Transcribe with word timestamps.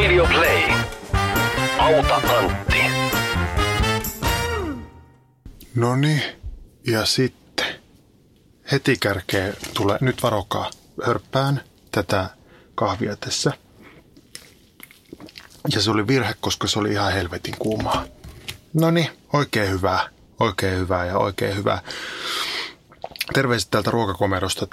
Radio 0.00 0.26
Play. 0.26 0.62
Auta 1.78 2.16
Antti. 2.16 2.76
No 5.74 5.96
niin, 5.96 6.22
ja 6.86 7.04
sitten 7.06 7.66
heti 8.72 8.96
kärkeä 9.00 9.52
tulee, 9.74 9.98
nyt 10.00 10.22
varokaa, 10.22 10.70
hörppään 11.06 11.62
tätä 11.92 12.30
kahvia 12.74 13.16
tässä. 13.16 13.52
Ja 15.74 15.82
se 15.82 15.90
oli 15.90 16.06
virhe, 16.06 16.34
koska 16.40 16.68
se 16.68 16.78
oli 16.78 16.92
ihan 16.92 17.12
helvetin 17.12 17.54
kuumaa. 17.58 18.04
No 18.74 18.90
niin, 18.90 19.08
oikein 19.32 19.70
hyvää, 19.70 20.08
oikein 20.40 20.78
hyvää 20.78 21.06
ja 21.06 21.18
oikein 21.18 21.56
hyvää. 21.56 21.82
Terveiset 23.34 23.70
täältä 23.70 23.90
ruokakomerosta. 23.90 24.66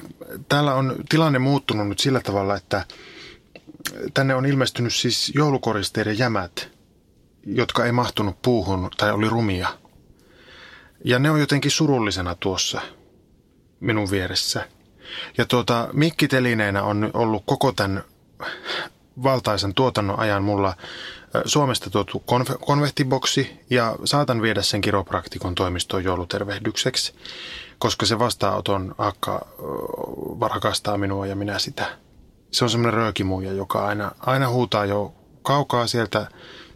Täällä 0.50 0.74
on 0.74 0.96
tilanne 1.10 1.40
muuttunut 1.40 1.88
nyt 1.88 2.00
sillä 2.00 2.20
tavalla, 2.20 2.56
että 2.56 2.86
tänne 4.14 4.36
on 4.36 4.46
ilmestynyt 4.46 4.94
siis 4.94 5.32
joulukoristeiden 5.36 6.18
jämät, 6.18 6.70
jotka 7.46 7.86
ei 7.86 7.92
mahtunut 7.92 8.42
puuhun 8.42 8.90
tai 8.98 9.12
oli 9.12 9.30
rumia. 9.30 9.68
Ja 11.06 11.20
ne 11.20 11.32
on 11.32 11.40
jotenkin 11.40 11.72
surullisena 11.72 12.36
tuossa 12.36 12.82
minun 13.80 14.12
vieressä. 14.12 14.68
Ja 15.38 15.46
tuota, 15.46 15.90
mikkitelineenä 15.94 16.84
on 16.84 17.12
ollut 17.14 17.44
koko 17.46 17.72
tämän 17.72 18.04
valtaisen 19.24 19.74
tuotannon 19.74 20.20
ajan 20.20 20.44
mulla 20.44 20.74
Suomesta 21.46 21.90
tuotu 21.90 22.24
konve- 22.32 22.58
konvehtiboksi 22.66 23.60
ja 23.70 23.96
saatan 24.06 24.42
viedä 24.42 24.62
sen 24.62 24.82
kiropraktikon 24.82 25.56
toimistoon 25.56 26.04
joulutervehdykseksi, 26.04 27.14
koska 27.80 28.06
se 28.06 28.20
vastaanoton 28.20 28.96
akka 28.98 29.48
rakastaa 30.42 30.98
minua 30.98 31.28
ja 31.28 31.36
minä 31.36 31.60
sitä. 31.60 31.98
Se 32.52 32.64
on 32.64 32.70
semmoinen 32.70 32.94
röökimuija, 32.94 33.54
joka 33.54 33.86
aina, 33.86 34.12
aina 34.20 34.50
huutaa 34.50 34.86
jo 34.86 35.14
kaukaa 35.42 35.88
sieltä 35.88 36.28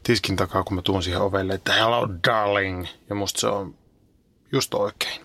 tiskin 0.04 0.36
takaa, 0.36 0.64
kun 0.64 0.76
mä 0.76 0.82
tuun 0.82 1.04
siihen 1.04 1.22
ovelle, 1.22 1.54
että 1.54 1.74
hello 1.74 2.10
darling, 2.28 2.86
ja 3.10 3.16
musta 3.16 3.40
se 3.40 3.48
on 3.48 3.76
just 4.52 4.74
oikein. 4.74 5.22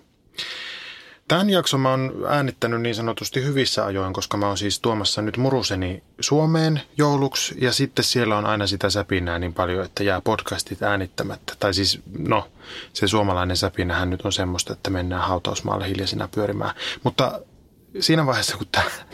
Tämän 1.29 1.51
jakson 1.51 1.81
mä 1.81 1.91
oon 1.91 2.13
äänittänyt 2.29 2.81
niin 2.81 2.95
sanotusti 2.95 3.45
hyvissä 3.45 3.85
ajoin, 3.85 4.13
koska 4.13 4.37
mä 4.37 4.47
oon 4.47 4.59
siis 4.59 4.81
tuomassa 4.81 5.23
nyt 5.23 5.37
muruseni 5.37 6.03
Suomeen 6.21 6.81
jouluksi 6.97 7.55
ja 7.59 7.73
sitten 7.73 8.05
siellä 8.05 8.39
on 8.39 8.47
aina 8.47 8.67
sitä 8.67 8.91
säpinää 8.91 9.39
niin 9.39 9.55
paljon, 9.55 9.85
että 9.85 10.05
jää 10.05 10.21
podcastit 10.21 10.83
äänittämättä. 10.83 11.55
Tai 11.61 11.75
siis, 11.75 12.01
no, 12.19 12.49
se 12.93 13.09
suomalainen 13.09 13.57
säpinähän 13.57 14.11
nyt 14.11 14.25
on 14.25 14.33
semmoista, 14.33 14.73
että 14.73 14.91
mennään 14.91 15.29
hautausmaalle 15.29 15.89
hiljaisina 15.89 16.29
pyörimään. 16.29 16.75
Mutta 17.03 17.41
siinä 18.01 18.27
vaiheessa, 18.27 18.57
kun 18.57 18.67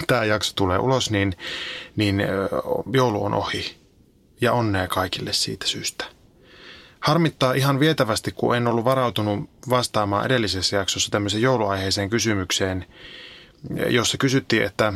tämä 0.07 0.25
jakso 0.25 0.53
tulee 0.57 0.79
ulos, 0.79 1.11
niin, 1.11 1.37
niin 1.97 2.23
joulu 2.93 3.25
on 3.25 3.35
ohi. 3.35 3.77
Ja 4.41 4.53
onnea 4.53 4.89
kaikille 4.89 5.33
siitä 5.33 5.67
syystä. 5.67 6.05
Harmittaa 7.01 7.53
ihan 7.53 7.81
vietävästi, 7.81 8.33
kun 8.33 8.57
en 8.57 8.67
ollut 8.67 8.85
varautunut 8.85 9.51
vastaamaan 9.71 10.27
edellisessä 10.27 10.77
jaksossa 10.77 11.11
tämmöiseen 11.11 11.43
jouluaiheeseen 11.43 12.11
kysymykseen, 12.11 12.87
jossa 13.89 14.19
kysyttiin, 14.19 14.63
että 14.63 14.93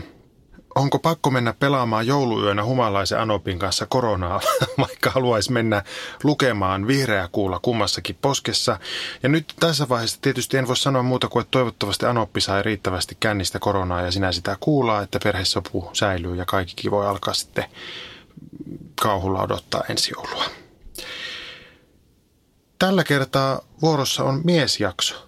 onko 0.76 0.98
pakko 0.98 1.30
mennä 1.30 1.52
pelaamaan 1.52 2.06
jouluyönä 2.06 2.64
humalaisen 2.64 3.20
Anopin 3.20 3.58
kanssa 3.58 3.86
koronaa, 3.86 4.40
vaikka 4.78 5.10
haluaisi 5.10 5.52
mennä 5.52 5.82
lukemaan 6.24 6.86
vihreä 6.86 7.28
kuulla 7.32 7.58
kummassakin 7.62 8.18
poskessa. 8.22 8.78
Ja 9.22 9.28
nyt 9.28 9.54
tässä 9.60 9.88
vaiheessa 9.88 10.18
tietysti 10.22 10.56
en 10.56 10.68
voi 10.68 10.76
sanoa 10.76 11.02
muuta 11.02 11.28
kuin, 11.28 11.40
että 11.40 11.50
toivottavasti 11.50 12.06
Anoppi 12.06 12.40
sai 12.40 12.62
riittävästi 12.62 13.16
kännistä 13.20 13.58
koronaa 13.58 14.02
ja 14.02 14.10
sinä 14.10 14.32
sitä 14.32 14.56
kuulaa, 14.60 15.02
että 15.02 15.18
perhesopu 15.24 15.90
säilyy 15.92 16.36
ja 16.36 16.44
kaikki 16.44 16.90
voi 16.90 17.06
alkaa 17.06 17.34
sitten 17.34 17.64
kauhulla 19.02 19.42
odottaa 19.42 19.82
ensi 19.88 20.12
joulua. 20.16 20.44
Tällä 22.78 23.04
kertaa 23.04 23.60
vuorossa 23.82 24.24
on 24.24 24.40
miesjakso, 24.44 25.25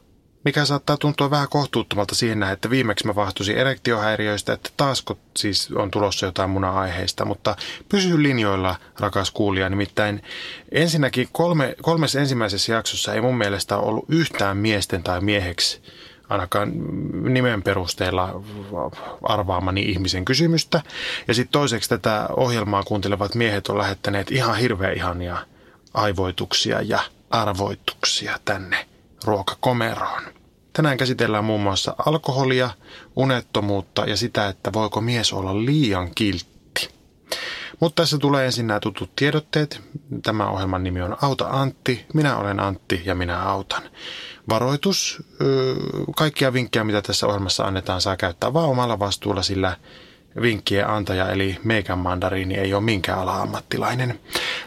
mikä 0.49 0.65
saattaa 0.65 0.97
tuntua 0.97 1.31
vähän 1.31 1.49
kohtuuttomalta 1.49 2.15
siihen 2.15 2.41
näin, 2.41 2.53
että 2.53 2.71
viimeksi 2.71 3.07
mä 3.07 3.15
vahtusin 3.15 3.57
erektiohäiriöistä, 3.57 4.53
että 4.53 4.71
taasko 4.77 5.19
siis 5.37 5.71
on 5.73 5.91
tulossa 5.91 6.27
jotain 6.27 6.51
muna-aiheista, 6.51 7.25
mutta 7.25 7.57
pysy 7.89 8.23
linjoilla, 8.23 8.77
rakas 9.01 9.31
kuulija. 9.31 9.69
Nimittäin 9.69 10.23
ensinnäkin 10.73 11.29
kolme, 11.33 11.75
kolmessa 11.83 12.21
ensimmäisessä 12.21 12.73
jaksossa 12.73 13.15
ei 13.15 13.21
mun 13.21 13.39
mielestä 13.39 13.77
ollut 13.77 14.05
yhtään 14.09 14.57
miesten 14.57 15.03
tai 15.03 15.21
mieheksi 15.21 15.83
ainakaan 16.29 16.73
nimen 17.35 17.63
perusteella 17.63 18.43
arvaamani 19.23 19.83
ihmisen 19.83 20.25
kysymystä. 20.25 20.83
Ja 21.29 21.35
sitten 21.35 21.53
toiseksi 21.53 21.89
tätä 21.89 22.29
ohjelmaa 22.37 22.83
kuuntelevat 22.83 23.35
miehet 23.35 23.69
on 23.69 23.79
lähettäneet 23.79 24.31
ihan 24.31 24.57
hirveän 24.57 24.97
ihania 24.97 25.37
aivoituksia 25.95 26.83
ja 26.83 27.01
arvoituksia 27.31 28.39
tänne 28.45 28.87
ruokakomeroon. 29.25 30.38
Tänään 30.79 30.97
käsitellään 30.97 31.45
muun 31.45 31.61
muassa 31.61 31.95
alkoholia, 32.07 32.71
unettomuutta 33.17 34.05
ja 34.05 34.17
sitä, 34.17 34.49
että 34.49 34.73
voiko 34.73 35.01
mies 35.01 35.33
olla 35.33 35.65
liian 35.65 36.15
kiltti. 36.15 36.89
Mutta 37.81 38.03
tässä 38.03 38.19
tulee 38.19 38.47
ensin 38.47 38.67
nämä 38.67 38.81
tutut 38.81 39.11
tiedotteet. 39.17 39.81
Tämä 40.23 40.47
ohjelman 40.47 40.85
nimi 40.85 41.03
on 41.03 41.17
Auta 41.23 41.49
Antti, 41.51 42.07
minä 42.15 42.37
olen 42.37 42.61
Antti 42.61 43.03
ja 43.05 43.15
minä 43.15 43.43
autan. 43.43 43.83
Varoitus, 44.49 45.23
kaikkia 46.17 46.53
vinkkejä 46.53 46.85
mitä 46.85 47.03
tässä 47.03 47.27
ohjelmassa 47.27 47.65
annetaan 47.65 48.01
saa 48.01 48.17
käyttää 48.17 48.53
vaan 48.53 48.69
omalla 48.69 48.99
vastuulla, 48.99 49.43
sillä 49.43 49.77
vinkkien 50.43 50.89
antaja 50.89 51.31
eli 51.31 51.59
meikän 51.65 51.99
mandariini 51.99 52.55
ei 52.55 52.75
ole 52.75 52.83
minkään 52.83 53.19
ala-ammattilainen. 53.19 54.21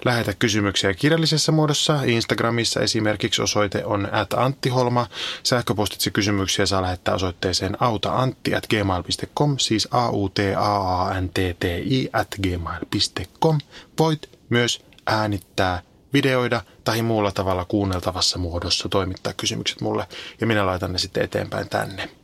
Lähetä 0.06 0.34
kysymyksiä 0.34 0.94
kirjallisessa 0.94 1.52
muodossa. 1.52 2.00
Instagramissa 2.04 2.80
esimerkiksi 2.80 3.42
osoite 3.42 3.86
on 3.86 4.08
at 4.12 4.34
anttiholma. 4.34 5.08
Sähköpostitse 5.44 6.10
kysymyksiä 6.12 6.66
saa 6.66 6.82
lähettää 6.82 7.16
osoitteeseen 7.16 7.78
autaantti 7.80 8.56
at 8.56 8.68
gmail.com, 8.68 9.58
siis 9.58 9.88
a 9.92 10.10
u 10.10 10.30
t 10.30 10.40
a 10.58 10.76
a 11.08 11.22
n 11.22 11.30
t 11.30 11.34
t 11.60 11.64
i 11.64 12.10
at 12.14 12.36
gmail.com. 12.44 13.58
Voit 14.00 14.30
myös 14.50 14.86
äänittää 15.08 15.82
videoida 16.14 16.62
tai 16.84 17.02
muulla 17.02 17.32
tavalla 17.32 17.66
kuunneltavassa 17.66 18.40
muodossa 18.40 18.90
toimittaa 18.90 19.34
kysymykset 19.34 19.82
mulle 19.82 20.08
ja 20.42 20.48
minä 20.48 20.66
laitan 20.66 20.94
ne 20.94 21.00
sitten 21.00 21.24
eteenpäin 21.24 21.70
tänne. 21.70 22.21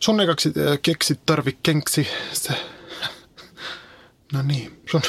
Sun 0.00 0.20
ekaksi 0.20 0.48
äh, 0.48 0.78
tarvi 1.26 1.58
kenksi. 1.62 2.08
Se 2.32 2.52
No 4.32 4.42
niin, 4.42 4.80
sun, 4.90 5.02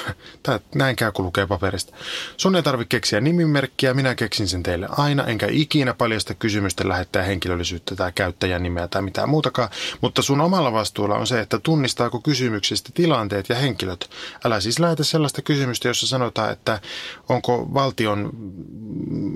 tää, 0.44 0.60
näin 0.76 0.96
käy 0.96 1.12
kun 1.12 1.26
lukee 1.26 1.48
paperista. 1.48 1.96
Sun 2.38 2.56
ei 2.56 2.64
tarvitse 2.64 2.90
keksiä 2.90 3.22
nimimerkkiä, 3.22 3.94
minä 3.94 4.16
keksin 4.16 4.48
sen 4.48 4.64
teille 4.64 4.88
aina, 4.90 5.26
enkä 5.26 5.48
ikinä 5.50 5.94
paljasta 5.94 6.34
kysymystä 6.34 6.88
lähettää 6.88 7.24
henkilöllisyyttä 7.24 7.96
tai 7.96 8.12
käyttäjän 8.12 8.64
nimeä 8.64 8.88
tai 8.88 9.02
mitään 9.02 9.30
muutakaan, 9.30 9.70
mutta 10.02 10.22
sun 10.22 10.42
omalla 10.42 10.74
vastuulla 10.74 11.16
on 11.16 11.28
se, 11.28 11.40
että 11.40 11.60
tunnistaako 11.60 12.20
kysymyksistä 12.20 12.90
tilanteet 12.94 13.50
ja 13.50 13.56
henkilöt. 13.56 14.10
Älä 14.46 14.60
siis 14.60 14.80
lähetä 14.80 15.04
sellaista 15.04 15.42
kysymystä, 15.42 15.88
jossa 15.88 16.08
sanotaan, 16.08 16.52
että 16.52 16.82
onko 17.30 17.74
valtion, 17.74 18.30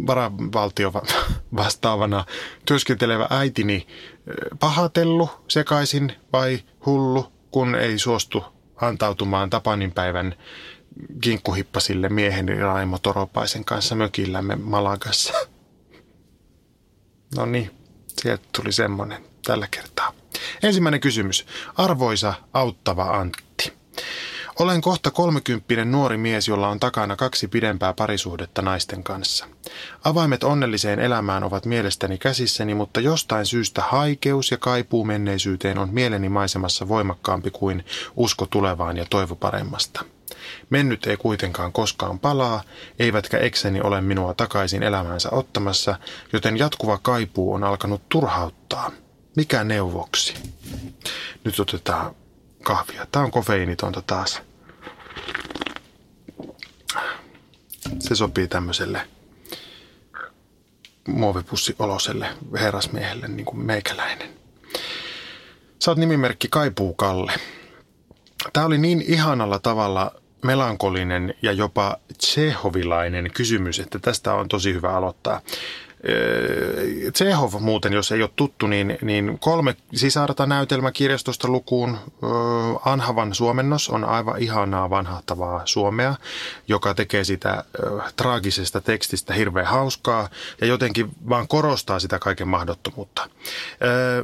varavaltio 0.08 0.94
vastaavana 1.56 2.26
työskentelevä 2.66 3.28
äitini 3.30 3.88
pahatellu 4.60 5.30
sekaisin 5.48 6.14
vai 6.34 6.60
hullu, 6.86 7.32
kun 7.52 7.76
ei 7.76 8.00
suostu 8.00 8.55
antautumaan 8.76 9.50
Tapanin 9.50 9.92
päivän 9.92 10.36
kinkkuhippasille 11.22 12.10
mieheni 12.10 12.56
Raimo 12.56 13.00
Toropaisen 13.00 13.66
kanssa 13.66 13.96
mökillämme 13.96 14.56
Malagassa. 14.56 15.34
No 17.36 17.46
niin, 17.46 17.72
sieltä 18.22 18.44
tuli 18.56 18.72
semmonen 18.72 19.26
tällä 19.46 19.68
kertaa. 19.72 20.12
Ensimmäinen 20.64 21.00
kysymys. 21.00 21.46
Arvoisa 21.78 22.34
auttava 22.54 23.04
Antti. 23.04 23.45
Olen 24.60 24.82
kohta 24.82 25.12
kolmekymppinen 25.12 25.92
nuori 25.92 26.18
mies, 26.18 26.48
jolla 26.48 26.68
on 26.68 26.80
takana 26.80 27.16
kaksi 27.16 27.48
pidempää 27.48 27.94
parisuhdetta 27.94 28.62
naisten 28.62 29.04
kanssa. 29.04 29.46
Avaimet 30.04 30.44
onnelliseen 30.44 31.00
elämään 31.00 31.44
ovat 31.44 31.66
mielestäni 31.66 32.18
käsissäni, 32.18 32.74
mutta 32.74 33.00
jostain 33.00 33.46
syystä 33.46 33.82
haikeus 33.82 34.52
ja 34.52 34.58
kaipuu 34.58 35.06
menneisyyteen 35.06 35.78
on 35.78 35.90
mieleni 35.92 36.30
maisemassa 36.30 36.88
voimakkaampi 36.88 37.52
kuin 37.52 37.86
usko 38.16 38.46
tulevaan 38.46 38.98
ja 38.98 39.06
toivo 39.10 39.36
paremmasta. 39.36 40.06
Mennyt 40.70 41.08
ei 41.08 41.18
kuitenkaan 41.18 41.72
koskaan 41.72 42.20
palaa, 42.20 42.64
eivätkä 43.00 43.38
ekseni 43.38 43.82
ole 43.82 44.02
minua 44.02 44.34
takaisin 44.34 44.84
elämäänsä 44.84 45.30
ottamassa, 45.32 46.00
joten 46.34 46.58
jatkuva 46.58 46.98
kaipuu 46.98 47.54
on 47.54 47.64
alkanut 47.64 48.10
turhauttaa. 48.10 48.92
Mikä 49.36 49.64
neuvoksi? 49.64 50.34
Nyt 51.44 51.60
otetaan 51.60 52.16
kahvia. 52.66 53.08
Tämä 53.12 53.26
on 53.26 53.32
kofeiinitonta 53.32 54.02
taas. 54.02 54.42
Se 58.00 58.16
sopii 58.16 58.48
tämmöiselle 58.48 59.08
muovipussioloselle 61.08 62.28
herrasmiehelle, 62.54 63.28
niin 63.28 63.46
kuin 63.46 63.60
meikäläinen. 63.60 64.30
Sä 65.80 65.92
oot 65.92 65.98
nimimerkki 65.98 66.48
Kaipuu 66.52 66.94
Kalle. 66.94 67.34
Tämä 68.54 68.66
oli 68.66 68.78
niin 68.78 69.04
ihanalla 69.08 69.60
tavalla 69.60 70.12
melankolinen 70.44 71.34
ja 71.42 71.52
jopa 71.52 71.98
Tsehovilainen 72.18 73.32
kysymys, 73.34 73.80
että 73.80 74.00
tästä 74.00 74.34
on 74.34 74.48
tosi 74.48 74.74
hyvä 74.74 74.96
aloittaa. 74.96 75.42
Tsehov 77.14 77.54
muuten, 77.60 77.94
jos 77.94 78.12
ei 78.12 78.22
ole 78.22 78.30
tuttu, 78.36 78.68
niin, 78.68 78.98
niin 79.02 79.40
kolme 79.40 79.76
sisarta 79.94 80.46
näytelmäkirjastosta 80.46 81.48
lukuun. 81.48 81.98
Anhavan 82.86 83.36
suomennos 83.36 83.90
on 83.90 84.04
aivan 84.04 84.42
ihanaa 84.42 84.90
vanhahtavaa 84.90 85.62
suomea, 85.66 86.16
joka 86.68 86.94
tekee 86.94 87.24
sitä 87.24 87.64
traagisesta 88.16 88.82
tekstistä 88.82 89.34
hirveän 89.34 89.66
hauskaa 89.66 90.30
ja 90.62 90.68
jotenkin 90.68 91.12
vaan 91.30 91.48
korostaa 91.48 92.00
sitä 92.00 92.20
kaiken 92.20 92.48
mahdottomuutta. 92.48 93.30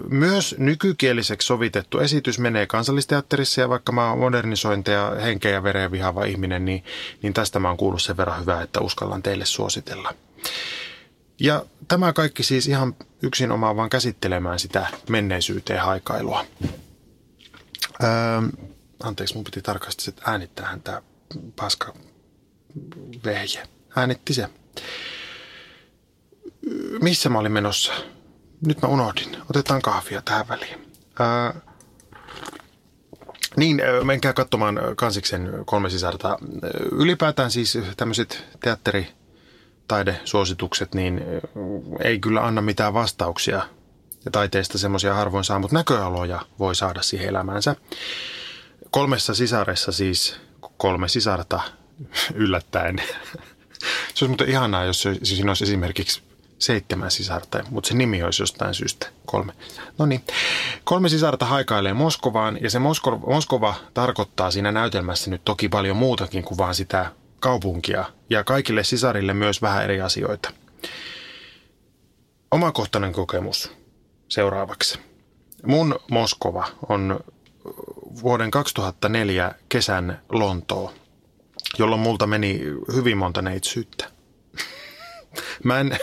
Myös 0.09 0.55
nykykieliseksi 0.57 1.45
sovitettu 1.45 1.99
esitys 1.99 2.39
menee 2.39 2.65
kansallisteatterissa 2.65 3.61
ja 3.61 3.69
vaikka 3.69 3.91
mä 3.91 4.09
oon 4.09 4.19
modernisointia 4.19 4.93
ja 4.93 5.21
henkeä 5.21 5.51
ja 5.51 5.63
vereen 5.63 5.91
vihaava 5.91 6.23
ihminen, 6.23 6.65
niin, 6.65 6.83
niin 7.21 7.33
tästä 7.33 7.59
mä 7.59 7.67
oon 7.67 7.77
kuullut 7.77 8.01
sen 8.01 8.17
verran 8.17 8.41
hyvää, 8.41 8.61
että 8.61 8.81
uskallan 8.81 9.23
teille 9.23 9.45
suositella. 9.45 10.13
Ja 11.41 11.65
tämä 11.87 12.13
kaikki 12.13 12.43
siis 12.43 12.67
ihan 12.67 12.95
yksin 13.21 13.51
omaa 13.51 13.75
vaan 13.75 13.89
käsittelemään 13.89 14.59
sitä 14.59 14.87
menneisyyteen 15.09 15.81
haikailua. 15.81 16.45
Öö, 18.03 18.09
anteeksi, 19.03 19.35
mun 19.35 19.43
piti 19.43 19.61
tarkasti 19.61 20.15
äänittää 20.25 20.65
hän 20.65 20.81
tämä 20.81 21.01
paska 21.55 21.93
vehje. 23.25 23.67
Äänitti 23.95 24.33
se. 24.33 24.49
Missä 27.01 27.29
mä 27.29 27.39
olin 27.39 27.51
menossa? 27.51 27.93
Nyt 28.65 28.81
mä 28.81 28.87
unohdin. 28.87 29.37
Otetaan 29.49 29.81
kahvia 29.81 30.21
tähän 30.21 30.47
väliin. 30.47 30.91
Öö, 31.19 31.61
niin, 33.57 33.81
menkää 34.03 34.33
katsomaan 34.33 34.79
Kansiksen 34.95 35.51
kolme 35.65 35.89
sisarta. 35.89 36.37
Ylipäätään 36.91 37.51
siis 37.51 37.77
tämmöiset 37.97 38.43
teatteri 38.59 39.20
taidesuositukset, 39.91 40.95
niin 40.95 41.21
ei 42.03 42.19
kyllä 42.19 42.45
anna 42.45 42.61
mitään 42.61 42.93
vastauksia. 42.93 43.61
Ja 44.25 44.31
taiteesta 44.31 44.77
semmoisia 44.77 45.13
harvoin 45.13 45.43
saa, 45.43 45.59
mutta 45.59 45.75
näköaloja 45.75 46.39
voi 46.59 46.75
saada 46.75 47.01
siihen 47.01 47.29
elämäänsä. 47.29 47.75
Kolmessa 48.91 49.33
sisaressa 49.33 49.91
siis, 49.91 50.35
kolme 50.77 51.07
sisarta 51.07 51.61
yllättäen. 52.33 52.95
se 54.13 54.25
olisi 54.25 54.27
muuten 54.27 54.49
ihanaa, 54.49 54.85
jos 54.85 55.07
siinä 55.23 55.51
olisi 55.51 55.63
esimerkiksi 55.63 56.23
seitsemän 56.59 57.11
sisarta, 57.11 57.63
mutta 57.69 57.87
se 57.87 57.93
nimi 57.93 58.23
olisi 58.23 58.41
jostain 58.41 58.73
syystä 58.73 59.07
kolme. 59.25 59.53
No 59.97 60.05
niin, 60.05 60.21
kolme 60.83 61.09
sisarta 61.09 61.45
haikailee 61.45 61.93
Moskovaan 61.93 62.57
ja 62.61 62.69
se 62.69 62.79
Moskova, 62.79 63.17
Moskova 63.27 63.75
tarkoittaa 63.93 64.51
siinä 64.51 64.71
näytelmässä 64.71 65.29
nyt 65.29 65.41
toki 65.45 65.69
paljon 65.69 65.97
muutakin 65.97 66.43
kuin 66.43 66.57
vaan 66.57 66.75
sitä 66.75 67.11
kaupunkia 67.41 68.05
ja 68.29 68.43
kaikille 68.43 68.83
sisarille 68.83 69.33
myös 69.33 69.61
vähän 69.61 69.83
eri 69.83 70.01
asioita. 70.01 70.51
Omakohtainen 72.51 73.13
kokemus 73.13 73.71
seuraavaksi. 74.29 74.99
Mun 75.65 75.99
Moskova 76.11 76.67
on 76.89 77.19
vuoden 78.21 78.51
2004 78.51 79.51
kesän 79.69 80.21
Lontoo, 80.29 80.93
jolloin 81.79 82.01
multa 82.01 82.27
meni 82.27 82.61
hyvin 82.93 83.17
monta 83.17 83.41
neitsyyttä. 83.41 84.05
Mä 85.63 85.79
en, 85.79 85.97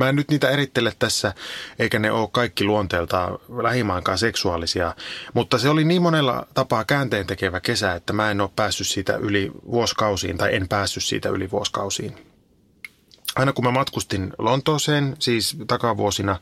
Mä 0.00 0.08
en 0.08 0.16
nyt 0.16 0.30
niitä 0.30 0.50
erittele 0.50 0.92
tässä, 0.98 1.34
eikä 1.78 1.98
ne 1.98 2.12
ole 2.12 2.28
kaikki 2.32 2.64
luonteeltaan 2.64 3.38
lähimaankaan 3.62 4.18
seksuaalisia, 4.18 4.94
mutta 5.34 5.58
se 5.58 5.68
oli 5.68 5.84
niin 5.84 6.02
monella 6.02 6.46
tapaa 6.54 6.84
käänteen 6.84 7.26
tekevä 7.26 7.60
kesä, 7.60 7.94
että 7.94 8.12
mä 8.12 8.30
en 8.30 8.40
ole 8.40 8.50
päässyt 8.56 8.86
siitä 8.86 9.16
yli 9.16 9.50
vuosikausiin 9.70 10.38
tai 10.38 10.54
en 10.54 10.68
päässyt 10.68 11.04
siitä 11.04 11.28
yli 11.28 11.50
vuosikausiin. 11.50 12.16
Aina 13.36 13.52
kun 13.52 13.64
mä 13.64 13.70
matkustin 13.70 14.32
Lontooseen, 14.38 15.16
siis 15.18 15.56
takavuosina, 15.66 16.38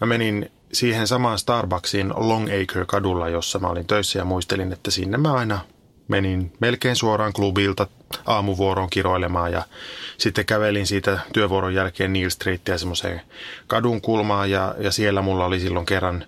mä 0.00 0.06
menin 0.06 0.50
siihen 0.72 1.06
samaan 1.06 1.38
Starbucksiin 1.38 2.12
Longacre-kadulla, 2.16 3.28
jossa 3.28 3.58
mä 3.58 3.68
olin 3.68 3.86
töissä 3.86 4.18
ja 4.18 4.24
muistelin, 4.24 4.72
että 4.72 4.90
sinne 4.90 5.18
mä 5.18 5.32
aina 5.32 5.58
menin 6.08 6.52
melkein 6.60 6.96
suoraan 6.96 7.32
klubilta 7.32 7.86
aamuvuoroon 8.26 8.90
kiroilemaan 8.90 9.52
ja 9.52 9.62
sitten 10.18 10.46
kävelin 10.46 10.86
siitä 10.86 11.18
työvuoron 11.32 11.74
jälkeen 11.74 12.12
Neil 12.12 12.30
Streetia 12.30 12.78
semmoiseen 12.78 13.20
kadun 13.66 14.00
kulmaan 14.00 14.50
ja, 14.50 14.74
ja 14.78 14.90
siellä 14.92 15.22
mulla 15.22 15.44
oli 15.44 15.60
silloin 15.60 15.86
kerran 15.86 16.24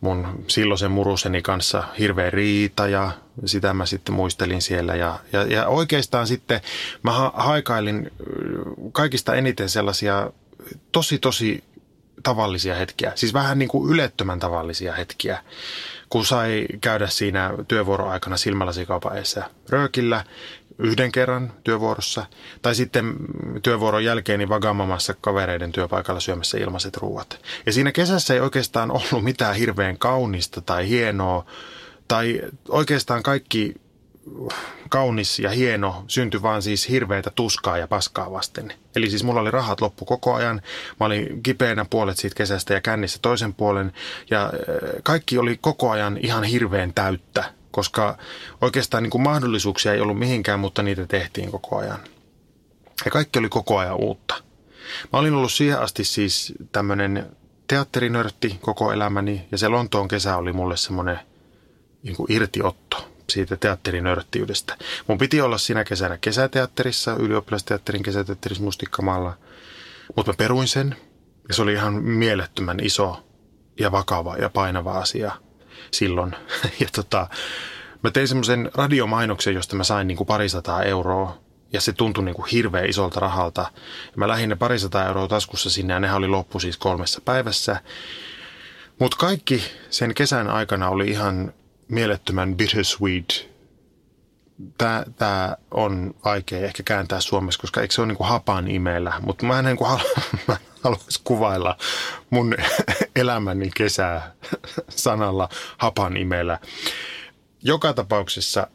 mun 0.00 0.44
silloisen 0.48 0.90
muruseni 0.90 1.42
kanssa 1.42 1.84
hirveä 1.98 2.30
riita 2.30 2.88
ja 2.88 3.10
sitä 3.44 3.74
mä 3.74 3.86
sitten 3.86 4.14
muistelin 4.14 4.62
siellä. 4.62 4.94
Ja, 4.94 5.18
ja, 5.32 5.42
ja 5.42 5.66
oikeastaan 5.66 6.26
sitten 6.26 6.60
mä 7.02 7.12
ha- 7.12 7.32
haikailin 7.36 8.10
kaikista 8.92 9.34
eniten 9.34 9.68
sellaisia 9.68 10.30
tosi 10.92 11.18
tosi 11.18 11.64
tavallisia 12.22 12.74
hetkiä, 12.74 13.12
siis 13.14 13.34
vähän 13.34 13.58
niin 13.58 13.68
kuin 13.68 13.92
ylettömän 13.92 14.38
tavallisia 14.38 14.92
hetkiä, 14.92 15.42
kun 16.08 16.24
sai 16.24 16.66
käydä 16.80 17.06
siinä 17.06 17.54
työvuoroaikana 17.68 18.36
silmälasikaupan 18.36 19.16
edessä 19.16 19.50
röökillä 19.68 20.24
yhden 20.78 21.12
kerran 21.12 21.52
työvuorossa, 21.64 22.26
tai 22.62 22.74
sitten 22.74 23.14
työvuoron 23.62 24.04
jälkeen 24.04 24.38
niin 24.38 24.48
vagamamassa 24.48 25.14
kavereiden 25.20 25.72
työpaikalla 25.72 26.20
syömässä 26.20 26.58
ilmaiset 26.58 26.96
ruuat. 26.96 27.40
Ja 27.66 27.72
siinä 27.72 27.92
kesässä 27.92 28.34
ei 28.34 28.40
oikeastaan 28.40 28.90
ollut 28.90 29.24
mitään 29.24 29.54
hirveän 29.54 29.98
kaunista 29.98 30.60
tai 30.60 30.88
hienoa, 30.88 31.46
tai 32.08 32.40
oikeastaan 32.68 33.22
kaikki 33.22 33.74
kaunis 34.88 35.38
ja 35.38 35.50
hieno 35.50 36.04
syntyi 36.08 36.42
vaan 36.42 36.62
siis 36.62 36.88
hirveitä 36.88 37.30
tuskaa 37.34 37.78
ja 37.78 37.88
paskaa 37.88 38.32
vasten. 38.32 38.72
Eli 38.96 39.10
siis 39.10 39.24
mulla 39.24 39.40
oli 39.40 39.50
rahat 39.50 39.80
loppu 39.80 40.04
koko 40.04 40.34
ajan. 40.34 40.62
Mä 41.00 41.06
olin 41.06 41.42
kipeänä 41.42 41.86
puolet 41.90 42.16
siitä 42.16 42.36
kesästä 42.36 42.74
ja 42.74 42.80
kännissä 42.80 43.18
toisen 43.22 43.54
puolen. 43.54 43.92
Ja 44.30 44.44
äh, 44.44 44.52
kaikki 45.02 45.38
oli 45.38 45.58
koko 45.60 45.90
ajan 45.90 46.18
ihan 46.22 46.44
hirveän 46.44 46.94
täyttä, 46.94 47.44
koska 47.76 48.18
oikeastaan 48.60 49.02
niin 49.02 49.10
kuin 49.10 49.22
mahdollisuuksia 49.22 49.92
ei 49.92 50.00
ollut 50.00 50.18
mihinkään, 50.18 50.60
mutta 50.60 50.82
niitä 50.82 51.06
tehtiin 51.06 51.50
koko 51.50 51.76
ajan. 51.76 51.98
Ja 53.04 53.10
kaikki 53.10 53.38
oli 53.38 53.48
koko 53.48 53.78
ajan 53.78 53.96
uutta. 53.96 54.34
Mä 55.12 55.18
olin 55.18 55.34
ollut 55.34 55.52
siihen 55.52 55.78
asti 55.78 56.04
siis 56.04 56.52
tämmöinen 56.72 57.36
teatterinörtti 57.68 58.58
koko 58.60 58.92
elämäni 58.92 59.48
ja 59.52 59.58
se 59.58 59.68
Lontoon 59.68 60.08
kesä 60.08 60.36
oli 60.36 60.52
mulle 60.52 60.76
semmoinen 60.76 61.18
niin 62.02 62.16
kuin 62.16 62.32
irtiotto 62.32 63.08
siitä 63.30 63.56
teatterinörttiydestä. 63.56 64.76
Mun 65.06 65.18
piti 65.18 65.40
olla 65.40 65.58
siinä 65.58 65.84
kesänä 65.84 66.18
kesäteatterissa, 66.20 67.16
ylioppilasteatterin 67.18 68.02
kesäteatterissa 68.02 68.64
Mustikkamaalla, 68.64 69.36
mutta 70.16 70.32
mä 70.32 70.36
peruin 70.36 70.68
sen 70.68 70.96
ja 71.48 71.54
se 71.54 71.62
oli 71.62 71.72
ihan 71.72 71.94
mielettömän 71.94 72.80
iso 72.82 73.26
ja 73.80 73.92
vakava 73.92 74.36
ja 74.36 74.50
painava 74.50 74.92
asia 74.92 75.45
silloin. 75.90 76.36
ja 76.80 76.86
tota, 76.94 77.26
mä 78.02 78.10
tein 78.10 78.28
semmoisen 78.28 78.70
radiomainoksen, 78.74 79.54
josta 79.54 79.76
mä 79.76 79.84
sain 79.84 80.06
niin 80.06 80.16
kuin 80.16 80.26
parisataa 80.26 80.82
euroa 80.82 81.38
ja 81.72 81.80
se 81.80 81.92
tuntui 81.92 82.24
niin 82.24 82.34
kuin 82.34 82.48
hirveän 82.52 82.86
isolta 82.86 83.20
rahalta. 83.20 83.60
Ja 84.04 84.12
mä 84.16 84.28
lähdin 84.28 84.48
ne 84.48 84.56
parisataa 84.56 85.06
euroa 85.06 85.28
taskussa 85.28 85.70
sinne 85.70 85.94
ja 85.94 86.00
nehän 86.00 86.16
oli 86.16 86.28
loppu 86.28 86.58
siis 86.58 86.76
kolmessa 86.76 87.20
päivässä. 87.24 87.80
Mutta 88.98 89.16
kaikki 89.16 89.62
sen 89.90 90.14
kesän 90.14 90.48
aikana 90.48 90.88
oli 90.88 91.08
ihan 91.08 91.52
mielettömän 91.88 92.56
bittersweet. 92.56 93.50
Tämä, 94.78 95.56
on 95.70 96.14
vaikea 96.24 96.66
ehkä 96.66 96.82
kääntää 96.82 97.20
suomeksi, 97.20 97.58
koska 97.58 97.80
eikö 97.80 97.94
se 97.94 98.00
ole 98.00 98.08
niin 98.08 98.16
kuin 98.16 98.28
hapan 98.28 98.70
imeellä, 98.70 99.12
mutta 99.20 99.46
mä 99.46 99.58
en 99.58 99.64
niin 99.64 99.76
kuin 99.76 100.00
mä 100.48 100.56
haluaisi 100.86 101.20
kuvailla 101.24 101.76
mun 102.30 102.54
elämäni 103.16 103.70
kesää 103.76 104.32
sanalla 104.88 105.48
hapan 105.78 106.16
imeellä. 106.16 106.58
Joka 107.62 107.92
tapauksessa 107.92 108.66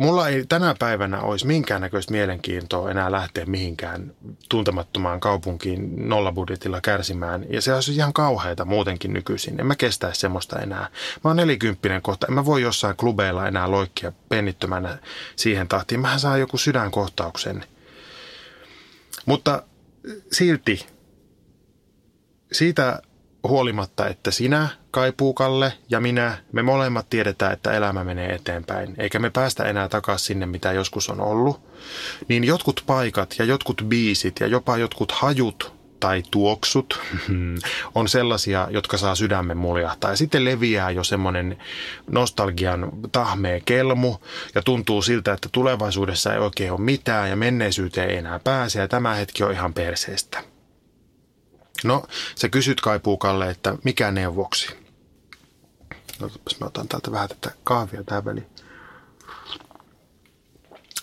Mulla 0.00 0.28
ei 0.28 0.46
tänä 0.46 0.74
päivänä 0.78 1.20
olisi 1.20 1.46
minkäännäköistä 1.46 2.12
mielenkiintoa 2.12 2.90
enää 2.90 3.12
lähteä 3.12 3.46
mihinkään 3.46 4.12
tuntemattomaan 4.48 5.20
kaupunkiin 5.20 6.08
nollabudjetilla 6.08 6.80
kärsimään. 6.80 7.46
Ja 7.50 7.62
se 7.62 7.74
olisi 7.74 7.94
ihan 7.94 8.12
kauheita 8.12 8.64
muutenkin 8.64 9.12
nykyisin. 9.12 9.60
En 9.60 9.66
mä 9.66 9.76
kestäisi 9.76 10.20
semmoista 10.20 10.58
enää. 10.58 10.88
Mä 11.24 11.30
oon 11.30 11.36
nelikymppinen 11.36 12.02
kohta. 12.02 12.26
En 12.26 12.34
mä 12.34 12.44
voi 12.44 12.62
jossain 12.62 12.96
klubeilla 12.96 13.48
enää 13.48 13.70
loikkia 13.70 14.12
pennittömänä 14.28 14.98
siihen 15.36 15.68
tahtiin. 15.68 16.00
Mähän 16.00 16.20
saa 16.20 16.36
joku 16.36 16.58
sydänkohtauksen. 16.58 17.64
Mutta 19.26 19.62
silti. 20.32 20.86
Siitä 22.52 23.02
huolimatta, 23.48 24.08
että 24.08 24.30
sinä, 24.30 24.68
Kaipuukalle 24.90 25.72
ja 25.88 26.00
minä, 26.00 26.38
me 26.52 26.62
molemmat 26.62 27.10
tiedetään, 27.10 27.52
että 27.52 27.72
elämä 27.72 28.04
menee 28.04 28.34
eteenpäin, 28.34 28.94
eikä 28.98 29.18
me 29.18 29.30
päästä 29.30 29.64
enää 29.64 29.88
takaisin 29.88 30.26
sinne, 30.26 30.46
mitä 30.46 30.72
joskus 30.72 31.10
on 31.10 31.20
ollut, 31.20 31.60
niin 32.28 32.44
jotkut 32.44 32.82
paikat 32.86 33.34
ja 33.38 33.44
jotkut 33.44 33.82
biisit 33.88 34.40
ja 34.40 34.46
jopa 34.46 34.76
jotkut 34.78 35.12
hajut 35.12 35.79
tai 36.00 36.22
tuoksut 36.30 37.00
on 37.94 38.08
sellaisia, 38.08 38.68
jotka 38.70 38.98
saa 38.98 39.14
sydämen 39.14 39.56
muljahtaa. 39.56 40.10
Ja 40.10 40.16
sitten 40.16 40.44
leviää 40.44 40.90
jo 40.90 41.04
semmoinen 41.04 41.58
nostalgian 42.10 42.90
tahmea 43.12 43.60
kelmu 43.64 44.16
ja 44.54 44.62
tuntuu 44.62 45.02
siltä, 45.02 45.32
että 45.32 45.48
tulevaisuudessa 45.52 46.34
ei 46.34 46.38
oikein 46.38 46.72
ole 46.72 46.80
mitään 46.80 47.30
ja 47.30 47.36
menneisyyteen 47.36 48.10
ei 48.10 48.16
enää 48.16 48.38
pääse 48.38 48.80
ja 48.80 48.88
tämä 48.88 49.14
hetki 49.14 49.44
on 49.44 49.52
ihan 49.52 49.74
perseestä. 49.74 50.44
No, 51.84 52.04
sä 52.34 52.48
kysyt 52.48 52.80
Kaipuukalle, 52.80 53.50
että 53.50 53.74
mikä 53.84 54.10
neuvoksi? 54.10 54.76
No, 56.20 56.30
mä 56.60 56.66
otan 56.66 56.88
täältä 56.88 57.12
vähän 57.12 57.28
tätä 57.28 57.50
kahvia 57.64 58.04
tähän 58.04 58.24
väliin. 58.24 58.46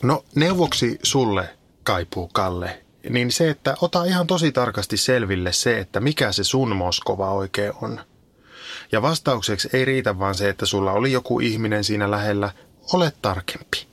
No, 0.03 0.25
neuvoksi 0.35 0.99
sulle, 1.03 1.57
Kaipuu 1.83 2.27
Kalle, 2.33 2.83
niin 3.09 3.31
se, 3.31 3.49
että 3.49 3.75
ota 3.81 4.03
ihan 4.03 4.27
tosi 4.27 4.51
tarkasti 4.51 4.97
selville 4.97 5.53
se, 5.53 5.79
että 5.79 5.99
mikä 5.99 6.31
se 6.31 6.43
sun 6.43 6.75
Moskova 6.75 7.33
oikein 7.33 7.73
on. 7.81 7.99
Ja 8.91 9.01
vastaukseksi 9.01 9.69
ei 9.73 9.85
riitä 9.85 10.19
vaan 10.19 10.35
se, 10.35 10.49
että 10.49 10.65
sulla 10.65 10.91
oli 10.91 11.11
joku 11.11 11.39
ihminen 11.39 11.83
siinä 11.83 12.11
lähellä, 12.11 12.51
ole 12.93 13.13
tarkempi. 13.21 13.87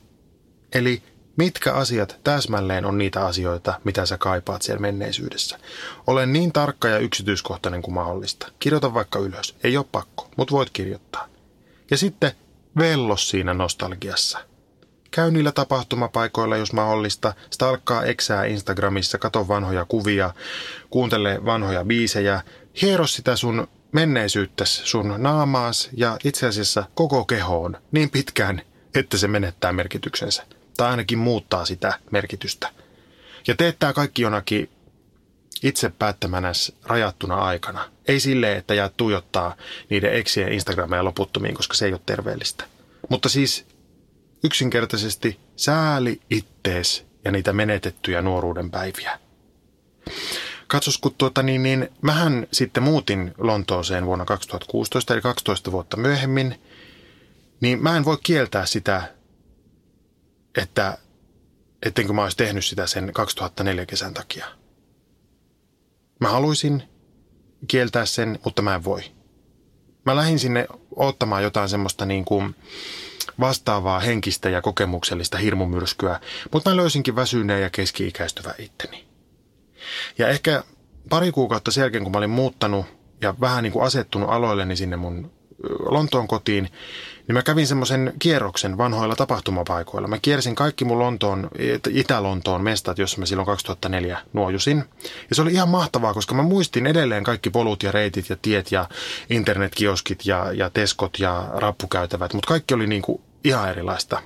Eli 0.73 1.03
mitkä 1.37 1.73
asiat 1.73 2.19
täsmälleen 2.23 2.85
on 2.85 2.97
niitä 2.97 3.25
asioita, 3.25 3.79
mitä 3.83 4.05
sä 4.05 4.17
kaipaat 4.17 4.61
siellä 4.61 4.81
menneisyydessä. 4.81 5.59
Ole 6.07 6.25
niin 6.25 6.51
tarkka 6.51 6.87
ja 6.87 6.97
yksityiskohtainen 6.97 7.81
kuin 7.81 7.95
mahdollista. 7.95 8.47
Kirjoita 8.59 8.93
vaikka 8.93 9.19
ylös. 9.19 9.55
Ei 9.63 9.77
ole 9.77 9.85
pakko, 9.91 10.29
mutta 10.37 10.51
voit 10.51 10.69
kirjoittaa. 10.69 11.27
Ja 11.91 11.97
sitten 11.97 12.31
vellos 12.77 13.29
siinä 13.29 13.53
nostalgiassa– 13.53 14.39
Käy 15.15 15.31
niillä 15.31 15.51
tapahtumapaikoilla, 15.51 16.57
jos 16.57 16.73
mahdollista. 16.73 17.33
Stalkkaa 17.49 18.03
eksää 18.03 18.45
Instagramissa, 18.45 19.17
kato 19.17 19.47
vanhoja 19.47 19.85
kuvia, 19.85 20.33
kuuntele 20.89 21.45
vanhoja 21.45 21.85
biisejä. 21.85 22.41
Hiero 22.81 23.07
sitä 23.07 23.35
sun 23.35 23.67
menneisyyttäs 23.91 24.81
sun 24.83 25.13
naamaas 25.17 25.89
ja 25.93 26.17
itse 26.23 26.47
asiassa 26.47 26.85
koko 26.95 27.25
kehoon 27.25 27.77
niin 27.91 28.09
pitkään, 28.09 28.61
että 28.95 29.17
se 29.17 29.27
menettää 29.27 29.73
merkityksensä. 29.73 30.43
Tai 30.77 30.89
ainakin 30.89 31.17
muuttaa 31.17 31.65
sitä 31.65 31.99
merkitystä. 32.11 32.69
Ja 33.47 33.55
teet 33.55 33.79
tää 33.79 33.93
kaikki 33.93 34.21
jonakin 34.21 34.69
itse 35.63 35.89
päättämänäs 35.89 36.71
rajattuna 36.83 37.35
aikana. 37.35 37.89
Ei 38.07 38.19
sille, 38.19 38.55
että 38.55 38.73
jäät 38.73 38.93
tuijottaa 38.97 39.55
niiden 39.89 40.13
eksien 40.13 40.53
Instagrameja 40.53 41.03
loputtomiin, 41.03 41.55
koska 41.55 41.73
se 41.73 41.85
ei 41.85 41.93
ole 41.93 42.01
terveellistä. 42.05 42.63
Mutta 43.09 43.29
siis 43.29 43.74
yksinkertaisesti 44.45 45.39
sääli 45.55 46.21
ittees 46.29 47.05
ja 47.25 47.31
niitä 47.31 47.53
menetettyjä 47.53 48.21
nuoruuden 48.21 48.71
päiviä. 48.71 49.19
Katsos, 50.67 50.97
kun 50.97 51.15
tuota, 51.17 51.43
niin, 51.43 51.63
niin, 51.63 51.89
mähän 52.01 52.47
sitten 52.51 52.83
muutin 52.83 53.33
Lontooseen 53.37 54.05
vuonna 54.05 54.25
2016, 54.25 55.13
eli 55.13 55.21
12 55.21 55.71
vuotta 55.71 55.97
myöhemmin, 55.97 56.61
niin 57.61 57.83
mä 57.83 57.97
en 57.97 58.05
voi 58.05 58.17
kieltää 58.23 58.65
sitä, 58.65 59.13
että 60.57 60.97
ettenkö 61.85 62.13
mä 62.13 62.23
olisi 62.23 62.37
tehnyt 62.37 62.65
sitä 62.65 62.87
sen 62.87 63.13
2004 63.13 63.85
kesän 63.85 64.13
takia. 64.13 64.45
Mä 66.19 66.29
haluaisin 66.29 66.83
kieltää 67.67 68.05
sen, 68.05 68.39
mutta 68.43 68.61
mä 68.61 68.75
en 68.75 68.83
voi. 68.83 69.01
Mä 70.05 70.15
lähdin 70.15 70.39
sinne 70.39 70.67
ottamaan 70.95 71.43
jotain 71.43 71.69
semmoista 71.69 72.05
niin 72.05 72.25
kuin, 72.25 72.55
vastaavaa 73.39 73.99
henkistä 73.99 74.49
ja 74.49 74.61
kokemuksellista 74.61 75.37
hirmumyrskyä, 75.37 76.19
mutta 76.51 76.69
mä 76.69 76.75
löysinkin 76.75 77.15
väsyneen 77.15 77.61
ja 77.61 77.69
keski-ikäistyvä 77.69 78.53
itteni. 78.59 79.05
Ja 80.17 80.27
ehkä 80.27 80.63
pari 81.09 81.31
kuukautta 81.31 81.71
sen 81.71 81.81
jälkeen, 81.81 82.03
kun 82.03 82.11
mä 82.11 82.17
olin 82.17 82.29
muuttanut 82.29 82.85
ja 83.21 83.35
vähän 83.41 83.63
niin 83.63 83.73
kuin 83.73 83.85
asettunut 83.85 84.29
aloilleni 84.29 84.75
sinne 84.75 84.97
mun 84.97 85.31
Lontoon 85.79 86.27
kotiin, 86.27 86.63
niin 87.27 87.33
mä 87.33 87.41
kävin 87.41 87.67
semmoisen 87.67 88.13
kierroksen 88.19 88.77
vanhoilla 88.77 89.15
tapahtumapaikoilla. 89.15 90.07
Mä 90.07 90.19
kiersin 90.21 90.55
kaikki 90.55 90.85
mun 90.85 90.99
Lontoon, 90.99 91.49
Itä-Lontoon 91.89 92.63
mestat, 92.63 92.97
jossa 92.97 93.19
mä 93.19 93.25
silloin 93.25 93.45
2004 93.45 94.17
nuojusin. 94.33 94.83
Ja 95.29 95.35
se 95.35 95.41
oli 95.41 95.53
ihan 95.53 95.69
mahtavaa, 95.69 96.13
koska 96.13 96.35
mä 96.35 96.43
muistin 96.43 96.87
edelleen 96.87 97.23
kaikki 97.23 97.49
polut 97.49 97.83
ja 97.83 97.91
reitit 97.91 98.29
ja 98.29 98.35
tiet 98.41 98.71
ja 98.71 98.89
internetkioskit 99.29 100.25
ja, 100.25 100.51
ja 100.53 100.69
teskot 100.69 101.19
ja 101.19 101.49
rappukäytävät, 101.53 102.33
mutta 102.33 102.47
kaikki 102.47 102.73
oli 102.73 102.87
niin 102.87 103.01
kuin 103.01 103.21
ihan 103.45 103.69
erilaista. 103.69 104.21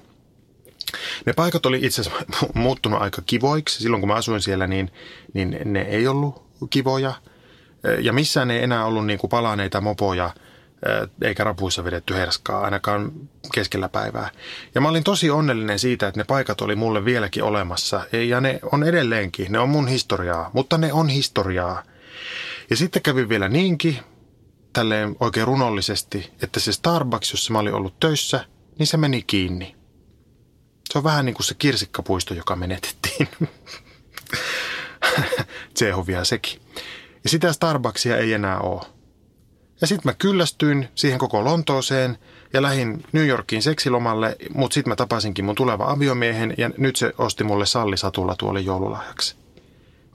Ne 1.26 1.34
paikat 1.34 1.66
oli 1.66 1.80
itse 1.82 2.02
asiassa 2.02 2.26
muuttunut 2.54 3.02
aika 3.02 3.22
kivoiksi. 3.26 3.84
Silloin 3.84 4.02
kun 4.02 4.08
mä 4.08 4.16
asuin 4.16 4.42
siellä, 4.42 4.68
niin, 4.68 4.92
niin 5.34 5.60
ne 5.66 5.82
ei 5.82 6.08
ollut 6.08 6.44
kivoja. 6.70 7.14
Ja 8.00 8.14
missään 8.14 8.52
ei 8.52 8.64
enää 8.64 8.86
ollut 8.86 9.06
niin 9.06 9.20
kuin 9.20 9.30
palaneita 9.30 9.82
mopoja– 9.82 10.34
eikä 11.22 11.44
rapuissa 11.44 11.84
vedetty 11.84 12.14
herskaa 12.14 12.62
ainakaan 12.62 13.12
keskellä 13.54 13.90
päivää. 13.90 14.30
Ja 14.76 14.82
mä 14.82 14.90
olin 14.90 15.04
tosi 15.04 15.30
onnellinen 15.30 15.80
siitä, 15.80 16.08
että 16.08 16.20
ne 16.20 16.24
paikat 16.24 16.62
oli 16.62 16.76
mulle 16.76 17.06
vieläkin 17.06 17.44
olemassa 17.44 18.02
ja 18.28 18.42
ne 18.42 18.60
on 18.72 18.84
edelleenkin, 18.84 19.52
ne 19.52 19.60
on 19.60 19.70
mun 19.70 19.88
historiaa, 19.88 20.50
mutta 20.54 20.78
ne 20.78 20.94
on 20.94 21.10
historiaa. 21.10 21.84
Ja 22.70 22.76
sitten 22.76 23.02
kävi 23.02 23.30
vielä 23.30 23.50
niinkin, 23.50 24.00
tälleen 24.74 25.16
oikein 25.20 25.48
runollisesti, 25.48 26.32
että 26.42 26.60
se 26.60 26.72
Starbucks, 26.72 27.32
jossa 27.32 27.54
mä 27.54 27.60
olin 27.60 27.74
ollut 27.74 28.00
töissä, 28.00 28.46
niin 28.80 28.88
se 28.88 28.98
meni 28.98 29.24
kiinni. 29.24 29.76
Se 30.92 30.98
on 30.98 31.04
vähän 31.04 31.26
niin 31.26 31.34
kuin 31.34 31.46
se 31.46 31.54
kirsikkapuisto, 31.54 32.34
joka 32.34 32.56
menetettiin. 32.56 33.28
Tsehovia 35.74 36.24
sekin. 36.24 36.62
Ja 37.24 37.30
sitä 37.30 37.54
Starbucksia 37.54 38.18
ei 38.18 38.34
enää 38.34 38.60
ole. 38.60 38.82
Ja 39.82 39.88
sitten 39.88 40.10
mä 40.10 40.14
kyllästyin 40.14 40.88
siihen 40.96 41.20
koko 41.20 41.44
Lontooseen 41.44 42.18
ja 42.54 42.62
lähdin 42.62 43.04
New 43.12 43.28
Yorkiin 43.28 43.62
seksilomalle, 43.62 44.36
mutta 44.54 44.74
sitten 44.74 44.92
mä 44.92 44.96
tapasinkin 44.96 45.46
mun 45.46 45.56
tuleva 45.56 45.92
aviomiehen 45.92 46.54
ja 46.58 46.70
nyt 46.78 46.96
se 46.96 47.14
osti 47.18 47.44
mulle 47.44 47.66
sallisatulla 47.66 48.36
tuoli 48.36 48.66
joululahjaksi. 48.66 49.39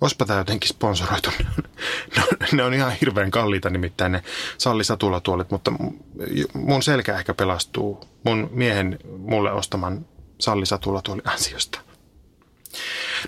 Ospa 0.05 0.25
tää 0.25 0.39
jotenkin 0.39 0.69
sponsoroitu. 0.69 1.31
no, 2.17 2.23
ne 2.53 2.65
on 2.65 2.75
ihan 2.75 2.93
hirveän 3.01 3.31
kalliita 3.31 3.71
nimittäin 3.71 4.13
ne 4.13 4.23
sallisatulla 4.59 5.21
tuolit, 5.21 5.51
mutta 5.51 5.73
mun 6.55 6.83
selkä 6.83 7.19
ehkä 7.19 7.35
pelastuu 7.35 8.05
mun 8.25 8.49
miehen 8.53 8.99
mulle 9.19 9.53
ostaman 9.53 10.07
sallisatulla 10.41 11.03
tuoli 11.03 11.23
ansiosta. 11.25 11.81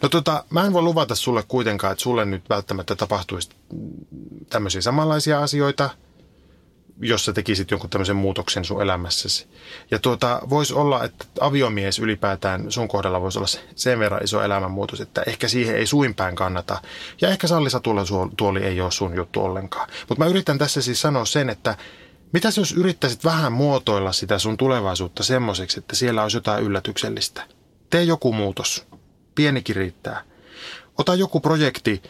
No 0.02 0.09
tota, 0.09 0.45
mä 0.50 0.64
en 0.64 0.73
voi 0.73 0.83
luvata 0.83 1.14
sulle 1.14 1.42
kuitenkaan, 1.49 1.92
että 1.92 2.02
sulle 2.02 2.25
nyt 2.25 2.49
välttämättä 2.49 2.97
tapahtuisi 2.97 3.50
tämmöisiä 4.50 4.80
samanlaisia 4.80 5.42
asioita– 5.42 5.90
jos 7.00 7.25
sä 7.25 7.33
tekisit 7.33 7.71
jonkun 7.71 7.91
tämmöisen 7.91 8.17
muutoksen 8.17 8.65
sun 8.65 8.83
elämässäsi. 8.83 9.47
Ja 9.91 9.99
tuota, 9.99 10.41
voisi 10.50 10.75
olla, 10.75 11.05
että 11.05 11.25
aviomies 11.41 11.99
ylipäätään 11.99 12.73
sun 12.73 12.88
kohdalla 12.88 13.21
voisi 13.21 13.38
olla 13.38 13.49
sen 13.75 13.99
verran 13.99 14.25
iso 14.25 14.43
elämänmuutos, 14.43 15.00
että 15.00 15.23
ehkä 15.26 15.49
siihen 15.49 15.76
ei 15.76 15.87
suinpäin 15.87 16.37
kannata. 16.37 16.83
Ja 17.21 17.29
ehkä 17.29 17.47
sallisa 17.47 17.81
tuoli 18.37 18.62
ei 18.62 18.81
ole 18.81 18.91
sun 18.91 19.17
juttu 19.17 19.41
ollenkaan. 19.41 19.88
Mutta 20.09 20.25
mä 20.25 20.31
yritän 20.31 20.59
tässä 20.59 20.83
siis 20.83 21.00
sanoa 21.00 21.25
sen, 21.25 21.50
että 21.50 21.76
mitä 22.33 22.49
jos 22.57 22.73
yrittäisit 22.73 23.25
vähän 23.25 23.53
muotoilla 23.53 24.12
sitä 24.12 24.38
sun 24.38 24.57
tulevaisuutta 24.57 25.23
semmoiseksi, 25.23 25.79
että 25.79 25.97
siellä 25.97 26.23
olisi 26.23 26.37
jotain 26.37 26.65
yllätyksellistä? 26.65 27.43
Tee 27.91 28.03
joku 28.03 28.33
muutos. 28.33 28.87
Pienikin 29.35 29.76
riittää. 29.76 30.23
Ota 30.99 31.15
joku 31.15 31.41
projekti, 31.41 32.03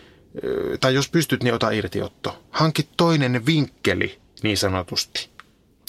tai 0.81 0.95
jos 0.95 1.09
pystyt, 1.09 1.43
niin 1.43 1.55
ota 1.55 1.71
irtiotto. 1.71 2.43
Hanki 2.50 2.88
toinen 2.97 3.47
vinkkeli 3.47 4.21
niin 4.43 4.59
sanotusti. 4.59 5.31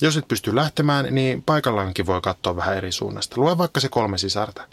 Jos 0.02 0.18
et 0.18 0.28
pysty 0.28 0.56
lähtemään, 0.56 1.08
niin 1.12 1.44
paikallaankin 1.44 2.06
voi 2.06 2.22
katsoa 2.22 2.56
vähän 2.56 2.78
eri 2.78 2.92
suunnasta. 2.92 3.42
Lue 3.42 3.58
vaikka 3.58 3.80
se 3.80 3.90
kolme 3.90 4.18
sisarta. 4.18 4.68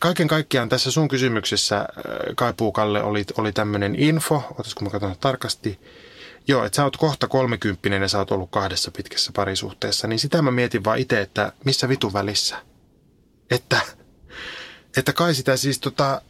Kaiken 0.00 0.28
kaikkiaan 0.28 0.68
tässä 0.68 0.90
sun 0.90 1.08
kysymyksessä, 1.08 1.76
äh, 1.76 1.86
Kaipuukalle, 2.36 3.02
oli, 3.02 3.24
oli 3.38 3.52
tämmöinen 3.52 3.94
info, 3.94 4.42
otas 4.58 4.74
kun 4.74 4.86
mä 4.86 4.90
katson 4.90 5.16
tarkasti, 5.20 5.80
Joo, 6.48 6.64
että 6.64 6.76
sä 6.76 6.84
oot 6.84 6.96
kohta 6.96 7.28
kolmekymppinen 7.28 8.02
ja 8.02 8.08
sä 8.08 8.18
oot 8.18 8.30
ollut 8.30 8.50
kahdessa 8.50 8.90
pitkässä 8.90 9.32
parisuhteessa, 9.34 10.08
niin 10.08 10.18
sitä 10.18 10.42
mä 10.42 10.50
mietin 10.50 10.84
vaan 10.84 10.98
itse, 10.98 11.20
että 11.20 11.52
missä 11.64 11.88
vitu 11.88 12.12
välissä. 12.12 12.56
Että, 13.50 13.80
että 14.96 15.12
kai 15.12 15.34
sitä 15.34 15.56
siis 15.56 15.78
tota, 15.78 16.22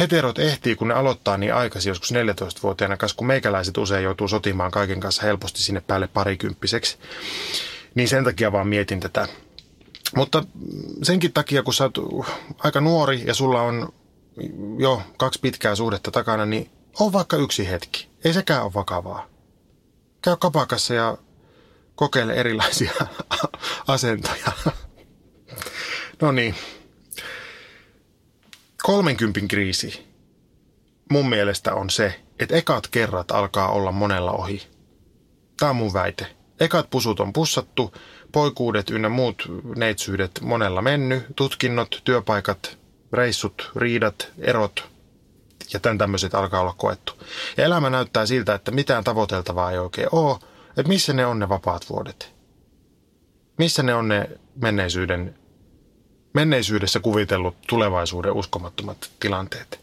heterot 0.00 0.38
ehtii, 0.38 0.76
kun 0.76 0.88
ne 0.88 0.94
aloittaa 0.94 1.36
niin 1.36 1.54
aikaisin, 1.54 1.90
joskus 1.90 2.12
14-vuotiaana 2.12 2.96
kanssa, 2.96 3.16
kun 3.16 3.26
meikäläiset 3.26 3.78
usein 3.78 4.04
joutuu 4.04 4.28
sotimaan 4.28 4.70
kaiken 4.70 5.00
kanssa 5.00 5.22
helposti 5.22 5.62
sinne 5.62 5.80
päälle 5.80 6.06
parikymppiseksi. 6.06 6.98
Niin 7.94 8.08
sen 8.08 8.24
takia 8.24 8.52
vaan 8.52 8.68
mietin 8.68 9.00
tätä. 9.00 9.28
Mutta 10.16 10.44
senkin 11.02 11.32
takia, 11.32 11.62
kun 11.62 11.74
sä 11.74 11.84
oot 11.84 11.98
aika 12.58 12.80
nuori 12.80 13.22
ja 13.26 13.34
sulla 13.34 13.62
on 13.62 13.92
jo 14.78 15.02
kaksi 15.18 15.40
pitkää 15.40 15.74
suhdetta 15.74 16.10
takana, 16.10 16.46
niin 16.46 16.70
on 17.00 17.12
vaikka 17.12 17.36
yksi 17.36 17.68
hetki. 17.70 18.08
Ei 18.24 18.32
sekään 18.32 18.62
ole 18.64 18.74
vakavaa. 18.74 19.26
Käy 20.22 20.36
kapakassa 20.36 20.94
ja 20.94 21.18
kokeile 21.94 22.34
erilaisia 22.34 22.92
asentoja. 23.88 24.52
No 26.20 26.32
niin, 26.32 26.54
30 28.82 29.40
kriisi. 29.48 30.06
mun 31.10 31.28
mielestä 31.28 31.74
on 31.74 31.90
se, 31.90 32.20
että 32.38 32.56
ekat 32.56 32.86
kerrat 32.86 33.30
alkaa 33.30 33.68
olla 33.68 33.92
monella 33.92 34.32
ohi. 34.32 34.62
Tämä 35.58 35.70
on 35.70 35.76
mun 35.76 35.92
väite. 35.92 36.26
Ekat 36.60 36.90
pusut 36.90 37.20
on 37.20 37.32
pussattu, 37.32 37.94
poikuudet 38.32 38.90
ynnä 38.90 39.08
muut 39.08 39.42
neitsyydet 39.76 40.40
monella 40.40 40.82
mennyt, 40.82 41.24
tutkinnot, 41.36 42.00
työpaikat, 42.04 42.78
reissut, 43.12 43.72
riidat, 43.76 44.32
erot 44.38 44.90
ja 45.72 45.80
tämän 45.80 45.98
tämmöiset 45.98 46.34
alkaa 46.34 46.60
olla 46.60 46.74
koettu. 46.76 47.12
Ja 47.56 47.64
elämä 47.64 47.90
näyttää 47.90 48.26
siltä, 48.26 48.54
että 48.54 48.70
mitään 48.70 49.04
tavoiteltavaa 49.04 49.70
ei 49.70 49.78
oikein 49.78 50.08
ole, 50.12 50.38
että 50.68 50.88
missä 50.88 51.12
ne 51.12 51.26
on 51.26 51.38
ne 51.38 51.48
vapaat 51.48 51.90
vuodet. 51.90 52.32
Missä 53.58 53.82
ne 53.82 53.94
on 53.94 54.08
ne 54.08 54.30
menneisyyden, 54.54 55.34
menneisyydessä 56.32 57.00
kuvitellut 57.00 57.56
tulevaisuuden 57.66 58.32
uskomattomat 58.32 59.10
tilanteet. 59.20 59.80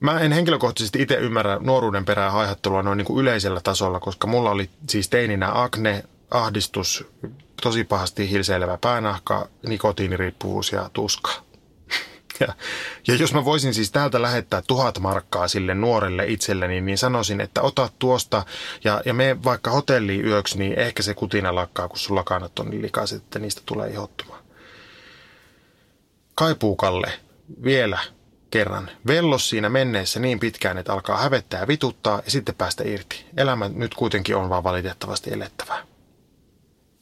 Mä 0.00 0.20
en 0.20 0.32
henkilökohtaisesti 0.32 1.02
itse 1.02 1.14
ymmärrä 1.14 1.58
nuoruuden 1.60 2.04
perää 2.04 2.30
haihattelua 2.30 2.82
noin 2.82 2.98
niin 2.98 3.06
kuin 3.06 3.22
yleisellä 3.22 3.60
tasolla, 3.60 4.00
koska 4.00 4.26
mulla 4.26 4.50
oli 4.50 4.70
siis 4.88 5.08
teininä 5.08 5.62
akne, 5.62 6.04
ahdistus, 6.30 7.04
tosi 7.62 7.84
pahasti 7.84 8.30
hilseilevä 8.30 8.78
päänahka, 8.80 9.48
nikotiiniriippuvuus 9.66 10.72
ja 10.72 10.90
tuska. 10.92 11.30
Ja, 12.40 12.54
ja 13.06 13.14
jos 13.14 13.34
mä 13.34 13.44
voisin 13.44 13.74
siis 13.74 13.90
täältä 13.90 14.22
lähettää 14.22 14.62
tuhat 14.66 14.98
markkaa 14.98 15.48
sille 15.48 15.74
nuorelle 15.74 16.26
itselleni, 16.26 16.80
niin 16.80 16.98
sanoisin, 16.98 17.40
että 17.40 17.62
ota 17.62 17.88
tuosta 17.98 18.42
ja, 18.84 19.02
ja 19.04 19.14
me 19.14 19.36
vaikka 19.44 19.70
hotelliin 19.70 20.26
yöksi, 20.26 20.58
niin 20.58 20.78
ehkä 20.78 21.02
se 21.02 21.14
kutina 21.14 21.54
lakkaa, 21.54 21.88
kun 21.88 21.98
sulla 21.98 22.24
kannat 22.24 22.58
on 22.58 22.70
niin 22.70 22.82
likaiset, 22.82 23.22
että 23.22 23.38
niistä 23.38 23.62
tulee 23.66 23.90
ihottumaan. 23.90 24.31
Kaipuukalle, 26.34 27.12
vielä 27.64 27.98
kerran. 28.50 28.90
Vellos 29.06 29.48
siinä 29.48 29.68
menneessä 29.68 30.20
niin 30.20 30.40
pitkään, 30.40 30.78
että 30.78 30.92
alkaa 30.92 31.18
hävettää 31.18 31.60
ja 31.60 31.68
vituttaa 31.68 32.22
ja 32.24 32.30
sitten 32.30 32.54
päästä 32.54 32.84
irti. 32.86 33.24
Elämä 33.36 33.70
nyt 33.74 33.94
kuitenkin 33.94 34.36
on 34.36 34.48
vaan 34.48 34.64
valitettavasti 34.64 35.32
elettävää. 35.32 35.86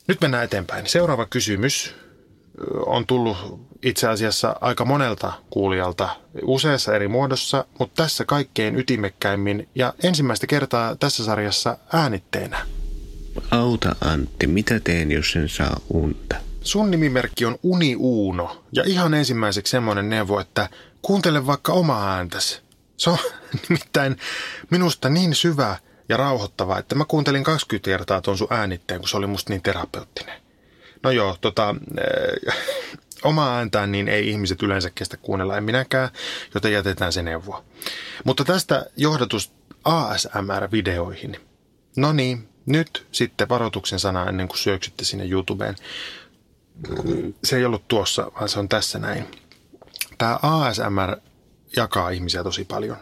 Nyt 0.08 0.20
mennään 0.20 0.44
eteenpäin. 0.44 0.86
Seuraava 0.86 1.26
kysymys 1.26 1.94
on 2.86 3.06
tullut 3.06 3.68
itse 3.82 4.08
asiassa 4.08 4.56
aika 4.60 4.84
monelta 4.84 5.32
kuulijalta 5.50 6.08
useassa 6.42 6.94
eri 6.94 7.08
muodossa, 7.08 7.64
mutta 7.78 8.02
tässä 8.02 8.24
kaikkein 8.24 8.78
ytimekkäimmin 8.78 9.68
ja 9.74 9.94
ensimmäistä 10.02 10.46
kertaa 10.46 10.96
tässä 10.96 11.24
sarjassa 11.24 11.78
äänitteenä. 11.92 12.66
Auta 13.50 13.96
Antti, 14.00 14.46
mitä 14.46 14.80
teen, 14.80 15.12
jos 15.12 15.36
en 15.36 15.48
saa 15.48 15.80
unta? 15.92 16.36
Sun 16.62 16.90
nimimerkki 16.90 17.44
on 17.44 17.58
Uni 17.62 17.96
Uuno 17.96 18.64
ja 18.72 18.84
ihan 18.86 19.14
ensimmäiseksi 19.14 19.70
semmoinen 19.70 20.10
neuvo, 20.10 20.40
että 20.40 20.68
kuuntele 21.02 21.46
vaikka 21.46 21.72
omaa 21.72 22.14
ääntäsi. 22.16 22.60
Se 22.96 23.10
on 23.10 23.18
nimittäin 23.68 24.16
minusta 24.70 25.08
niin 25.08 25.34
syvä 25.34 25.76
ja 26.08 26.16
rauhoittava, 26.16 26.78
että 26.78 26.94
mä 26.94 27.04
kuuntelin 27.04 27.44
20 27.44 27.90
kertaa 27.90 28.20
tuon 28.20 28.38
sun 28.38 28.48
äänitteen, 28.50 29.00
kun 29.00 29.08
se 29.08 29.16
oli 29.16 29.26
musta 29.26 29.52
niin 29.52 29.62
terapeuttinen. 29.62 30.40
No 31.02 31.10
joo, 31.10 31.36
tota, 31.40 31.74
äh, 32.48 32.56
omaa 33.22 33.56
ääntään 33.56 33.92
niin 33.92 34.08
ei 34.08 34.28
ihmiset 34.28 34.62
yleensä 34.62 34.90
kestä 34.94 35.16
kuunnella, 35.16 35.56
en 35.56 35.64
minäkään, 35.64 36.08
joten 36.54 36.72
jätetään 36.72 37.12
se 37.12 37.22
neuvoa. 37.22 37.64
Mutta 38.24 38.44
tästä 38.44 38.86
johdatus 38.96 39.52
ASMR-videoihin. 39.84 41.36
No 41.96 42.12
niin, 42.12 42.48
nyt 42.66 43.06
sitten 43.12 43.48
varoituksen 43.48 43.98
sana 43.98 44.28
ennen 44.28 44.48
kuin 44.48 44.58
syöksytte 44.58 45.04
sinne 45.04 45.24
YouTubeen. 45.24 45.76
Se 47.44 47.56
ei 47.56 47.64
ollut 47.64 47.88
tuossa, 47.88 48.32
vaan 48.34 48.48
se 48.48 48.58
on 48.58 48.68
tässä 48.68 48.98
näin. 48.98 49.24
Tämä 50.18 50.38
ASMR 50.42 51.16
jakaa 51.76 52.10
ihmisiä 52.10 52.42
tosi 52.42 52.64
paljon. 52.64 52.96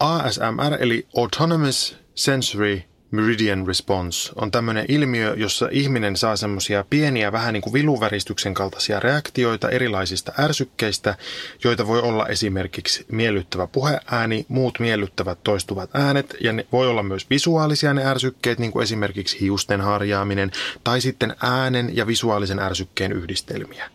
ASMR 0.00 0.76
eli 0.80 1.06
Autonomous 1.16 1.96
Sensory 2.14 2.82
Meridian 3.14 3.66
Response 3.66 4.32
on 4.36 4.50
tämmöinen 4.50 4.84
ilmiö, 4.88 5.34
jossa 5.36 5.68
ihminen 5.70 6.16
saa 6.16 6.36
semmoisia 6.36 6.84
pieniä 6.90 7.32
vähän 7.32 7.52
niin 7.52 7.62
kuin 7.62 7.72
viluväristyksen 7.72 8.54
kaltaisia 8.54 9.00
reaktioita 9.00 9.70
erilaisista 9.70 10.32
ärsykkeistä, 10.38 11.16
joita 11.64 11.86
voi 11.86 12.00
olla 12.00 12.26
esimerkiksi 12.26 13.06
miellyttävä 13.12 13.66
puheääni, 13.66 14.46
muut 14.48 14.78
miellyttävät 14.78 15.38
toistuvat 15.44 15.90
äänet 15.94 16.36
ja 16.40 16.52
ne 16.52 16.66
voi 16.72 16.88
olla 16.88 17.02
myös 17.02 17.30
visuaalisia 17.30 17.94
ne 17.94 18.04
ärsykkeet, 18.06 18.58
niin 18.58 18.72
kuin 18.72 18.82
esimerkiksi 18.82 19.40
hiusten 19.40 19.80
harjaaminen 19.80 20.50
tai 20.84 21.00
sitten 21.00 21.36
äänen 21.42 21.96
ja 21.96 22.06
visuaalisen 22.06 22.58
ärsykkeen 22.58 23.12
yhdistelmiä. 23.12 23.90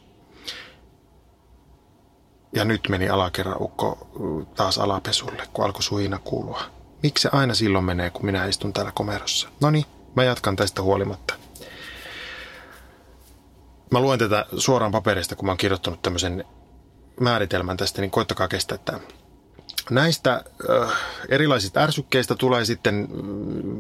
Ja 2.54 2.66
nyt 2.66 2.90
meni 2.90 3.10
alakerraukko 3.10 4.10
taas 4.56 4.78
alapesulle, 4.78 5.44
kun 5.54 5.66
alkoi 5.66 5.84
suina 5.84 6.20
kuulua. 6.20 6.79
Miksi 7.04 7.22
se 7.22 7.30
aina 7.32 7.54
silloin 7.54 7.86
menee, 7.86 8.10
kun 8.10 8.26
minä 8.26 8.46
istun 8.46 8.74
täällä 8.74 8.92
komerossa? 8.92 9.50
No 9.62 9.72
niin, 9.72 9.86
mä 10.16 10.24
jatkan 10.24 10.56
tästä 10.56 10.82
huolimatta. 10.82 11.34
Mä 13.92 14.00
luen 14.00 14.20
tätä 14.20 14.46
suoraan 14.58 14.92
paperista, 14.92 15.36
kun 15.36 15.46
mä 15.46 15.52
oon 15.52 15.58
kirjoittanut 15.58 16.02
tämmöisen 16.02 16.46
määritelmän 17.20 17.78
tästä, 17.78 18.02
niin 18.02 18.12
koittakaa 18.12 18.48
kestää 18.48 18.78
tämä. 18.78 19.00
Näistä 19.90 20.44
äh, 20.70 20.92
erilaisista 21.30 21.80
ärsykkeistä 21.80 22.36
tulee 22.36 22.66
sitten 22.66 23.02
äh, 23.04 23.18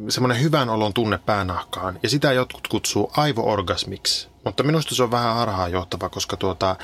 semmoinen 0.10 0.42
hyvän 0.42 0.70
olon 0.70 0.94
tunne 0.94 1.18
päänahkaan, 1.18 2.00
ja 2.04 2.10
sitä 2.10 2.34
jotkut 2.34 2.68
kutsuu 2.68 3.12
aivoorgasmiksi. 3.18 4.30
Mutta 4.46 4.64
minusta 4.64 4.96
se 4.96 5.04
on 5.04 5.12
vähän 5.12 5.36
harhaanjohtava, 5.36 6.10
koska 6.10 6.38
tuota, 6.38 6.76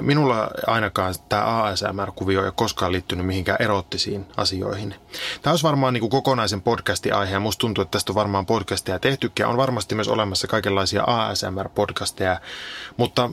minulla 0.00 0.50
ainakaan 0.66 1.14
tämä 1.28 1.42
ASMR-kuvio 1.42 2.40
ei 2.40 2.46
ole 2.46 2.52
koskaan 2.56 2.92
liittynyt 2.92 3.26
mihinkään 3.26 3.62
erottisiin 3.62 4.26
asioihin. 4.36 4.94
Tämä 5.42 5.52
olisi 5.52 5.64
varmaan 5.64 5.94
niin 5.94 6.00
kuin 6.00 6.10
kokonaisen 6.10 6.62
podcastin 6.62 7.14
aihe, 7.14 7.32
ja 7.32 7.40
musta 7.40 7.60
tuntuu, 7.60 7.82
että 7.82 7.92
tästä 7.92 8.12
on 8.12 8.16
varmaan 8.16 8.46
podcastia 8.46 8.98
tehtykin, 8.98 9.46
on 9.46 9.56
varmasti 9.56 9.94
myös 9.94 10.08
olemassa 10.08 10.46
kaikenlaisia 10.46 11.04
ASMR-podcasteja, 11.04 12.40
mutta 12.96 13.30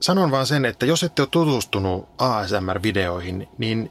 sanon 0.00 0.30
vaan 0.30 0.46
sen, 0.46 0.64
että 0.64 0.86
jos 0.86 1.02
ette 1.02 1.22
ole 1.22 1.28
tutustunut 1.30 2.08
ASMR-videoihin, 2.18 3.48
niin 3.58 3.90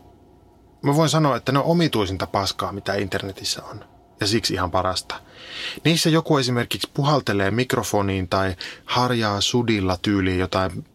mä 0.82 0.96
voin 0.96 1.10
sanoa, 1.10 1.36
että 1.36 1.52
ne 1.52 1.60
on 1.60 1.66
omituisinta 1.66 2.28
paskaa, 2.28 2.72
mitä 2.72 2.94
internetissä 2.94 3.64
on 3.64 3.86
ja 4.22 4.28
siksi 4.28 4.54
ihan 4.54 4.72
parasta. 4.72 5.16
Niissä 5.86 6.10
joku 6.10 6.38
esimerkiksi 6.38 6.90
puhaltelee 6.94 7.52
mikrofoniin 7.52 8.28
tai 8.28 8.56
harjaa 8.86 9.42
sudilla 9.42 9.98
tyyliin 10.02 10.40
jotain 10.40 10.86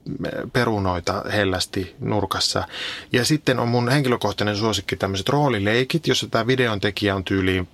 perunoita 0.53 1.25
hellästi 1.33 1.97
nurkassa. 2.01 2.67
Ja 3.13 3.25
sitten 3.25 3.59
on 3.59 3.69
mun 3.69 3.89
henkilökohtainen 3.89 4.57
suosikki 4.57 4.97
tämmöiset 4.97 5.29
roolileikit, 5.29 6.07
jossa 6.07 6.27
tämä 6.29 6.47
videon 6.47 6.81
tekijä 6.81 7.15
on 7.15 7.25
tyyliin 7.25 7.69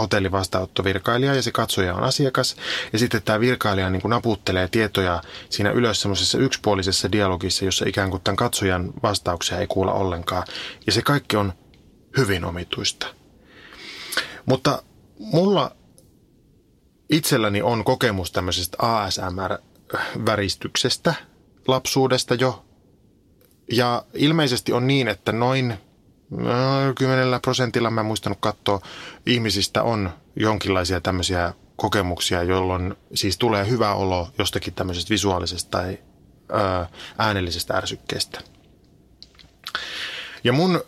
hotellivastaanottovirkailija 0.00 1.34
ja 1.34 1.42
se 1.42 1.52
katsoja 1.52 1.94
on 1.94 2.02
asiakas. 2.02 2.56
Ja 2.92 2.98
sitten 2.98 3.22
tämä 3.22 3.40
virkailija 3.40 3.90
niin 3.90 4.02
kuin 4.02 4.10
naputtelee 4.10 4.68
tietoja 4.68 5.22
siinä 5.48 5.70
ylös 5.70 6.00
semmoisessa 6.00 6.38
yksipuolisessa 6.38 7.12
dialogissa, 7.12 7.64
jossa 7.64 7.84
ikään 7.88 8.10
kuin 8.10 8.22
tämän 8.22 8.36
katsojan 8.36 8.92
vastauksia 9.02 9.58
ei 9.58 9.66
kuulla 9.66 9.92
ollenkaan. 9.92 10.46
Ja 10.86 10.92
se 10.92 11.02
kaikki 11.02 11.36
on 11.36 11.52
hyvin 12.16 12.44
omituista. 12.44 13.19
Mutta 14.50 14.82
mulla 15.18 15.76
itselläni 17.10 17.62
on 17.62 17.84
kokemus 17.84 18.32
tämmöisestä 18.32 18.76
ASMR-väristyksestä 18.80 21.14
lapsuudesta 21.68 22.34
jo. 22.34 22.64
Ja 23.72 24.04
ilmeisesti 24.14 24.72
on 24.72 24.86
niin, 24.86 25.08
että 25.08 25.32
noin 25.32 25.74
10 26.94 27.30
no, 27.30 27.40
prosentilla, 27.40 27.90
mä 27.90 28.00
en 28.00 28.06
muistanut 28.06 28.38
katsoa, 28.40 28.80
ihmisistä 29.26 29.82
on 29.82 30.10
jonkinlaisia 30.36 31.00
tämmöisiä 31.00 31.54
kokemuksia, 31.76 32.42
jolloin 32.42 32.94
siis 33.14 33.38
tulee 33.38 33.68
hyvä 33.68 33.94
olo 33.94 34.28
jostakin 34.38 34.74
tämmöisestä 34.74 35.10
visuaalisesta 35.10 35.70
tai 35.70 35.98
äänellisestä 37.18 37.74
ärsykkeestä. 37.74 38.40
Ja 40.44 40.52
mun 40.52 40.76
ö, 40.76 40.80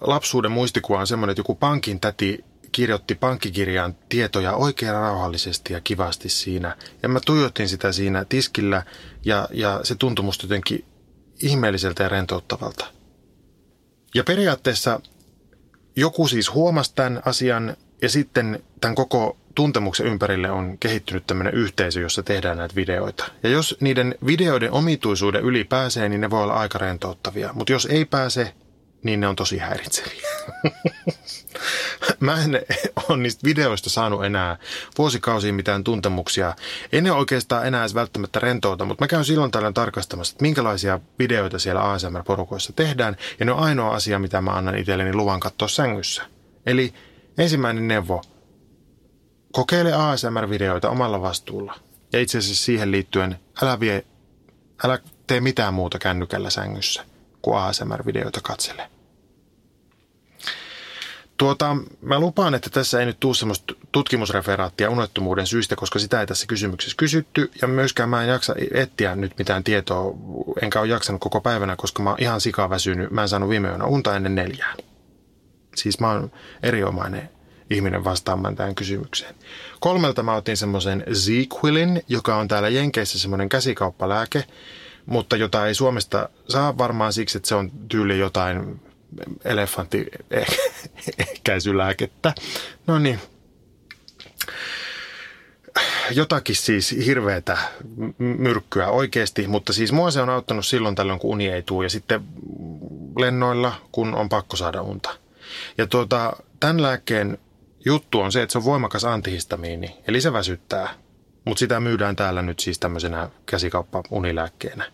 lapsuuden 0.00 0.52
muistikuva 0.52 1.00
on 1.00 1.06
semmoinen, 1.06 1.32
että 1.32 1.40
joku 1.40 1.54
pankin 1.54 2.00
täti 2.00 2.44
kirjoitti 2.74 3.14
pankkikirjaan 3.14 3.96
tietoja 4.08 4.54
oikein 4.54 4.92
rauhallisesti 4.92 5.72
ja 5.72 5.80
kivasti 5.80 6.28
siinä. 6.28 6.76
Ja 7.02 7.08
mä 7.08 7.20
tuijotin 7.26 7.68
sitä 7.68 7.92
siinä 7.92 8.24
tiskillä 8.24 8.82
ja, 9.24 9.48
ja 9.52 9.80
se 9.82 9.94
tuntui 9.94 10.24
musta 10.24 10.44
jotenkin 10.44 10.84
ihmeelliseltä 11.42 12.02
ja 12.02 12.08
rentouttavalta. 12.08 12.86
Ja 14.14 14.24
periaatteessa 14.24 15.00
joku 15.96 16.28
siis 16.28 16.54
huomasi 16.54 16.94
tämän 16.94 17.22
asian 17.24 17.76
ja 18.02 18.08
sitten 18.08 18.62
tämän 18.80 18.94
koko 18.94 19.36
tuntemuksen 19.54 20.06
ympärille 20.06 20.50
on 20.50 20.78
kehittynyt 20.78 21.26
tämmöinen 21.26 21.54
yhteisö, 21.54 22.00
jossa 22.00 22.22
tehdään 22.22 22.58
näitä 22.58 22.74
videoita. 22.74 23.24
Ja 23.42 23.48
jos 23.48 23.76
niiden 23.80 24.14
videoiden 24.26 24.72
omituisuuden 24.72 25.42
yli 25.42 25.64
pääsee, 25.64 26.08
niin 26.08 26.20
ne 26.20 26.30
voi 26.30 26.42
olla 26.42 26.54
aika 26.54 26.78
rentouttavia. 26.78 27.50
Mutta 27.52 27.72
jos 27.72 27.86
ei 27.86 28.04
pääse, 28.04 28.54
niin 29.02 29.20
ne 29.20 29.28
on 29.28 29.36
tosi 29.36 29.58
häiritseviä. 29.58 30.28
Mä 32.20 32.42
en 32.42 32.62
ole 33.08 33.18
niistä 33.18 33.44
videoista 33.44 33.90
saanut 33.90 34.24
enää 34.24 34.56
vuosikausiin 34.98 35.54
mitään 35.54 35.84
tuntemuksia. 35.84 36.54
En 36.92 37.04
ne 37.04 37.12
oikeastaan 37.12 37.66
enää 37.66 37.82
edes 37.82 37.94
välttämättä 37.94 38.40
rentouta, 38.40 38.84
mutta 38.84 39.04
mä 39.04 39.08
käyn 39.08 39.24
silloin 39.24 39.50
tällöin 39.50 39.74
tarkastamassa, 39.74 40.32
että 40.32 40.42
minkälaisia 40.42 41.00
videoita 41.18 41.58
siellä 41.58 41.82
ASMR-porukoissa 41.82 42.72
tehdään. 42.76 43.16
Ja 43.38 43.46
ne 43.46 43.52
on 43.52 43.58
ainoa 43.58 43.94
asia, 43.94 44.18
mitä 44.18 44.40
mä 44.40 44.50
annan 44.50 44.78
itselleni 44.78 45.14
luvan 45.14 45.40
katsoa 45.40 45.68
sängyssä. 45.68 46.22
Eli 46.66 46.94
ensimmäinen 47.38 47.88
neuvo. 47.88 48.22
Kokeile 49.52 49.92
ASMR-videoita 49.92 50.90
omalla 50.90 51.22
vastuulla. 51.22 51.74
Ja 52.12 52.20
itse 52.20 52.38
asiassa 52.38 52.64
siihen 52.64 52.90
liittyen, 52.90 53.38
älä, 53.62 53.80
vie, 53.80 54.04
älä 54.84 54.98
tee 55.26 55.40
mitään 55.40 55.74
muuta 55.74 55.98
kännykällä 55.98 56.50
sängyssä 56.50 57.04
kuin 57.42 57.58
ASMR-videoita 57.58 58.40
katsele. 58.42 58.93
Tuota, 61.36 61.76
mä 62.02 62.18
lupaan, 62.20 62.54
että 62.54 62.70
tässä 62.70 63.00
ei 63.00 63.06
nyt 63.06 63.20
tule 63.20 63.34
semmoista 63.34 63.74
tutkimusreferaattia 63.92 64.90
unettomuuden 64.90 65.46
syistä, 65.46 65.76
koska 65.76 65.98
sitä 65.98 66.20
ei 66.20 66.26
tässä 66.26 66.46
kysymyksessä 66.46 66.96
kysytty. 66.96 67.50
Ja 67.62 67.68
myöskään 67.68 68.08
mä 68.08 68.22
en 68.22 68.28
jaksa 68.28 68.54
etsiä 68.74 69.16
nyt 69.16 69.38
mitään 69.38 69.64
tietoa, 69.64 70.14
enkä 70.62 70.80
ole 70.80 70.88
jaksanut 70.88 71.20
koko 71.20 71.40
päivänä, 71.40 71.76
koska 71.76 72.02
mä 72.02 72.10
oon 72.10 72.22
ihan 72.22 72.40
sikaväsynyt. 72.40 73.10
Mä 73.10 73.22
en 73.22 73.28
saanut 73.28 73.48
viime 73.48 73.68
yönä 73.68 73.84
unta 73.84 74.16
ennen 74.16 74.34
neljään. 74.34 74.76
Siis 75.76 76.00
mä 76.00 76.10
oon 76.12 76.32
erinomainen 76.62 77.30
ihminen 77.70 78.04
vastaamaan 78.04 78.56
tähän 78.56 78.74
kysymykseen. 78.74 79.34
Kolmelta 79.80 80.22
mä 80.22 80.34
otin 80.34 80.56
semmoisen 80.56 81.04
Z-Quillin, 81.12 82.02
joka 82.08 82.36
on 82.36 82.48
täällä 82.48 82.68
Jenkeissä 82.68 83.18
semmoinen 83.18 83.48
käsikauppalääke, 83.48 84.44
mutta 85.06 85.36
jota 85.36 85.66
ei 85.66 85.74
Suomesta 85.74 86.28
saa 86.48 86.78
varmaan 86.78 87.12
siksi, 87.12 87.38
että 87.38 87.48
se 87.48 87.54
on 87.54 87.70
tyyli 87.88 88.18
jotain 88.18 88.80
elefanttiehkäisylääkettä. 89.44 92.34
No 92.86 92.98
niin. 92.98 93.20
Jotakin 96.10 96.56
siis 96.56 96.90
hirveätä 97.06 97.58
myrkkyä 98.18 98.88
oikeasti, 98.88 99.46
mutta 99.46 99.72
siis 99.72 99.92
mua 99.92 100.10
se 100.10 100.20
on 100.20 100.30
auttanut 100.30 100.66
silloin 100.66 100.94
tällöin, 100.94 101.18
kun 101.18 101.30
uni 101.30 101.48
ei 101.48 101.62
tule 101.62 101.84
ja 101.84 101.90
sitten 101.90 102.20
lennoilla, 103.18 103.72
kun 103.92 104.14
on 104.14 104.28
pakko 104.28 104.56
saada 104.56 104.82
unta. 104.82 105.10
Ja 105.78 105.86
tuota, 105.86 106.36
tämän 106.60 106.82
lääkkeen 106.82 107.38
juttu 107.84 108.20
on 108.20 108.32
se, 108.32 108.42
että 108.42 108.52
se 108.52 108.58
on 108.58 108.64
voimakas 108.64 109.04
antihistamiini, 109.04 109.96
eli 110.08 110.20
se 110.20 110.32
väsyttää. 110.32 110.94
Mutta 111.44 111.58
sitä 111.58 111.80
myydään 111.80 112.16
täällä 112.16 112.42
nyt 112.42 112.60
siis 112.60 112.78
tämmöisenä 112.78 113.28
käsikauppa-unilääkkeenä. 113.46 114.84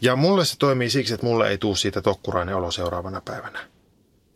Ja 0.00 0.16
mulle 0.16 0.44
se 0.44 0.56
toimii 0.58 0.90
siksi, 0.90 1.14
että 1.14 1.26
mulle 1.26 1.48
ei 1.48 1.58
tule 1.58 1.76
siitä 1.76 2.02
tokkurainen 2.02 2.56
olo 2.56 2.70
seuraavana 2.70 3.20
päivänä. 3.20 3.68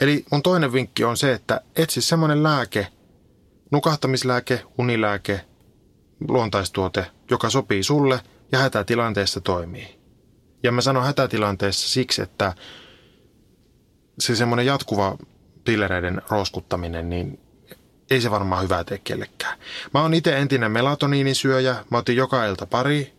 Eli 0.00 0.24
mun 0.30 0.42
toinen 0.42 0.72
vinkki 0.72 1.04
on 1.04 1.16
se, 1.16 1.32
että 1.32 1.60
etsi 1.76 2.00
semmoinen 2.00 2.42
lääke, 2.42 2.86
nukahtamislääke, 3.70 4.62
unilääke, 4.78 5.40
luontaistuote, 6.28 7.06
joka 7.30 7.50
sopii 7.50 7.82
sulle 7.82 8.20
ja 8.52 8.58
hätätilanteessa 8.58 9.40
toimii. 9.40 9.98
Ja 10.62 10.72
mä 10.72 10.80
sanon 10.80 11.04
hätätilanteessa 11.04 11.88
siksi, 11.88 12.22
että 12.22 12.52
se 14.18 14.36
semmoinen 14.36 14.66
jatkuva 14.66 15.18
pillereiden 15.64 16.22
roskuttaminen, 16.30 17.10
niin 17.10 17.40
ei 18.10 18.20
se 18.20 18.30
varmaan 18.30 18.62
hyvää 18.62 18.84
tee 18.84 18.98
kellekään. 18.98 19.58
Mä 19.94 20.02
oon 20.02 20.14
itse 20.14 20.38
entinen 20.38 20.72
melatoniinisyöjä. 20.72 21.76
Mä 21.90 21.98
otin 21.98 22.16
joka 22.16 22.44
ilta 22.46 22.66
pari 22.66 23.12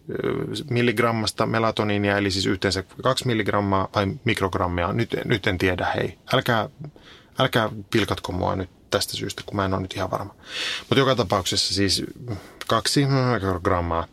milligrammasta 0.69 1.45
melatoniinia, 1.45 2.17
eli 2.17 2.31
siis 2.31 2.45
yhteensä 2.45 2.83
kaksi 3.03 3.27
milligrammaa 3.27 3.87
vai 3.95 4.07
mikrogrammia. 4.23 4.93
Nyt, 4.93 5.15
nyt 5.25 5.47
en 5.47 5.57
tiedä, 5.57 5.87
hei. 5.95 6.17
Älkää, 6.33 6.69
älkää 7.39 7.69
pilkatko 7.91 8.31
mua 8.31 8.55
nyt 8.55 8.69
tästä 8.89 9.17
syystä, 9.17 9.43
kun 9.45 9.55
mä 9.55 9.65
en 9.65 9.73
ole 9.73 9.81
nyt 9.81 9.93
ihan 9.93 10.11
varma. 10.11 10.35
Mutta 10.79 10.99
joka 10.99 11.15
tapauksessa 11.15 11.73
siis 11.73 12.03
kaksi 12.67 13.05
mikrogrammaa. 13.33 14.07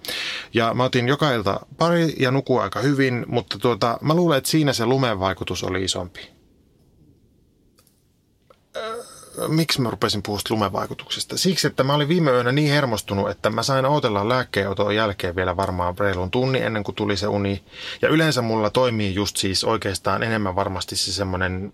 Ja 0.54 0.74
mä 0.74 0.84
otin 0.84 1.08
joka 1.08 1.32
ilta 1.32 1.60
pari 1.78 2.14
ja 2.18 2.30
nukuu 2.30 2.58
aika 2.58 2.80
hyvin, 2.80 3.24
mutta 3.28 3.58
tuota, 3.58 3.98
mä 4.02 4.14
luulen, 4.14 4.38
että 4.38 4.50
siinä 4.50 4.72
se 4.72 4.86
lumen 4.86 5.20
vaikutus 5.20 5.64
oli 5.64 5.84
isompi 5.84 6.35
miksi 9.48 9.80
mä 9.80 9.90
rupesin 9.90 10.22
puhua 10.22 10.40
lumevaikutuksesta? 10.50 11.38
Siksi, 11.38 11.66
että 11.66 11.84
mä 11.84 11.94
olin 11.94 12.08
viime 12.08 12.30
yönä 12.30 12.52
niin 12.52 12.72
hermostunut, 12.72 13.30
että 13.30 13.50
mä 13.50 13.62
sain 13.62 13.86
odotella 13.86 14.28
lääkkeenoton 14.28 14.94
jälkeen 14.94 15.36
vielä 15.36 15.56
varmaan 15.56 15.98
reilun 15.98 16.30
tunnin 16.30 16.62
ennen 16.62 16.84
kuin 16.84 16.94
tuli 16.94 17.16
se 17.16 17.26
uni. 17.26 17.64
Ja 18.02 18.08
yleensä 18.08 18.42
mulla 18.42 18.70
toimii 18.70 19.14
just 19.14 19.36
siis 19.36 19.64
oikeastaan 19.64 20.22
enemmän 20.22 20.56
varmasti 20.56 20.96
se 20.96 21.12
semmoinen 21.12 21.72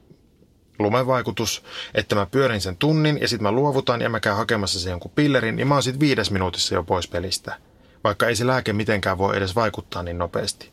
lumevaikutus, 0.78 1.64
että 1.94 2.14
mä 2.14 2.26
pyörin 2.26 2.60
sen 2.60 2.76
tunnin 2.76 3.20
ja 3.20 3.28
sitten 3.28 3.42
mä 3.42 3.52
luovutan 3.52 4.00
ja 4.00 4.08
mä 4.08 4.20
käyn 4.20 4.36
hakemassa 4.36 4.80
sen 4.80 4.90
jonkun 4.90 5.12
pillerin, 5.14 5.56
niin 5.56 5.68
mä 5.68 5.74
oon 5.74 5.82
sitten 5.82 6.00
viides 6.00 6.30
minuutissa 6.30 6.74
jo 6.74 6.82
pois 6.82 7.08
pelistä. 7.08 7.56
Vaikka 8.04 8.28
ei 8.28 8.36
se 8.36 8.46
lääke 8.46 8.72
mitenkään 8.72 9.18
voi 9.18 9.36
edes 9.36 9.54
vaikuttaa 9.54 10.02
niin 10.02 10.18
nopeasti. 10.18 10.71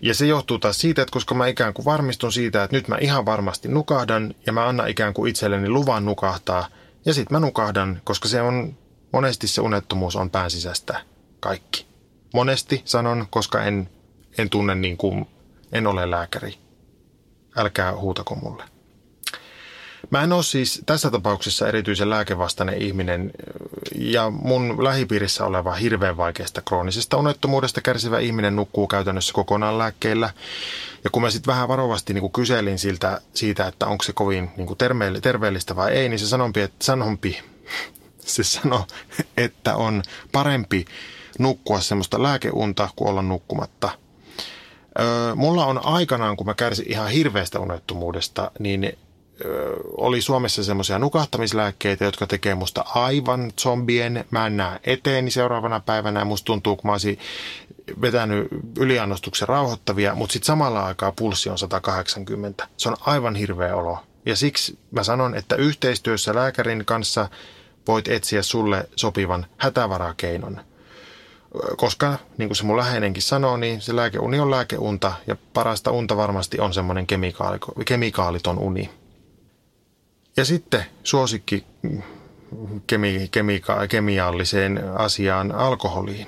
Ja 0.00 0.14
se 0.14 0.26
johtuu 0.26 0.58
taas 0.58 0.78
siitä, 0.78 1.02
että 1.02 1.12
koska 1.12 1.34
mä 1.34 1.46
ikään 1.46 1.74
kuin 1.74 1.84
varmistun 1.84 2.32
siitä, 2.32 2.64
että 2.64 2.76
nyt 2.76 2.88
mä 2.88 2.96
ihan 3.00 3.26
varmasti 3.26 3.68
nukahdan 3.68 4.34
ja 4.46 4.52
mä 4.52 4.68
annan 4.68 4.88
ikään 4.88 5.14
kuin 5.14 5.30
itselleni 5.30 5.68
luvan 5.68 6.04
nukahtaa 6.04 6.68
ja 7.04 7.14
sitten 7.14 7.36
mä 7.36 7.46
nukahdan, 7.46 8.00
koska 8.04 8.28
se 8.28 8.42
on, 8.42 8.76
monesti 9.12 9.48
se 9.48 9.60
unettomuus 9.60 10.16
on 10.16 10.30
pään 10.30 10.50
sisästä 10.50 11.00
kaikki. 11.40 11.86
Monesti 12.34 12.82
sanon, 12.84 13.26
koska 13.30 13.62
en, 13.62 13.90
en 14.38 14.50
tunne 14.50 14.74
niin 14.74 14.96
kuin, 14.96 15.26
en 15.72 15.86
ole 15.86 16.10
lääkäri. 16.10 16.54
Älkää 17.56 17.96
huutako 17.96 18.34
mulle. 18.34 18.77
Mä 20.10 20.22
en 20.22 20.32
ole 20.32 20.42
siis 20.42 20.82
tässä 20.86 21.10
tapauksessa 21.10 21.68
erityisen 21.68 22.10
lääkevastainen 22.10 22.82
ihminen 22.82 23.30
ja 23.94 24.30
mun 24.30 24.84
lähipiirissä 24.84 25.44
oleva 25.44 25.74
hirveän 25.74 26.16
vaikeasta 26.16 26.62
kroonisesta 26.62 27.16
unettomuudesta 27.16 27.80
kärsivä 27.80 28.18
ihminen 28.18 28.56
nukkuu 28.56 28.86
käytännössä 28.86 29.32
kokonaan 29.32 29.78
lääkkeillä. 29.78 30.30
Ja 31.04 31.10
kun 31.10 31.22
mä 31.22 31.30
sitten 31.30 31.52
vähän 31.52 31.68
varovasti 31.68 32.14
niin 32.14 32.32
kyselin 32.32 32.78
siltä, 32.78 33.20
siitä, 33.34 33.66
että 33.66 33.86
onko 33.86 34.04
se 34.04 34.12
kovin 34.12 34.50
niin 34.56 35.20
terveellistä 35.22 35.76
vai 35.76 35.92
ei, 35.92 36.08
niin 36.08 36.18
se 36.18 36.26
sanompi, 36.26 36.60
että, 36.60 36.84
sanompi, 36.84 37.42
se 38.18 38.44
sanoi, 38.44 38.82
että 39.36 39.76
on 39.76 40.02
parempi 40.32 40.84
nukkua 41.38 41.80
semmoista 41.80 42.22
lääkeunta 42.22 42.88
kuin 42.96 43.08
olla 43.08 43.22
nukkumatta. 43.22 43.90
Öö, 45.00 45.34
mulla 45.34 45.66
on 45.66 45.86
aikanaan, 45.86 46.36
kun 46.36 46.46
mä 46.46 46.54
kärsin 46.54 46.92
ihan 46.92 47.08
hirveästä 47.08 47.60
unettomuudesta, 47.60 48.50
niin 48.58 48.98
oli 49.96 50.20
Suomessa 50.20 50.64
semmoisia 50.64 50.98
nukahtamislääkkeitä, 50.98 52.04
jotka 52.04 52.26
tekee 52.26 52.54
musta 52.54 52.84
aivan 52.94 53.52
zombien. 53.60 54.24
Mä 54.30 54.46
en 54.46 54.56
näe 54.56 54.80
eteeni 54.84 55.30
seuraavana 55.30 55.80
päivänä 55.80 56.20
ja 56.20 56.24
musta 56.24 56.46
tuntuu, 56.46 56.76
kun 56.76 56.88
mä 56.88 56.92
olisin 56.92 57.18
vetänyt 58.00 58.48
yliannostuksen 58.78 59.48
rauhoittavia, 59.48 60.14
mutta 60.14 60.32
sitten 60.32 60.46
samalla 60.46 60.84
aikaa 60.84 61.12
pulssi 61.12 61.50
on 61.50 61.58
180. 61.58 62.68
Se 62.76 62.88
on 62.88 62.96
aivan 63.00 63.34
hirveä 63.34 63.74
olo. 63.76 63.98
Ja 64.26 64.36
siksi 64.36 64.78
mä 64.90 65.02
sanon, 65.02 65.34
että 65.34 65.56
yhteistyössä 65.56 66.34
lääkärin 66.34 66.84
kanssa 66.84 67.28
voit 67.88 68.08
etsiä 68.08 68.42
sulle 68.42 68.88
sopivan 68.96 69.46
hätävarakeinon. 69.56 70.60
Koska, 71.76 72.18
niin 72.38 72.48
kuin 72.48 72.56
se 72.56 72.64
mun 72.64 72.76
läheinenkin 72.76 73.22
sanoo, 73.22 73.56
niin 73.56 73.80
se 73.80 73.96
lääkeuni 73.96 74.40
on 74.40 74.50
lääkeunta 74.50 75.12
ja 75.26 75.36
parasta 75.52 75.90
unta 75.90 76.16
varmasti 76.16 76.60
on 76.60 76.74
semmoinen 76.74 77.06
kemikaaliton 77.84 78.58
uni. 78.58 78.90
Ja 80.38 80.44
sitten 80.44 80.84
suosikki 81.04 81.64
kemi, 82.86 83.28
kemika, 83.30 83.86
kemialliseen 83.86 84.82
asiaan 84.96 85.52
alkoholiin. 85.52 86.26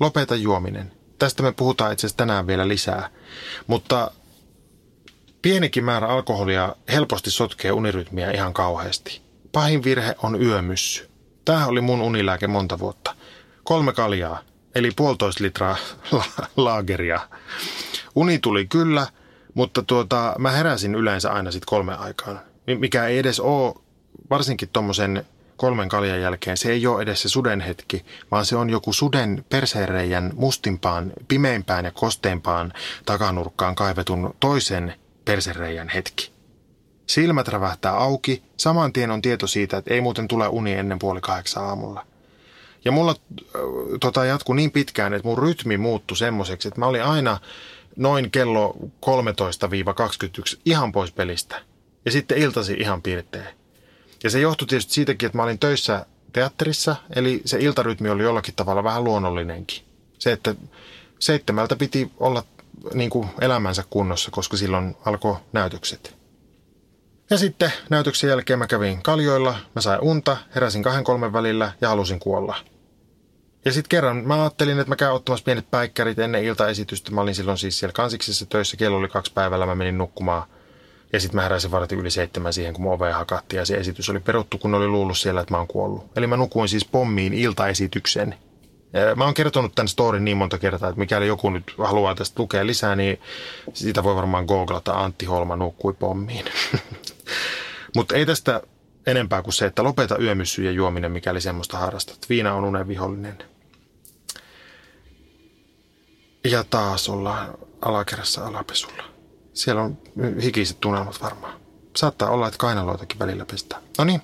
Lopeta 0.00 0.36
juominen. 0.36 0.92
Tästä 1.18 1.42
me 1.42 1.52
puhutaan 1.52 1.92
itse 1.92 2.06
asiassa 2.06 2.16
tänään 2.16 2.46
vielä 2.46 2.68
lisää. 2.68 3.10
Mutta 3.66 4.10
pienikin 5.42 5.84
määrä 5.84 6.08
alkoholia 6.08 6.76
helposti 6.92 7.30
sotkee 7.30 7.72
unirytmiä 7.72 8.30
ihan 8.30 8.54
kauheasti. 8.54 9.22
Pahin 9.52 9.84
virhe 9.84 10.14
on 10.22 10.42
yömyssy. 10.42 11.08
Tämä 11.44 11.66
oli 11.66 11.80
mun 11.80 12.00
unilääke 12.00 12.46
monta 12.46 12.78
vuotta. 12.78 13.14
Kolme 13.64 13.92
kaljaa, 13.92 14.38
eli 14.74 14.90
puolitoista 14.96 15.44
litraa 15.44 15.76
la- 16.12 16.46
laageria. 16.56 17.20
Uni 18.14 18.38
tuli 18.38 18.66
kyllä, 18.66 19.06
mutta 19.54 19.82
tuota, 19.82 20.34
mä 20.38 20.50
heräsin 20.50 20.94
yleensä 20.94 21.32
aina 21.32 21.50
sitten 21.50 21.68
kolme 21.68 21.94
aikaan 21.94 22.48
mikä 22.74 23.06
ei 23.06 23.18
edes 23.18 23.40
ole, 23.40 23.74
varsinkin 24.30 24.68
tuommoisen 24.72 25.24
kolmen 25.56 25.88
kaljan 25.88 26.20
jälkeen, 26.20 26.56
se 26.56 26.72
ei 26.72 26.86
ole 26.86 27.02
edes 27.02 27.22
se 27.22 27.28
suden 27.28 27.60
hetki, 27.60 28.04
vaan 28.30 28.46
se 28.46 28.56
on 28.56 28.70
joku 28.70 28.92
suden 28.92 29.44
persereijän 29.48 30.32
mustimpaan, 30.34 31.12
pimeimpään 31.28 31.84
ja 31.84 31.90
kosteimpaan 31.90 32.72
takanurkkaan 33.06 33.74
kaivetun 33.74 34.34
toisen 34.40 34.94
persereijän 35.24 35.88
hetki. 35.88 36.30
Silmät 37.06 37.48
rävähtää 37.48 37.92
auki, 37.92 38.42
saman 38.56 38.92
tien 38.92 39.10
on 39.10 39.22
tieto 39.22 39.46
siitä, 39.46 39.76
että 39.76 39.94
ei 39.94 40.00
muuten 40.00 40.28
tule 40.28 40.48
uni 40.48 40.72
ennen 40.72 40.98
puoli 40.98 41.20
kahdeksan 41.20 41.64
aamulla. 41.64 42.06
Ja 42.84 42.92
mulla 42.92 43.14
tota, 44.00 44.24
jatkuu 44.24 44.54
niin 44.54 44.70
pitkään, 44.70 45.14
että 45.14 45.28
mun 45.28 45.38
rytmi 45.38 45.76
muuttui 45.76 46.16
semmoiseksi, 46.16 46.68
että 46.68 46.80
mä 46.80 46.86
olin 46.86 47.04
aina 47.04 47.38
noin 47.96 48.30
kello 48.30 48.76
13-21 49.06 50.60
ihan 50.64 50.92
pois 50.92 51.12
pelistä. 51.12 51.60
Ja 52.08 52.12
sitten 52.12 52.38
iltasi 52.38 52.74
ihan 52.74 53.02
piirtein. 53.02 53.46
Ja 54.24 54.30
se 54.30 54.40
johtui 54.40 54.68
tietysti 54.68 54.92
siitäkin, 54.92 55.26
että 55.26 55.38
mä 55.38 55.42
olin 55.42 55.58
töissä 55.58 56.06
teatterissa, 56.32 56.96
eli 57.16 57.42
se 57.44 57.58
iltarytmi 57.60 58.10
oli 58.10 58.22
jollakin 58.22 58.54
tavalla 58.54 58.84
vähän 58.84 59.04
luonnollinenkin. 59.04 59.84
Se, 60.18 60.32
että 60.32 60.54
seitsemältä 61.18 61.76
piti 61.76 62.10
olla 62.20 62.42
niin 62.94 63.10
kuin 63.10 63.28
elämänsä 63.40 63.84
kunnossa, 63.90 64.30
koska 64.30 64.56
silloin 64.56 64.96
alkoi 65.04 65.36
näytökset. 65.52 66.16
Ja 67.30 67.38
sitten 67.38 67.72
näytöksen 67.90 68.30
jälkeen 68.30 68.58
mä 68.58 68.66
kävin 68.66 69.02
kaljoilla, 69.02 69.56
mä 69.74 69.80
sain 69.80 70.00
unta, 70.00 70.36
heräsin 70.54 70.82
kahden 70.82 71.04
kolmen 71.04 71.32
välillä 71.32 71.72
ja 71.80 71.88
halusin 71.88 72.20
kuolla. 72.20 72.56
Ja 73.64 73.72
sitten 73.72 73.88
kerran 73.88 74.16
mä 74.16 74.42
ajattelin, 74.42 74.78
että 74.78 74.90
mä 74.90 74.96
käyn 74.96 75.12
ottamassa 75.12 75.44
pienet 75.44 75.70
päikkärit 75.70 76.18
ennen 76.18 76.44
iltaesitystä. 76.44 77.10
Mä 77.10 77.20
olin 77.20 77.34
silloin 77.34 77.58
siis 77.58 77.78
siellä 77.78 77.92
kansiksessa 77.92 78.46
töissä, 78.46 78.76
kello 78.76 78.98
oli 78.98 79.08
kaksi 79.08 79.32
päivällä, 79.32 79.66
mä 79.66 79.74
menin 79.74 79.98
nukkumaan. 79.98 80.57
Ja 81.12 81.20
sitten 81.20 81.36
mä 81.36 81.42
heräsin 81.42 81.70
vartin 81.70 81.98
yli 81.98 82.10
seitsemän 82.10 82.52
siihen, 82.52 82.74
kun 82.74 82.82
mun 82.82 82.92
ovea 82.92 83.16
hakattiin 83.16 83.58
ja 83.58 83.66
se 83.66 83.74
esitys 83.74 84.10
oli 84.10 84.20
peruttu, 84.20 84.58
kun 84.58 84.74
oli 84.74 84.86
luullut 84.86 85.18
siellä, 85.18 85.40
että 85.40 85.54
mä 85.54 85.58
oon 85.58 85.68
kuollut. 85.68 86.06
Eli 86.16 86.26
mä 86.26 86.36
nukuin 86.36 86.68
siis 86.68 86.84
pommiin 86.84 87.34
iltaesityksen. 87.34 88.34
Mä 89.16 89.24
oon 89.24 89.34
kertonut 89.34 89.74
tämän 89.74 89.88
storin 89.88 90.24
niin 90.24 90.36
monta 90.36 90.58
kertaa, 90.58 90.88
että 90.88 90.98
mikäli 90.98 91.26
joku 91.26 91.50
nyt 91.50 91.74
haluaa 91.78 92.14
tästä 92.14 92.42
lukea 92.42 92.66
lisää, 92.66 92.96
niin 92.96 93.20
sitä 93.74 94.04
voi 94.04 94.16
varmaan 94.16 94.44
googlata 94.44 94.92
Antti 94.92 95.26
Holma 95.26 95.56
nukkui 95.56 95.92
pommiin. 95.92 96.44
Mutta 97.96 98.14
ei 98.14 98.26
tästä 98.26 98.62
enempää 99.06 99.42
kuin 99.42 99.54
se, 99.54 99.66
että 99.66 99.84
lopeta 99.84 100.18
yömyssyjen 100.18 100.74
juominen, 100.74 101.12
mikäli 101.12 101.40
semmoista 101.40 101.78
harrastat. 101.78 102.18
Viina 102.28 102.54
on 102.54 102.64
unen 102.64 102.88
vihollinen. 102.88 103.38
Ja 106.44 106.64
taas 106.64 107.08
ollaan 107.08 107.54
alakerrassa 107.80 108.46
alapesulla. 108.46 109.07
Siellä 109.58 109.82
on 109.82 109.98
hikiset 110.42 110.80
tunnelmat 110.80 111.22
varmaan. 111.22 111.60
Saattaa 111.96 112.30
olla, 112.30 112.46
että 112.46 112.58
kainaloitakin 112.58 113.18
välillä 113.18 113.44
pestää. 113.44 113.80
No 113.98 114.04
niin, 114.04 114.22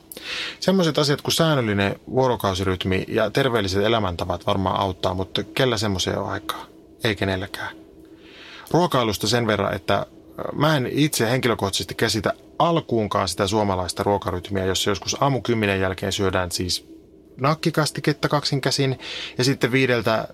semmoiset 0.61 0.99
asiat 0.99 1.23
kuin 1.23 1.35
säännöllinen 1.35 2.01
vuorokausirytmi 2.11 3.05
ja 3.09 3.31
terveelliset 3.31 3.85
elämäntavat 3.85 4.47
varmaan 4.47 4.81
auttaa, 4.81 5.14
mutta 5.14 5.42
kellä 5.42 5.77
semmoisia 5.77 6.20
on 6.20 6.31
aikaa? 6.31 6.66
Ei 7.05 7.16
kenelläkään. 7.16 7.77
Ruokailusta 8.70 9.27
sen 9.27 9.47
verran, 9.47 9.75
että 9.75 10.07
mä 10.53 10.77
en 10.77 10.88
itse 10.92 11.31
henkilökohtaisesti 11.31 11.94
käsitä 11.94 12.33
alkuunkaan 12.59 13.29
sitä 13.29 13.47
suomalaista 13.47 14.03
ruokarytmiä, 14.03 14.64
jossa 14.64 14.90
joskus 14.90 15.16
aamu 15.23 15.40
kymmenen 15.40 15.81
jälkeen 15.81 16.12
syödään 16.12 16.51
siis 16.51 16.94
nakkikastiketta 17.40 18.29
kaksin 18.29 18.61
käsin 18.61 18.99
ja 19.38 19.44
sitten 19.44 19.73
viideltä 19.73 20.29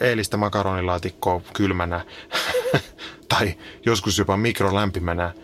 eilistä 0.00 0.36
makaronilaatikkoa 0.36 1.40
kylmänä 1.52 2.04
tai 3.28 3.54
joskus 3.86 4.18
jopa 4.18 4.36
mikrolämpimänä. 4.36 5.34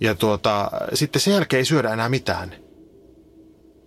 Ja 0.00 0.14
tuota, 0.14 0.70
sitten 0.94 1.22
sen 1.22 1.34
jälkeen 1.34 1.58
ei 1.58 1.64
syödä 1.64 1.92
enää 1.92 2.08
mitään. 2.08 2.54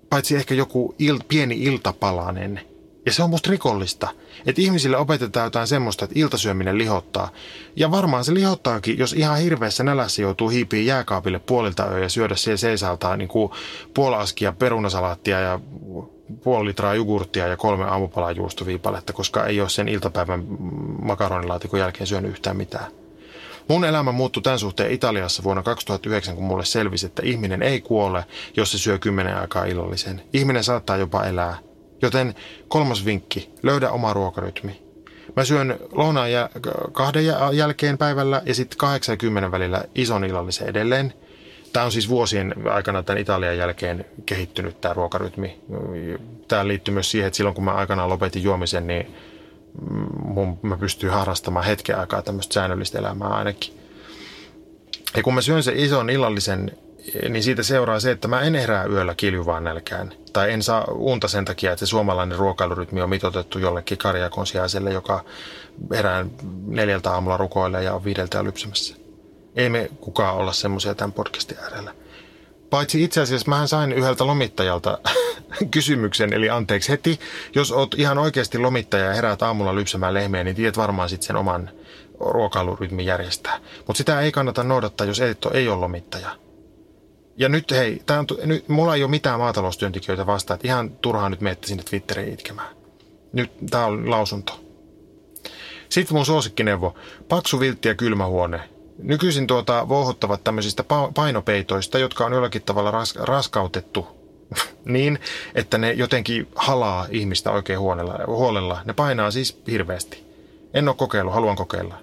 Paitsi 0.10 0.36
ehkä 0.36 0.54
joku 0.54 0.96
il, 1.00 1.20
pieni 1.28 1.64
iltapalanen– 1.64 2.62
ja 3.06 3.14
se 3.14 3.24
on 3.24 3.30
musta 3.30 3.52
rikollista, 3.52 4.10
että 4.46 4.62
ihmisille 4.62 4.98
opetetaan 4.98 5.46
jotain 5.46 5.68
semmoista, 5.68 6.06
että 6.06 6.20
iltasyöminen 6.20 6.78
lihottaa. 6.78 7.30
Ja 7.76 7.92
varmaan 7.92 8.26
se 8.26 8.34
lihottaakin, 8.34 8.98
jos 8.98 9.14
ihan 9.14 9.38
hirveässä 9.38 9.84
nälässä 9.84 10.22
joutuu 10.22 10.50
hiipiin 10.50 10.86
jääkaapille 10.86 11.40
puolilta 11.40 11.84
ja 11.84 12.10
syödä 12.10 12.36
siellä 12.36 12.58
seisaltaan 12.58 13.20
niin 13.20 13.30
kuin 13.30 13.52
puolaskia 13.94 14.52
perunasalaattia 14.52 15.40
ja 15.40 15.60
puoli 16.44 16.68
litraa 16.68 16.96
jogurttia 16.96 17.48
ja 17.48 17.58
kolme 17.58 17.86
aamupalaa 17.86 18.32
juustoviipaletta, 18.32 19.14
koska 19.14 19.46
ei 19.46 19.62
ole 19.62 19.70
sen 19.70 19.88
iltapäivän 19.88 20.44
makaronilaatikon 21.02 21.80
jälkeen 21.80 22.08
syönyt 22.08 22.32
yhtään 22.32 22.58
mitään. 22.58 22.92
Mun 23.68 23.86
elämä 23.86 24.12
muuttui 24.12 24.44
tämän 24.44 24.60
suhteen 24.60 24.92
Italiassa 24.92 25.44
vuonna 25.44 25.64
2009, 25.64 26.36
kun 26.36 26.44
mulle 26.44 26.66
selvisi, 26.66 27.06
että 27.06 27.22
ihminen 27.26 27.62
ei 27.62 27.82
kuole, 27.82 28.26
jos 28.58 28.72
se 28.72 28.78
syö 28.78 29.00
kymmenen 29.00 29.38
aikaa 29.38 29.66
illallisen. 29.66 30.22
Ihminen 30.34 30.64
saattaa 30.64 30.98
jopa 30.98 31.24
elää. 31.24 31.58
Joten 32.02 32.36
kolmas 32.68 33.06
vinkki, 33.06 33.50
löydä 33.64 33.90
oma 33.92 34.14
ruokarytmi. 34.14 34.82
Mä 35.36 35.46
syön 35.46 35.80
lounaan 35.92 36.32
ja 36.32 36.50
kahden 36.92 37.26
jälkeen 37.54 37.98
päivällä 37.98 38.42
ja 38.46 38.56
sitten 38.56 38.78
80 38.78 39.52
välillä 39.52 39.84
ison 39.96 40.24
illallisen 40.24 40.68
edelleen. 40.68 41.14
Tämä 41.76 41.86
on 41.86 41.92
siis 41.92 42.10
vuosien 42.10 42.54
aikana 42.70 43.04
tämän 43.04 43.22
Italian 43.22 43.58
jälkeen 43.58 44.06
kehittynyt 44.26 44.82
tämä 44.82 44.94
ruokarytmi. 44.94 45.62
Tämä 46.48 46.68
liittyy 46.68 46.94
myös 46.94 47.12
siihen, 47.12 47.28
että 47.28 47.38
silloin 47.38 47.56
kun 47.56 47.64
mä 47.64 47.72
aikanaan 47.72 48.10
lopetin 48.10 48.44
juomisen, 48.44 48.88
niin 48.88 49.16
mun, 50.26 50.60
mä 50.62 50.78
pystyin 50.78 51.14
harrastamaan 51.14 51.66
hetken 51.66 52.00
aikaa 52.00 52.22
tämmöistä 52.22 52.54
säännöllistä 52.54 53.00
elämää 53.00 53.28
ainakin. 53.28 53.74
Ja 55.16 55.24
kun 55.24 55.34
mä 55.34 55.42
syön 55.42 55.64
sen 55.64 55.78
ison 55.78 56.10
illallisen 56.10 56.72
niin 57.30 57.44
siitä 57.44 57.64
seuraa 57.64 58.00
se, 58.00 58.12
että 58.12 58.28
mä 58.28 58.42
en 58.42 58.56
herää 58.56 58.86
yöllä 58.86 59.16
kiljuvaan 59.16 59.64
nälkään. 59.64 60.14
Tai 60.34 60.52
en 60.52 60.64
saa 60.64 60.86
unta 60.92 61.28
sen 61.28 61.46
takia, 61.46 61.72
että 61.72 61.86
se 61.86 61.90
suomalainen 61.90 62.38
ruokailurytmi 62.38 63.02
on 63.02 63.10
mitotettu 63.10 63.60
jollekin 63.60 63.98
karjakon 63.98 64.48
sijaiselle, 64.48 64.94
joka 64.94 65.24
herää 65.92 66.26
neljältä 66.66 67.12
aamulla 67.12 67.38
rukoille 67.38 67.84
ja 67.84 67.94
on 67.94 68.04
viideltä 68.04 68.44
lypsämässä. 68.44 69.05
Ei 69.56 69.70
me 69.70 69.90
kukaan 70.02 70.36
olla 70.36 70.54
semmoisia 70.54 70.96
tämän 70.96 71.14
podcastin 71.14 71.58
äärellä. 71.58 71.96
Paitsi 72.70 73.04
itse 73.04 73.22
asiassa 73.22 73.50
mähän 73.50 73.68
sain 73.68 73.92
yhdeltä 73.92 74.28
lomittajalta 74.28 74.98
kysymyksen, 75.72 76.34
eli 76.34 76.50
anteeksi 76.50 76.90
heti, 76.90 77.20
jos 77.56 77.72
oot 77.72 77.96
ihan 77.98 78.18
oikeasti 78.18 78.58
lomittaja 78.58 79.06
ja 79.06 79.14
heräät 79.14 79.42
aamulla 79.42 79.76
lypsämään 79.76 80.14
lehmeä, 80.14 80.44
niin 80.44 80.56
tiedät 80.56 80.78
varmaan 80.78 81.10
sitten 81.10 81.28
sen 81.28 81.36
oman 81.36 81.70
ruokailurytmin 82.20 83.06
järjestää. 83.06 83.60
Mutta 83.78 83.98
sitä 83.98 84.22
ei 84.22 84.32
kannata 84.32 84.64
noudattaa, 84.64 85.08
jos 85.08 85.20
et 85.20 85.46
ole, 85.46 85.54
ei 85.54 85.68
ole 85.68 85.80
lomittaja. 85.80 86.30
Ja 87.38 87.50
nyt 87.50 87.72
hei, 87.72 88.02
tää 88.06 88.20
on, 88.20 88.26
nyt, 88.44 88.70
mulla 88.70 88.96
ei 88.96 89.04
ole 89.04 89.12
mitään 89.12 89.40
maataloustyöntekijöitä 89.40 90.26
vastaan, 90.26 90.56
että 90.56 90.68
ihan 90.68 90.92
turhaan 90.92 91.32
nyt 91.32 91.42
menette 91.42 91.68
sinne 91.68 91.84
Twitteriin 91.84 92.34
itkemään. 92.34 92.76
Nyt 93.34 93.52
tämä 93.70 93.86
on 93.86 94.10
lausunto. 94.10 94.60
Sitten 95.90 96.18
mun 96.18 96.26
suosikkineuvo, 96.26 96.96
paksu 97.30 97.60
viltti 97.60 97.88
ja 97.88 97.96
kylmä 97.96 98.26
huone. 98.26 98.75
Nykyisin 98.98 99.48
tuota 99.48 99.90
vohottavat 99.90 100.44
tämmöisistä 100.44 100.84
painopeitoista, 101.14 102.00
jotka 102.00 102.26
on 102.26 102.34
jollakin 102.34 102.62
tavalla 102.62 102.92
ras, 102.92 103.16
raskautettu 103.16 104.08
niin, 104.86 105.20
että 105.56 105.78
ne 105.78 105.92
jotenkin 105.92 106.48
halaa 106.56 107.06
ihmistä 107.10 107.52
oikein 107.52 107.80
huolella. 107.80 108.20
huolella. 108.28 108.82
Ne 108.86 108.94
painaa 108.94 109.32
siis 109.32 109.62
hirveästi. 109.68 110.26
En 110.74 110.88
ole 110.88 110.96
kokeillut, 110.96 111.34
haluan 111.34 111.56
kokeilla. 111.56 111.96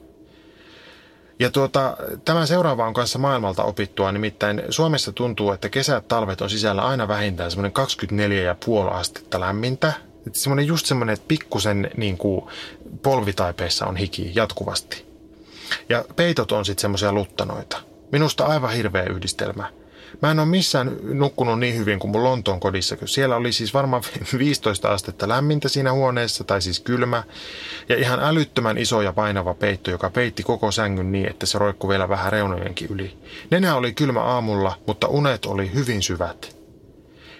Ja 1.38 1.50
tuota, 1.50 1.96
tämä 2.24 2.46
seuraava 2.46 2.86
on 2.86 2.94
kanssa 2.94 3.18
maailmalta 3.18 3.64
opittua, 3.64 4.12
nimittäin 4.12 4.62
Suomessa 4.70 5.12
tuntuu, 5.12 5.52
että 5.52 5.68
kesät, 5.68 6.08
talvet 6.08 6.40
on 6.40 6.50
sisällä 6.50 6.82
aina 6.82 7.08
vähintään 7.08 7.50
semmoinen 7.50 7.72
24,5 8.88 8.94
astetta 8.94 9.40
lämmintä. 9.40 9.92
Semmoinen 10.32 10.66
just 10.66 10.86
semmoinen, 10.86 11.12
että 11.12 11.28
pikkusen 11.28 11.90
niin 11.96 12.18
kuin 12.18 12.44
polvitaipeissa 13.02 13.86
on 13.86 13.96
hiki 13.96 14.32
jatkuvasti. 14.34 15.11
Ja 15.88 16.04
peitot 16.16 16.52
on 16.52 16.64
sitten 16.64 16.80
semmoisia 16.80 17.12
luttanoita. 17.12 17.80
Minusta 18.12 18.46
aivan 18.46 18.72
hirveä 18.72 19.04
yhdistelmä. 19.04 19.70
Mä 20.22 20.30
en 20.30 20.38
ole 20.38 20.48
missään 20.48 20.96
nukkunut 21.02 21.58
niin 21.58 21.76
hyvin 21.76 21.98
kuin 21.98 22.10
mun 22.10 22.24
Lontoon 22.24 22.60
kodissa, 22.60 22.96
siellä 23.04 23.36
oli 23.36 23.52
siis 23.52 23.74
varmaan 23.74 24.02
15 24.38 24.88
astetta 24.88 25.28
lämmintä 25.28 25.68
siinä 25.68 25.92
huoneessa, 25.92 26.44
tai 26.44 26.62
siis 26.62 26.80
kylmä, 26.80 27.22
ja 27.88 27.96
ihan 27.96 28.20
älyttömän 28.20 28.78
iso 28.78 29.02
ja 29.02 29.12
painava 29.12 29.54
peitto, 29.54 29.90
joka 29.90 30.10
peitti 30.10 30.42
koko 30.42 30.70
sängyn 30.70 31.12
niin, 31.12 31.30
että 31.30 31.46
se 31.46 31.58
roikkui 31.58 31.90
vielä 31.90 32.08
vähän 32.08 32.32
reunojenkin 32.32 32.88
yli. 32.90 33.18
Nenä 33.50 33.76
oli 33.76 33.92
kylmä 33.92 34.20
aamulla, 34.20 34.78
mutta 34.86 35.08
unet 35.08 35.46
oli 35.46 35.74
hyvin 35.74 36.02
syvät. 36.02 36.56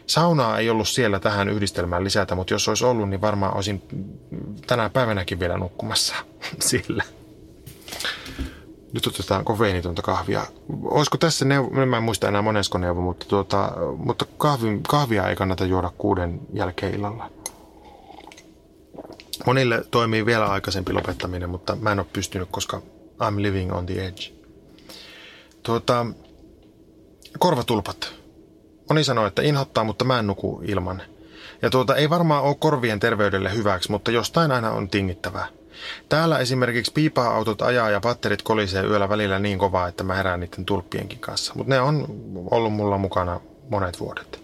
Saunaa 0.06 0.58
ei 0.58 0.70
ollut 0.70 0.88
siellä 0.88 1.20
tähän 1.20 1.48
yhdistelmään 1.48 2.04
lisätä, 2.04 2.34
mutta 2.34 2.54
jos 2.54 2.68
olisi 2.68 2.84
ollut, 2.84 3.08
niin 3.08 3.20
varmaan 3.20 3.56
olisin 3.56 3.82
tänä 4.66 4.90
päivänäkin 4.90 5.40
vielä 5.40 5.56
nukkumassa 5.56 6.14
sillä. 6.58 7.04
Nyt 8.92 9.06
otetaan 9.06 9.44
kofeiinitonta 9.44 10.02
kahvia. 10.02 10.46
Olisiko 10.82 11.16
tässä 11.18 11.44
neuvo, 11.44 11.86
mä 11.86 11.96
en 11.96 12.02
muista 12.02 12.28
enää 12.28 12.42
monesko 12.42 12.78
neuvo, 12.78 13.00
mutta, 13.00 13.26
tuota, 13.28 13.72
mutta 13.96 14.24
kahvi, 14.38 14.80
kahvia 14.88 15.28
ei 15.28 15.36
kannata 15.36 15.64
juoda 15.64 15.90
kuuden 15.98 16.40
jälkeen 16.52 16.94
illalla. 16.94 17.30
Monille 19.46 19.84
toimii 19.90 20.26
vielä 20.26 20.46
aikaisempi 20.46 20.92
lopettaminen, 20.92 21.50
mutta 21.50 21.76
mä 21.76 21.92
en 21.92 21.98
ole 21.98 22.06
pystynyt, 22.12 22.48
koska 22.50 22.82
I'm 23.22 23.42
living 23.42 23.72
on 23.72 23.86
the 23.86 24.06
edge. 24.06 24.32
Tuota, 25.62 26.06
korvatulpat. 27.38 28.12
Moni 28.88 29.04
sanoo, 29.04 29.26
että 29.26 29.42
inhottaa, 29.42 29.84
mutta 29.84 30.04
mä 30.04 30.18
en 30.18 30.26
nuku 30.26 30.62
ilman. 30.64 31.02
Ja 31.62 31.70
tuota, 31.70 31.96
ei 31.96 32.10
varmaan 32.10 32.42
ole 32.42 32.54
korvien 32.54 33.00
terveydelle 33.00 33.54
hyväksi, 33.54 33.90
mutta 33.90 34.10
jostain 34.10 34.52
aina 34.52 34.70
on 34.70 34.88
tingittävää. 34.88 35.46
Täällä 36.08 36.38
esimerkiksi 36.38 36.92
piipaa-autot 36.92 37.62
ajaa 37.62 37.90
ja 37.90 38.00
patterit 38.00 38.42
kolisee 38.42 38.84
yöllä 38.84 39.08
välillä 39.08 39.38
niin 39.38 39.58
kovaa, 39.58 39.88
että 39.88 40.04
mä 40.04 40.14
herään 40.14 40.40
niiden 40.40 40.64
tulppienkin 40.64 41.18
kanssa. 41.18 41.52
Mutta 41.56 41.74
ne 41.74 41.80
on 41.80 42.06
ollut 42.50 42.72
mulla 42.72 42.98
mukana 42.98 43.40
monet 43.70 44.00
vuodet. 44.00 44.42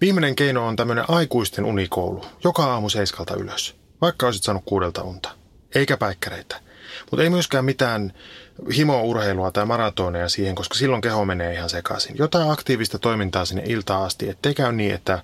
Viimeinen 0.00 0.36
keino 0.36 0.66
on 0.66 0.76
tämmöinen 0.76 1.04
aikuisten 1.08 1.64
unikoulu. 1.64 2.24
Joka 2.44 2.64
aamu 2.64 2.88
seiskalta 2.88 3.34
ylös. 3.36 3.74
Vaikka 4.00 4.26
olisit 4.26 4.42
saanut 4.42 4.62
kuudelta 4.66 5.02
unta. 5.02 5.30
eikä 5.74 5.96
päikkäreitä. 5.96 6.56
Mutta 7.10 7.22
ei 7.24 7.30
myöskään 7.30 7.64
mitään 7.64 8.12
himo-urheilua 8.76 9.50
tai 9.50 9.66
maratoneja 9.66 10.28
siihen, 10.28 10.54
koska 10.54 10.74
silloin 10.74 11.02
keho 11.02 11.24
menee 11.24 11.54
ihan 11.54 11.70
sekaisin. 11.70 12.16
Jotain 12.18 12.50
aktiivista 12.50 12.98
toimintaa 12.98 13.44
sinne 13.44 13.62
iltaan 13.66 14.02
asti, 14.04 14.28
ettei 14.28 14.54
käy 14.54 14.72
niin, 14.72 14.94
että 14.94 15.22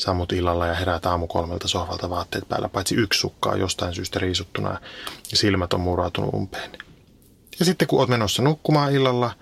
sammut 0.00 0.32
illalla 0.32 0.66
ja 0.66 0.74
heräät 0.74 1.06
aamu 1.06 1.26
kolmelta 1.26 1.68
sohvalta 1.68 2.10
vaatteet 2.10 2.48
päällä, 2.48 2.68
paitsi 2.68 2.94
yksi 2.94 3.20
sukkaa 3.20 3.56
jostain 3.56 3.94
syystä 3.94 4.18
riisuttuna 4.18 4.70
ja 5.30 5.36
silmät 5.36 5.72
on 5.72 5.80
murautunut 5.80 6.34
umpeen. 6.34 6.70
Ja 7.58 7.64
sitten 7.64 7.88
kun 7.88 7.98
oot 7.98 8.08
menossa 8.08 8.42
nukkumaan 8.42 8.92
illalla, 8.92 9.34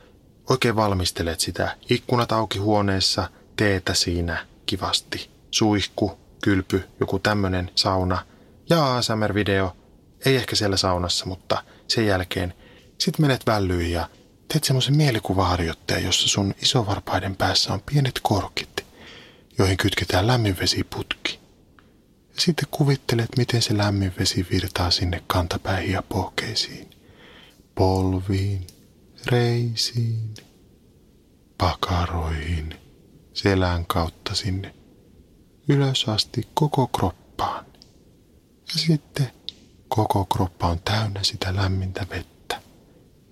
oikein 0.51 0.77
valmistelet 0.77 1.41
sitä 1.41 1.77
ikkunat 1.91 2.33
auki 2.33 2.59
huoneessa, 2.59 3.29
teetä 3.57 3.95
siinä 3.95 4.47
kivasti, 4.67 5.31
suihku, 5.51 6.19
kylpy, 6.43 6.85
joku 7.01 7.19
tämmönen 7.19 7.71
sauna 7.75 8.25
ja 8.71 8.97
ASMR-video, 8.97 9.77
ei 10.25 10.37
ehkä 10.37 10.57
siellä 10.57 10.77
saunassa, 10.77 11.27
mutta 11.27 11.63
sen 11.89 12.07
jälkeen 12.07 12.55
sit 12.99 13.19
menet 13.19 13.47
vällyihin 13.47 13.93
ja 13.93 14.09
teet 14.53 14.65
semmoisen 14.65 14.97
mielikuvaharjoitteen, 14.97 16.05
jossa 16.05 16.29
sun 16.29 16.55
isovarpaiden 16.63 17.37
päässä 17.37 17.73
on 17.73 17.81
pienet 17.93 18.21
korkit, 18.23 18.78
joihin 19.59 19.77
kytketään 19.77 20.27
lämminvesiputki. 20.27 21.41
Ja 22.35 22.41
sitten 22.41 22.69
kuvittelet, 22.71 23.29
miten 23.37 23.63
se 23.63 23.77
lämmin 23.77 24.13
vesi 24.19 24.47
virtaa 24.51 24.91
sinne 24.91 25.23
kantapäihin 25.27 25.93
ja 25.93 26.03
pohkeisiin, 26.03 26.91
polviin, 27.75 28.67
reisiin, 29.27 30.35
pakaroihin, 31.59 32.75
selän 33.35 33.87
kautta 33.87 34.35
sinne, 34.35 34.75
ylös 35.69 36.05
asti 36.09 36.49
koko 36.55 36.87
kroppaan. 36.87 37.67
Ja 38.69 38.79
sitten 38.79 39.31
koko 39.89 40.25
kroppa 40.25 40.67
on 40.67 40.81
täynnä 40.81 41.23
sitä 41.23 41.57
lämmintä 41.57 42.07
vettä. 42.11 42.63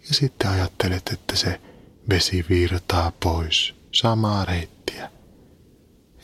Ja 0.09 0.15
sitten 0.15 0.51
ajattelet, 0.51 1.09
että 1.13 1.37
se 1.37 1.61
vesi 2.09 2.45
virtaa 2.49 3.13
pois 3.23 3.75
samaa 3.93 4.45
reittiä. 4.45 4.76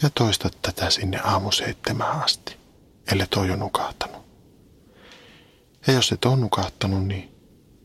Ja 0.03 0.11
toistat 0.15 0.59
tätä 0.63 0.91
sinne 0.91 1.21
aamu 1.25 1.53
seitsemään 1.53 2.23
asti, 2.23 2.57
ellei 3.13 3.27
toi 3.27 3.51
on 3.51 3.59
nukahtanut. 3.59 4.23
Ja 5.87 5.93
jos 5.93 6.13
et 6.13 6.25
ole 6.25 6.37
nukahtanut, 6.37 7.07
niin 7.07 7.35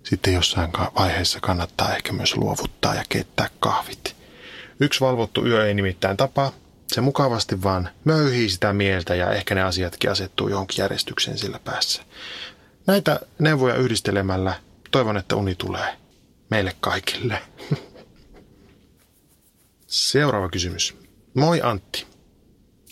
sitten 0.04 0.34
jossain 0.34 0.72
vaiheessa 0.96 1.40
kannattaa 1.40 1.96
ehkä 1.96 2.14
myös 2.14 2.38
luovuttaa 2.38 2.96
ja 2.96 3.04
keittää 3.10 3.50
kahvit. 3.60 4.16
Yksi 4.80 5.02
valvottu 5.02 5.46
yö 5.46 5.68
ei 5.68 5.74
nimittäin 5.74 6.18
tapa. 6.18 6.54
Se 6.88 7.02
mukavasti 7.02 7.64
vaan 7.64 7.90
möyhii 8.04 8.50
sitä 8.50 8.74
mieltä 8.74 9.16
ja 9.16 9.32
ehkä 9.32 9.56
ne 9.56 9.64
asiatkin 9.64 10.12
asettuu 10.12 10.50
johonkin 10.50 10.78
järjestykseen 10.78 11.38
sillä 11.38 11.60
päässä. 11.60 12.02
Näitä 12.88 13.20
neuvoja 13.40 13.76
yhdistelemällä 13.76 14.60
toivon, 14.92 15.18
että 15.18 15.36
uni 15.36 15.56
tulee 15.56 15.98
meille 16.50 16.76
kaikille. 16.80 17.42
Seuraava 19.88 20.50
kysymys. 20.50 21.07
Moi 21.34 21.62
Antti. 21.62 22.08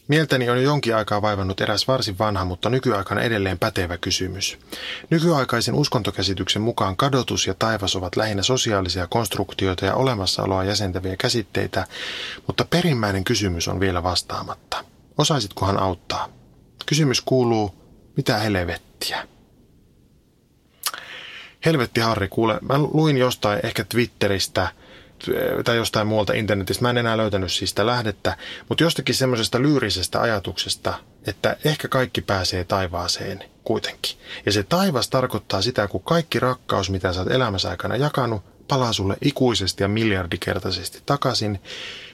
Mieltäni 0.08 0.50
on 0.50 0.58
jo 0.58 0.64
jonkin 0.64 0.96
aikaa 0.96 1.22
vaivannut 1.22 1.62
eräs 1.62 1.88
varsin 1.88 2.18
vanha, 2.20 2.46
mutta 2.46 2.70
nykyaikana 2.70 3.22
edelleen 3.22 3.60
pätevä 3.60 3.98
kysymys. 3.98 4.58
Nykyaikaisen 5.10 5.76
uskontokäsityksen 5.76 6.62
mukaan 6.62 6.98
kadotus 6.98 7.48
ja 7.48 7.54
taivas 7.54 7.96
ovat 7.96 8.16
lähinnä 8.16 8.44
sosiaalisia 8.44 9.08
konstruktioita 9.08 9.86
ja 9.86 9.96
olemassaoloa 9.96 10.64
jäsentäviä 10.64 11.16
käsitteitä, 11.18 11.88
mutta 12.48 12.66
perimmäinen 12.70 13.24
kysymys 13.24 13.68
on 13.68 13.80
vielä 13.80 14.04
vastaamatta. 14.04 14.86
Osaisitkohan 15.18 15.80
auttaa? 15.80 16.30
Kysymys 16.86 17.22
kuuluu, 17.22 17.76
mitä 18.18 18.38
helvettiä? 18.38 19.28
Helvetti 21.66 22.02
Harri, 22.02 22.28
kuule, 22.28 22.60
mä 22.62 22.78
luin 22.78 23.18
jostain 23.18 23.60
ehkä 23.64 23.84
Twitteristä– 23.84 24.68
tai 25.64 25.76
jostain 25.76 26.08
muualta 26.08 26.34
internetistä. 26.34 26.82
Mä 26.82 26.90
en 26.90 26.98
enää 26.98 27.18
löytänyt 27.18 27.52
siis 27.52 27.70
sitä 27.70 27.86
lähdettä, 27.86 28.38
mutta 28.70 28.84
jostakin 28.84 29.16
semmoisesta 29.16 29.62
lyyrisestä 29.62 30.22
ajatuksesta, 30.22 30.94
että 31.28 31.58
ehkä 31.66 31.88
kaikki 31.88 32.22
pääsee 32.22 32.64
taivaaseen 32.64 33.44
kuitenkin. 33.64 34.18
Ja 34.46 34.52
se 34.52 34.64
taivas 34.64 35.10
tarkoittaa 35.10 35.62
sitä, 35.62 35.88
kun 35.88 36.04
kaikki 36.04 36.40
rakkaus, 36.40 36.90
mitä 36.90 37.14
sä 37.14 37.20
oot 37.20 37.32
elämässä 37.32 37.70
aikana 37.70 37.96
jakanut, 37.96 38.44
palaa 38.68 38.94
sulle 38.94 39.18
ikuisesti 39.22 39.84
ja 39.84 39.88
miljardikertaisesti 39.88 41.02
takaisin, 41.06 41.62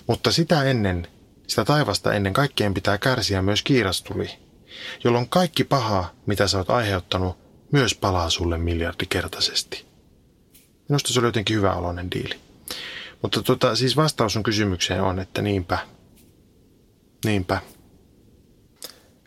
mutta 0.07 0.31
sitä 0.31 0.63
ennen, 0.63 1.07
sitä 1.47 1.65
taivasta 1.65 2.13
ennen 2.13 2.33
kaikkeen 2.33 2.73
pitää 2.73 2.97
kärsiä 2.97 3.41
myös 3.41 3.63
kiirastuli, 3.63 4.29
jolloin 5.03 5.29
kaikki 5.29 5.63
paha, 5.63 6.11
mitä 6.25 6.47
sä 6.47 6.57
oot 6.57 6.69
aiheuttanut, 6.69 7.37
myös 7.71 7.95
palaa 7.95 8.29
sulle 8.29 8.57
miljardikertaisesti. 8.57 9.85
Minusta 10.89 11.13
se 11.13 11.19
oli 11.19 11.27
jotenkin 11.27 11.55
hyvä 11.55 11.73
oloinen 11.73 12.11
diili. 12.11 12.39
Mutta 13.21 13.43
tota, 13.43 13.75
siis 13.75 13.95
vastaus 13.95 14.37
on 14.37 14.43
kysymykseen 14.43 15.01
on, 15.01 15.19
että 15.19 15.41
niinpä. 15.41 15.77
Niinpä. 17.25 17.61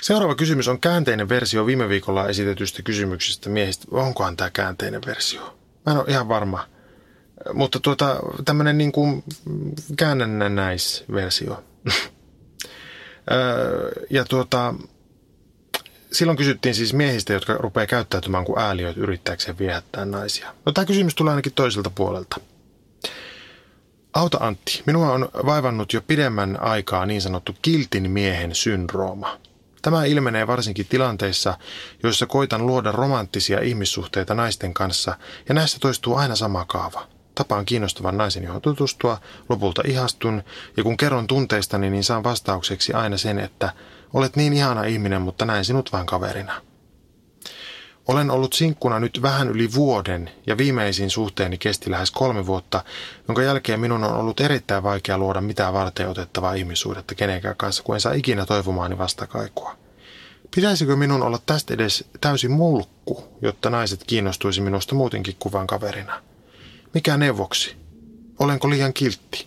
Seuraava 0.02 0.34
kysymys 0.34 0.68
on 0.68 0.80
käänteinen 0.80 1.28
versio 1.28 1.66
viime 1.66 1.88
viikolla 1.88 2.28
esitetystä 2.28 2.82
kysymyksestä 2.82 3.50
miehistä. 3.50 3.86
Onkohan 3.90 4.36
tämä 4.36 4.50
käänteinen 4.50 5.00
versio? 5.06 5.58
Mä 5.86 5.92
en 5.92 5.98
ole 5.98 6.04
ihan 6.08 6.28
varma. 6.28 6.68
Mutta 7.52 7.80
tuota, 7.80 8.20
tämmöinen 8.44 8.78
niin 8.78 8.92
kuin 8.92 9.24
käännännäisversio. 9.96 11.64
ja 14.10 14.24
tuota, 14.24 14.74
silloin 16.12 16.38
kysyttiin 16.38 16.74
siis 16.74 16.94
miehistä, 16.94 17.32
jotka 17.32 17.54
rupeaa 17.54 17.86
käyttäytymään 17.86 18.44
kuin 18.44 18.58
ääliöt 18.58 18.96
yrittääkseen 18.96 19.58
viehättää 19.58 20.04
naisia. 20.04 20.54
No 20.66 20.72
tämä 20.72 20.84
kysymys 20.84 21.14
tulee 21.14 21.30
ainakin 21.30 21.52
toiselta 21.52 21.90
puolelta. 21.90 22.40
Auta 24.14 24.38
Antti, 24.40 24.82
minua 24.86 25.12
on 25.12 25.28
vaivannut 25.46 25.92
jo 25.92 26.00
pidemmän 26.06 26.62
aikaa 26.62 27.06
niin 27.06 27.22
sanottu 27.22 27.56
kiltin 27.62 28.10
miehen 28.10 28.54
syndrooma. 28.54 29.38
Tämä 29.82 30.04
ilmenee 30.04 30.46
varsinkin 30.46 30.86
tilanteissa, 30.86 31.58
joissa 32.02 32.26
koitan 32.26 32.66
luoda 32.66 32.92
romanttisia 32.92 33.60
ihmissuhteita 33.60 34.34
naisten 34.34 34.74
kanssa, 34.74 35.16
ja 35.48 35.54
näissä 35.54 35.78
toistuu 35.80 36.16
aina 36.16 36.36
sama 36.36 36.64
kaava. 36.64 37.06
Tapaan 37.34 37.64
kiinnostavan 37.64 38.16
naisen, 38.16 38.42
johon 38.42 38.62
tutustua, 38.62 39.18
lopulta 39.48 39.82
ihastun, 39.86 40.42
ja 40.76 40.82
kun 40.82 40.96
kerron 40.96 41.26
tunteistani, 41.26 41.90
niin 41.90 42.04
saan 42.04 42.24
vastaukseksi 42.24 42.92
aina 42.92 43.16
sen, 43.16 43.38
että 43.38 43.72
olet 44.12 44.36
niin 44.36 44.52
ihana 44.52 44.84
ihminen, 44.84 45.22
mutta 45.22 45.44
näin 45.44 45.64
sinut 45.64 45.92
vain 45.92 46.06
kaverina. 46.06 46.60
Olen 48.08 48.30
ollut 48.30 48.52
sinkkuna 48.52 49.00
nyt 49.00 49.22
vähän 49.22 49.48
yli 49.48 49.74
vuoden 49.74 50.30
ja 50.46 50.58
viimeisin 50.58 51.10
suhteeni 51.10 51.58
kesti 51.58 51.90
lähes 51.90 52.10
kolme 52.10 52.46
vuotta, 52.46 52.84
jonka 53.28 53.42
jälkeen 53.42 53.80
minun 53.80 54.04
on 54.04 54.16
ollut 54.16 54.40
erittäin 54.40 54.82
vaikea 54.82 55.18
luoda 55.18 55.40
mitään 55.40 55.72
varten 55.72 56.08
otettavaa 56.08 56.54
ihmissuhdetta 56.54 57.14
kenenkään 57.14 57.56
kanssa, 57.56 57.82
kun 57.82 57.94
en 57.94 58.00
saa 58.00 58.12
ikinä 58.12 58.46
toivomaani 58.46 58.98
vastakaikua. 58.98 59.76
Pitäisikö 60.54 60.96
minun 60.96 61.22
olla 61.22 61.38
tästä 61.46 61.74
edes 61.74 62.04
täysin 62.20 62.50
mulkku, 62.50 63.24
jotta 63.42 63.70
naiset 63.70 64.04
kiinnostuisi 64.06 64.60
minusta 64.60 64.94
muutenkin 64.94 65.36
kuvan 65.38 65.66
kaverina? 65.66 66.22
Mikä 66.94 67.16
neuvoksi? 67.16 67.76
Olenko 68.38 68.70
liian 68.70 68.92
kiltti? 68.92 69.46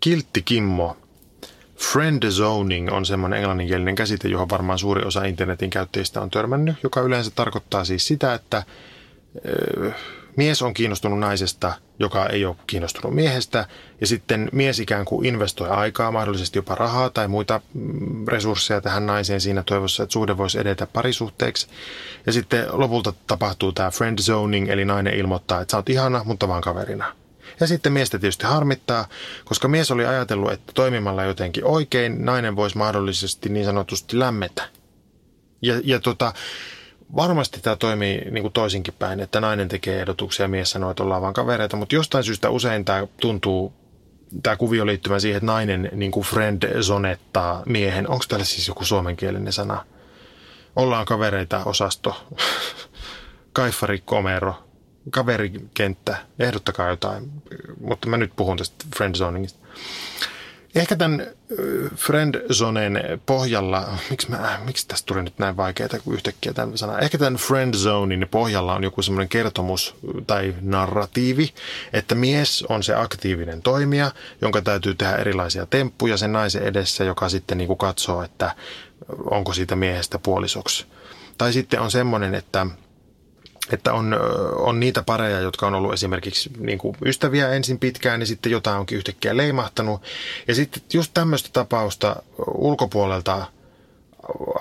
Kiltti 0.00 0.42
Kimmo 0.42 0.96
Friend 1.76 2.30
zoning 2.30 2.92
on 2.92 3.06
semmoinen 3.06 3.38
englanninkielinen 3.38 3.94
käsite, 3.94 4.28
johon 4.28 4.50
varmaan 4.50 4.78
suuri 4.78 5.04
osa 5.04 5.24
internetin 5.24 5.70
käyttäjistä 5.70 6.20
on 6.20 6.30
törmännyt, 6.30 6.76
joka 6.82 7.00
yleensä 7.00 7.30
tarkoittaa 7.34 7.84
siis 7.84 8.06
sitä, 8.06 8.34
että 8.34 8.62
mies 10.36 10.62
on 10.62 10.74
kiinnostunut 10.74 11.18
naisesta, 11.18 11.72
joka 11.98 12.26
ei 12.26 12.44
ole 12.44 12.56
kiinnostunut 12.66 13.14
miehestä, 13.14 13.66
ja 14.00 14.06
sitten 14.06 14.48
mies 14.52 14.80
ikään 14.80 15.04
kuin 15.04 15.26
investoi 15.26 15.68
aikaa, 15.68 16.12
mahdollisesti 16.12 16.58
jopa 16.58 16.74
rahaa 16.74 17.10
tai 17.10 17.28
muita 17.28 17.60
mm, 17.74 18.26
resursseja 18.28 18.80
tähän 18.80 19.06
naiseen 19.06 19.40
siinä 19.40 19.62
toivossa, 19.62 20.02
että 20.02 20.12
suhde 20.12 20.36
voisi 20.36 20.58
edetä 20.58 20.86
parisuhteeksi. 20.86 21.66
Ja 22.26 22.32
sitten 22.32 22.66
lopulta 22.72 23.12
tapahtuu 23.26 23.72
tämä 23.72 23.90
friend 23.90 24.18
zoning, 24.18 24.68
eli 24.68 24.84
nainen 24.84 25.14
ilmoittaa, 25.14 25.60
että 25.60 25.72
sä 25.72 25.76
oot 25.76 25.88
ihana, 25.88 26.24
mutta 26.24 26.48
vaan 26.48 26.62
kaverina. 26.62 27.23
Ja 27.60 27.66
sitten 27.66 27.92
miestä 27.92 28.18
tietysti 28.18 28.46
harmittaa, 28.46 29.08
koska 29.44 29.68
mies 29.68 29.90
oli 29.90 30.06
ajatellut, 30.06 30.52
että 30.52 30.72
toimimalla 30.74 31.24
jotenkin 31.24 31.64
oikein 31.64 32.24
nainen 32.24 32.56
voisi 32.56 32.78
mahdollisesti 32.78 33.48
niin 33.48 33.66
sanotusti 33.66 34.18
lämmetä. 34.18 34.68
Ja, 35.62 35.80
ja 35.84 36.00
tota, 36.00 36.32
varmasti 37.16 37.60
tämä 37.60 37.76
toimii 37.76 38.30
niin 38.30 38.42
kuin 38.42 38.52
toisinkin 38.52 38.94
päin, 38.98 39.20
että 39.20 39.40
nainen 39.40 39.68
tekee 39.68 40.00
ehdotuksia 40.00 40.44
ja 40.44 40.48
mies 40.48 40.70
sanoo, 40.70 40.90
että 40.90 41.02
ollaan 41.02 41.22
vain 41.22 41.34
kavereita, 41.34 41.76
mutta 41.76 41.94
jostain 41.94 42.24
syystä 42.24 42.50
usein 42.50 42.84
tämä 42.84 43.06
tuntuu, 43.20 43.72
tämä 44.42 44.56
kuvio 44.56 44.86
liittyvän 44.86 45.20
siihen, 45.20 45.36
että 45.36 45.46
nainen 45.46 45.88
niin 45.92 46.10
kuin 46.10 46.26
friend 46.26 46.82
zonettaa 46.82 47.62
miehen. 47.66 48.08
Onko 48.08 48.24
tällä 48.28 48.44
siis 48.44 48.68
joku 48.68 48.84
suomenkielinen 48.84 49.52
sana? 49.52 49.84
Ollaan 50.76 51.04
kavereita 51.04 51.62
osasto. 51.64 52.26
Kaifari 53.52 53.98
Komero 53.98 54.64
kaverikenttä, 55.10 56.16
ehdottakaa 56.38 56.88
jotain, 56.88 57.32
mutta 57.80 58.08
mä 58.08 58.16
nyt 58.16 58.32
puhun 58.36 58.56
tästä 58.56 58.84
friendzoningista. 58.96 59.58
Ehkä 60.74 60.96
tämän 60.96 61.26
friendzonen 61.96 63.00
pohjalla, 63.26 63.98
miksi, 64.10 64.30
mä, 64.30 64.60
miksi 64.64 64.88
tästä 64.88 65.06
tuli 65.06 65.22
nyt 65.22 65.38
näin 65.38 65.56
vaikeaa 65.56 65.88
kuin 66.04 66.14
yhtäkkiä 66.14 66.52
tämän 66.52 66.78
sana. 66.78 66.98
Ehkä 66.98 67.18
tämän 67.18 67.36
friendzonin 67.36 68.26
pohjalla 68.30 68.74
on 68.74 68.84
joku 68.84 69.02
semmoinen 69.02 69.28
kertomus 69.28 69.94
tai 70.26 70.54
narratiivi, 70.60 71.54
että 71.92 72.14
mies 72.14 72.62
on 72.68 72.82
se 72.82 72.94
aktiivinen 72.94 73.62
toimija, 73.62 74.12
jonka 74.40 74.62
täytyy 74.62 74.94
tehdä 74.94 75.16
erilaisia 75.16 75.66
temppuja 75.66 76.16
sen 76.16 76.32
naisen 76.32 76.62
edessä, 76.62 77.04
joka 77.04 77.28
sitten 77.28 77.58
niin 77.58 77.68
kuin 77.68 77.78
katsoo, 77.78 78.22
että 78.22 78.54
onko 79.30 79.52
siitä 79.52 79.76
miehestä 79.76 80.18
puolisoksi. 80.18 80.86
Tai 81.38 81.52
sitten 81.52 81.80
on 81.80 81.90
semmoinen, 81.90 82.34
että 82.34 82.66
että 83.72 83.92
on, 83.92 84.16
on 84.56 84.80
niitä 84.80 85.02
pareja, 85.02 85.40
jotka 85.40 85.66
on 85.66 85.74
ollut 85.74 85.92
esimerkiksi 85.92 86.50
niin 86.58 86.78
kuin 86.78 86.96
ystäviä 87.04 87.48
ensin 87.48 87.78
pitkään 87.78 88.20
ja 88.20 88.26
sitten 88.26 88.52
jotain 88.52 88.78
onkin 88.78 88.98
yhtäkkiä 88.98 89.36
leimahtanut. 89.36 90.02
Ja 90.48 90.54
sitten 90.54 90.82
just 90.92 91.10
tämmöistä 91.14 91.48
tapausta 91.52 92.16
ulkopuolelta 92.54 93.46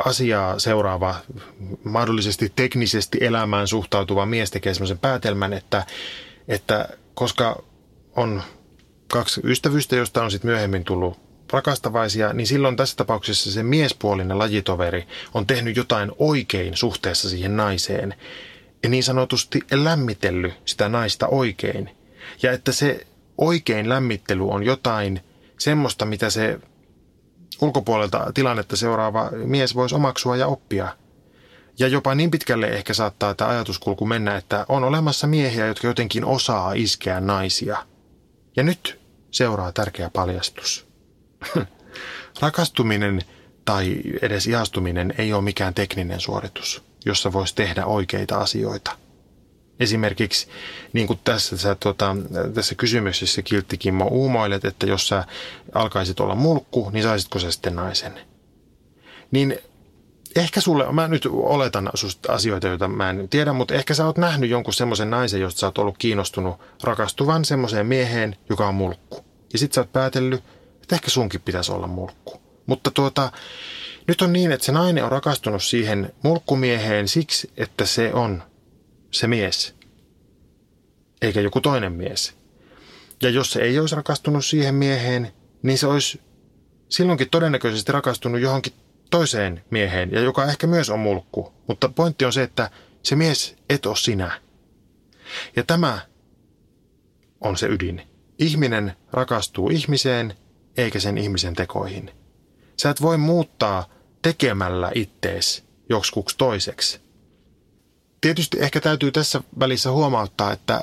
asiaa 0.05 0.59
seuraava, 0.59 1.15
mahdollisesti 1.83 2.53
teknisesti 2.55 3.17
elämään 3.21 3.67
suhtautuva 3.67 4.25
mies 4.25 4.51
tekee 4.51 4.73
semmoisen 4.73 4.99
päätelmän, 4.99 5.53
että, 5.53 5.85
että 6.47 6.89
koska 7.13 7.63
on 8.15 8.43
kaksi 9.11 9.41
ystävystä, 9.43 9.95
josta 9.95 10.23
on 10.23 10.31
sitten 10.31 10.51
myöhemmin 10.51 10.83
tullut 10.83 11.19
rakastavaisia, 11.53 12.33
niin 12.33 12.47
silloin 12.47 12.75
tässä 12.75 12.95
tapauksessa 12.95 13.51
se 13.51 13.63
miespuolinen 13.63 14.39
lajitoveri 14.39 15.07
on 15.33 15.47
tehnyt 15.47 15.77
jotain 15.77 16.11
oikein 16.17 16.77
suhteessa 16.77 17.29
siihen 17.29 17.57
naiseen 17.57 18.15
ja 18.84 18.89
niin 18.89 19.03
sanotusti 19.03 19.61
lämmitellyt 19.71 20.53
sitä 20.65 20.89
naista 20.89 21.27
oikein. 21.27 21.89
Ja 22.43 22.51
että 22.51 22.71
se 22.71 23.07
oikein 23.38 23.89
lämmittely 23.89 24.49
on 24.49 24.63
jotain 24.63 25.21
semmoista, 25.59 26.05
mitä 26.05 26.29
se 26.29 26.59
ulkopuolelta 27.61 28.31
tilannetta 28.34 28.75
seuraava 28.75 29.29
mies 29.31 29.75
voisi 29.75 29.95
omaksua 29.95 30.36
ja 30.36 30.47
oppia. 30.47 30.97
Ja 31.79 31.88
jopa 31.88 32.15
niin 32.15 32.31
pitkälle 32.31 32.67
ehkä 32.67 32.93
saattaa 32.93 33.34
tämä 33.34 33.49
ajatuskulku 33.49 34.05
mennä, 34.05 34.38
että 34.38 34.65
on 34.69 34.84
olemassa 34.84 35.27
miehiä, 35.27 35.67
jotka 35.67 35.88
jotenkin 35.88 36.25
osaa 36.25 36.73
iskeä 36.73 37.19
naisia. 37.19 37.86
Ja 38.55 38.63
nyt 38.63 38.99
seuraa 39.31 39.71
tärkeä 39.71 40.09
paljastus. 40.09 40.88
Rakastuminen 42.41 43.21
tai 43.65 44.01
edes 44.21 44.47
ihastuminen 44.47 45.13
ei 45.17 45.34
ole 45.34 45.41
mikään 45.41 45.73
tekninen 45.73 46.19
suoritus 46.19 46.92
jossa 47.05 47.33
voisi 47.33 47.55
tehdä 47.55 47.85
oikeita 47.85 48.37
asioita. 48.37 48.91
Esimerkiksi 49.79 50.47
niin 50.93 51.07
kuin 51.07 51.19
tässä, 51.23 51.57
sä, 51.57 51.75
tuota, 51.75 52.15
tässä 52.53 52.75
kysymyksessä 52.75 53.41
Kiltti 53.41 53.77
Kimmo 53.77 54.07
uumoilet, 54.07 54.65
että 54.65 54.85
jos 54.85 55.07
sä 55.07 55.23
alkaisit 55.73 56.19
olla 56.19 56.35
mulkku, 56.35 56.89
niin 56.89 57.03
saisitko 57.03 57.39
sä 57.39 57.51
sitten 57.51 57.75
naisen? 57.75 58.19
Niin 59.31 59.59
ehkä 60.35 60.61
sulle, 60.61 60.91
mä 60.91 61.07
nyt 61.07 61.27
oletan 61.31 61.89
susta 61.93 62.33
asioita, 62.33 62.67
joita 62.67 62.87
mä 62.87 63.09
en 63.09 63.29
tiedä, 63.29 63.53
mutta 63.53 63.73
ehkä 63.73 63.93
sä 63.93 64.05
oot 64.05 64.17
nähnyt 64.17 64.49
jonkun 64.49 64.73
semmoisen 64.73 65.09
naisen, 65.09 65.41
josta 65.41 65.59
sä 65.59 65.67
oot 65.67 65.77
ollut 65.77 65.97
kiinnostunut 65.97 66.55
rakastuvan 66.83 67.45
semmoiseen 67.45 67.87
mieheen, 67.87 68.35
joka 68.49 68.67
on 68.67 68.75
mulkku. 68.75 69.25
Ja 69.53 69.59
sit 69.59 69.73
sä 69.73 69.81
oot 69.81 69.93
päätellyt, 69.93 70.43
että 70.81 70.95
ehkä 70.95 71.09
sunkin 71.09 71.41
pitäisi 71.41 71.71
olla 71.71 71.87
mulkku. 71.87 72.41
Mutta 72.65 72.91
tuota, 72.91 73.31
nyt 74.07 74.21
on 74.21 74.33
niin, 74.33 74.51
että 74.51 74.65
se 74.65 74.71
nainen 74.71 75.03
on 75.03 75.11
rakastunut 75.11 75.63
siihen 75.63 76.13
mulkkumieheen 76.23 77.07
siksi, 77.07 77.51
että 77.57 77.85
se 77.85 78.13
on 78.13 78.43
se 79.11 79.27
mies, 79.27 79.75
eikä 81.21 81.41
joku 81.41 81.61
toinen 81.61 81.91
mies. 81.91 82.33
Ja 83.21 83.29
jos 83.29 83.51
se 83.51 83.61
ei 83.61 83.79
olisi 83.79 83.95
rakastunut 83.95 84.45
siihen 84.45 84.75
mieheen, 84.75 85.31
niin 85.63 85.77
se 85.77 85.87
olisi 85.87 86.21
silloinkin 86.89 87.29
todennäköisesti 87.29 87.91
rakastunut 87.91 88.41
johonkin 88.41 88.73
toiseen 89.09 89.63
mieheen, 89.69 90.11
ja 90.11 90.19
joka 90.21 90.45
ehkä 90.45 90.67
myös 90.67 90.89
on 90.89 90.99
mulkku. 90.99 91.53
Mutta 91.67 91.89
pointti 91.89 92.25
on 92.25 92.33
se, 92.33 92.43
että 92.43 92.69
se 93.03 93.15
mies 93.15 93.55
et 93.69 93.85
ole 93.85 93.95
sinä. 93.95 94.41
Ja 95.55 95.63
tämä 95.63 95.99
on 97.41 97.57
se 97.57 97.67
ydin. 97.67 98.01
Ihminen 98.39 98.93
rakastuu 99.11 99.69
ihmiseen, 99.69 100.35
eikä 100.77 100.99
sen 100.99 101.17
ihmisen 101.17 101.53
tekoihin. 101.53 102.11
Sä 102.84 102.89
et 102.89 103.01
voi 103.01 103.17
muuttaa 103.17 103.86
tekemällä 104.21 104.91
ittees 104.95 105.63
joksikuksi 105.89 106.38
toiseksi. 106.38 107.01
Tietysti 108.21 108.57
ehkä 108.59 108.81
täytyy 108.81 109.11
tässä 109.11 109.41
välissä 109.59 109.91
huomauttaa, 109.91 110.51
että 110.51 110.81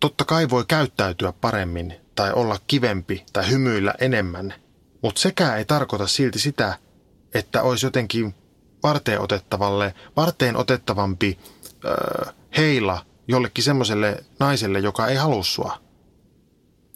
totta 0.00 0.24
kai 0.24 0.50
voi 0.50 0.64
käyttäytyä 0.68 1.32
paremmin 1.32 1.94
tai 2.14 2.32
olla 2.32 2.58
kivempi 2.66 3.24
tai 3.32 3.50
hymyillä 3.50 3.94
enemmän, 4.00 4.54
mutta 5.02 5.20
sekään 5.20 5.58
ei 5.58 5.64
tarkoita 5.64 6.06
silti 6.06 6.38
sitä, 6.38 6.78
että 7.34 7.62
olisi 7.62 7.86
jotenkin 7.86 8.34
varteen 8.82 9.20
otettavalle, 9.20 9.94
varteen 10.16 10.56
otettavampi 10.56 11.38
öö, 11.84 12.32
heila 12.56 13.06
jollekin 13.28 13.64
semmoiselle 13.64 14.24
naiselle, 14.38 14.78
joka 14.78 15.06
ei 15.06 15.16
halua 15.16 15.44
sua. 15.44 15.78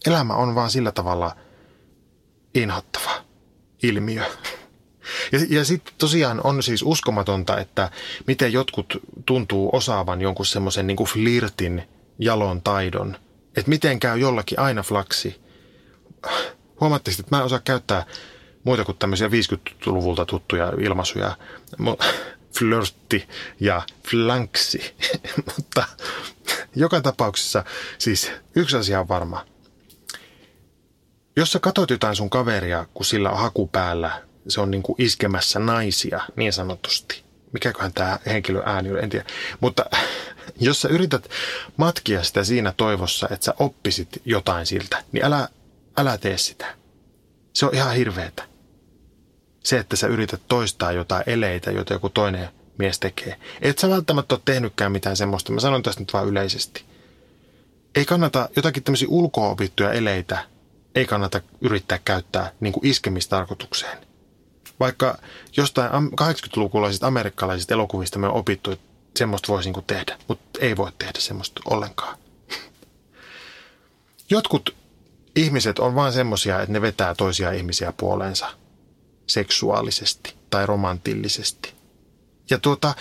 Elämä 0.07 0.35
on 0.35 0.55
vaan 0.55 0.71
sillä 0.71 0.93
tavalla 0.93 1.37
inhottava 2.55 3.26
ilmiö. 3.83 4.23
Ja, 5.33 5.39
ja 5.49 5.65
sitten 5.65 5.95
tosiaan 5.99 6.41
on 6.45 6.63
siis 6.63 6.83
uskomatonta, 6.83 7.59
että 7.59 7.91
miten 8.27 8.53
jotkut 8.53 9.03
tuntuu 9.27 9.71
osaavan 9.73 10.21
jonkun 10.21 10.47
semmoisen 10.47 10.87
niin 10.87 10.97
flirtin 11.13 11.83
jalon 12.19 12.63
taidon. 12.63 13.17
Että 13.57 13.69
miten 13.69 14.01
käy 14.01 14.19
jollakin 14.19 14.59
aina 14.59 14.83
flaksi. 14.83 15.41
Huomattavasti, 16.81 17.23
että 17.23 17.37
mä 17.37 17.41
en 17.41 17.47
osaa 17.47 17.59
käyttää 17.59 18.07
muita 18.65 18.85
kuin 18.85 18.99
tämmöisiä 18.99 19.29
50-luvulta 19.29 20.27
tuttuja 20.27 20.73
ilmaisuja. 20.81 21.37
Flirtti 22.59 23.29
ja 23.61 23.83
flanksi. 24.11 24.95
Mutta 25.57 25.85
joka 26.77 27.01
tapauksessa 27.01 27.65
siis 27.99 28.33
yksi 28.55 28.77
asia 28.77 29.01
on 29.01 29.09
varma. 29.09 29.47
Jos 31.37 31.53
sä 31.53 31.59
katot 31.59 31.91
jotain 31.91 32.17
sun 32.17 32.31
kaveria, 32.31 32.87
kun 32.95 33.07
sillä 33.07 33.31
on 33.31 33.39
haku 33.39 33.67
päällä 33.67 34.27
se 34.49 34.61
on 34.61 34.71
niin 34.71 34.83
kuin 34.83 35.03
iskemässä 35.03 35.59
naisia 35.59 36.21
niin 36.37 36.53
sanotusti. 36.53 37.23
Mikäköhän 37.53 37.93
tämä 37.93 38.19
henkilö 38.27 38.63
ääni 38.67 38.93
on, 38.93 38.99
en 38.99 39.11
tiedä. 39.11 39.27
Mutta 39.61 39.85
jos 40.61 40.83
sä 40.83 40.89
yrität 40.89 41.29
matkia 41.77 42.23
sitä 42.23 42.45
siinä 42.45 42.75
toivossa, 42.77 43.29
että 43.31 43.45
sä 43.45 43.55
oppisit 43.59 44.09
jotain 44.25 44.67
siltä, 44.67 45.05
niin 45.13 45.25
älä, 45.25 45.49
älä 45.97 46.19
tee 46.19 46.39
sitä. 46.39 46.75
Se 47.53 47.67
on 47.67 47.75
ihan 47.75 47.95
hirveetä. 47.95 48.43
Se, 49.65 49.79
että 49.79 49.97
sä 49.97 50.07
yrität 50.07 50.43
toistaa 50.49 50.93
jotain 50.93 51.25
eleitä, 51.27 51.71
joita 51.71 51.93
joku 51.93 52.09
toinen 52.09 52.49
mies 52.79 52.99
tekee. 52.99 53.37
Et 53.63 53.79
sä 53.79 53.91
välttämättä 53.91 54.35
ole 54.35 54.43
tehnytkään 54.45 54.93
mitään 54.93 55.17
semmoista. 55.17 55.53
Mä 55.53 55.61
sanon 55.61 55.83
tästä 55.83 56.01
nyt 56.01 56.13
vaan 56.13 56.29
yleisesti. 56.29 56.85
Ei 57.95 58.05
kannata 58.05 58.49
jotakin 58.57 58.83
tämmöisiä 58.83 59.09
ulkoopittuja 59.11 59.93
eleitä, 59.93 60.45
ei 60.97 61.07
kannata 61.07 61.41
yrittää 61.61 61.99
käyttää 62.05 62.53
niin 62.61 62.73
kuin 62.73 62.87
iskemistarkoitukseen. 62.87 63.99
Vaikka 64.81 65.19
jostain 65.57 65.91
80-lukulaisista 65.93 67.07
amerikkalaisista 67.07 67.75
elokuvista 67.75 68.19
me 68.19 68.27
on 68.27 68.35
opittu, 68.35 68.71
että 68.71 68.87
semmoista 69.17 69.53
voisi 69.53 69.71
niin 69.71 69.85
tehdä, 69.87 70.19
mutta 70.29 70.59
ei 70.61 70.77
voi 70.77 70.93
tehdä 70.99 71.19
semmoista 71.19 71.61
ollenkaan. 71.71 72.19
Jotkut 74.31 74.75
ihmiset 75.37 75.79
on 75.79 75.95
vain 75.95 76.13
semmoisia, 76.13 76.61
että 76.61 76.73
ne 76.73 76.81
vetää 76.81 77.15
toisia 77.15 77.53
ihmisiä 77.53 77.93
puoleensa 77.97 78.49
seksuaalisesti 79.27 80.35
tai 80.51 80.67
romantillisesti. 80.67 81.75
Ja 82.51 82.59
tuota, 82.59 82.95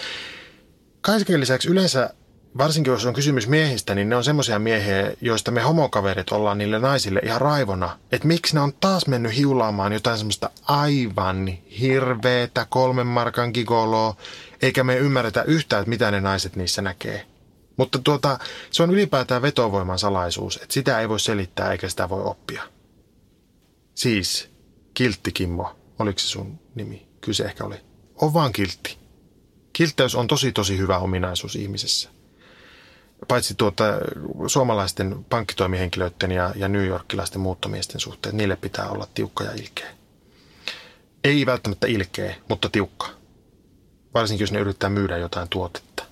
kaiken 1.01 1.39
lisäksi 1.39 1.69
yleensä 1.69 2.13
varsinkin 2.57 2.91
jos 2.91 3.05
on 3.05 3.13
kysymys 3.13 3.47
miehistä, 3.47 3.95
niin 3.95 4.09
ne 4.09 4.15
on 4.15 4.23
semmoisia 4.23 4.59
miehiä, 4.59 5.11
joista 5.21 5.51
me 5.51 5.61
homokaverit 5.61 6.29
ollaan 6.29 6.57
niille 6.57 6.79
naisille 6.79 7.19
ihan 7.23 7.41
raivona. 7.41 7.99
Että 8.11 8.27
miksi 8.27 8.55
ne 8.55 8.61
on 8.61 8.73
taas 8.73 9.07
mennyt 9.07 9.35
hiulaamaan 9.35 9.93
jotain 9.93 10.17
semmoista 10.17 10.49
aivan 10.63 11.47
hirveetä 11.79 12.65
kolmen 12.69 13.07
markan 13.07 13.51
gigoloa, 13.53 14.15
eikä 14.61 14.83
me 14.83 14.97
ymmärretä 14.97 15.43
yhtään, 15.43 15.81
että 15.81 15.89
mitä 15.89 16.11
ne 16.11 16.21
naiset 16.21 16.55
niissä 16.55 16.81
näkee. 16.81 17.25
Mutta 17.77 17.99
tuota, 17.99 18.39
se 18.71 18.83
on 18.83 18.91
ylipäätään 18.91 19.41
vetovoiman 19.41 19.99
salaisuus, 19.99 20.55
että 20.55 20.73
sitä 20.73 20.99
ei 20.99 21.09
voi 21.09 21.19
selittää 21.19 21.71
eikä 21.71 21.89
sitä 21.89 22.09
voi 22.09 22.23
oppia. 22.23 22.63
Siis, 23.95 24.49
Kiltti 24.93 25.31
Kimmo, 25.31 25.75
oliko 25.99 26.19
se 26.19 26.27
sun 26.27 26.59
nimi? 26.75 27.07
Kyllä 27.21 27.35
se 27.35 27.43
ehkä 27.43 27.63
oli. 27.63 27.75
On 28.21 28.33
vaan 28.33 28.51
kiltti. 28.51 28.97
Kiltteys 29.73 30.15
on 30.15 30.27
tosi 30.27 30.51
tosi 30.51 30.77
hyvä 30.77 30.97
ominaisuus 30.97 31.55
ihmisessä 31.55 32.14
paitsi 33.27 33.55
tuota, 33.55 33.83
suomalaisten 34.47 35.25
pankkitoimihenkilöiden 35.29 36.31
ja, 36.31 36.53
ja 36.55 36.67
New 36.67 36.85
Yorkilaisten 36.85 37.41
muuttomiesten 37.41 37.99
suhteen, 37.99 38.37
niille 38.37 38.55
pitää 38.55 38.89
olla 38.89 39.07
tiukka 39.13 39.43
ja 39.43 39.51
ilkeä. 39.51 39.89
Ei 41.23 41.45
välttämättä 41.45 41.87
ilkeä, 41.87 42.35
mutta 42.49 42.69
tiukka. 42.69 43.07
Varsinkin, 44.13 44.43
jos 44.43 44.51
ne 44.51 44.59
yrittää 44.59 44.89
myydä 44.89 45.17
jotain 45.17 45.49
tuotetta. 45.49 46.03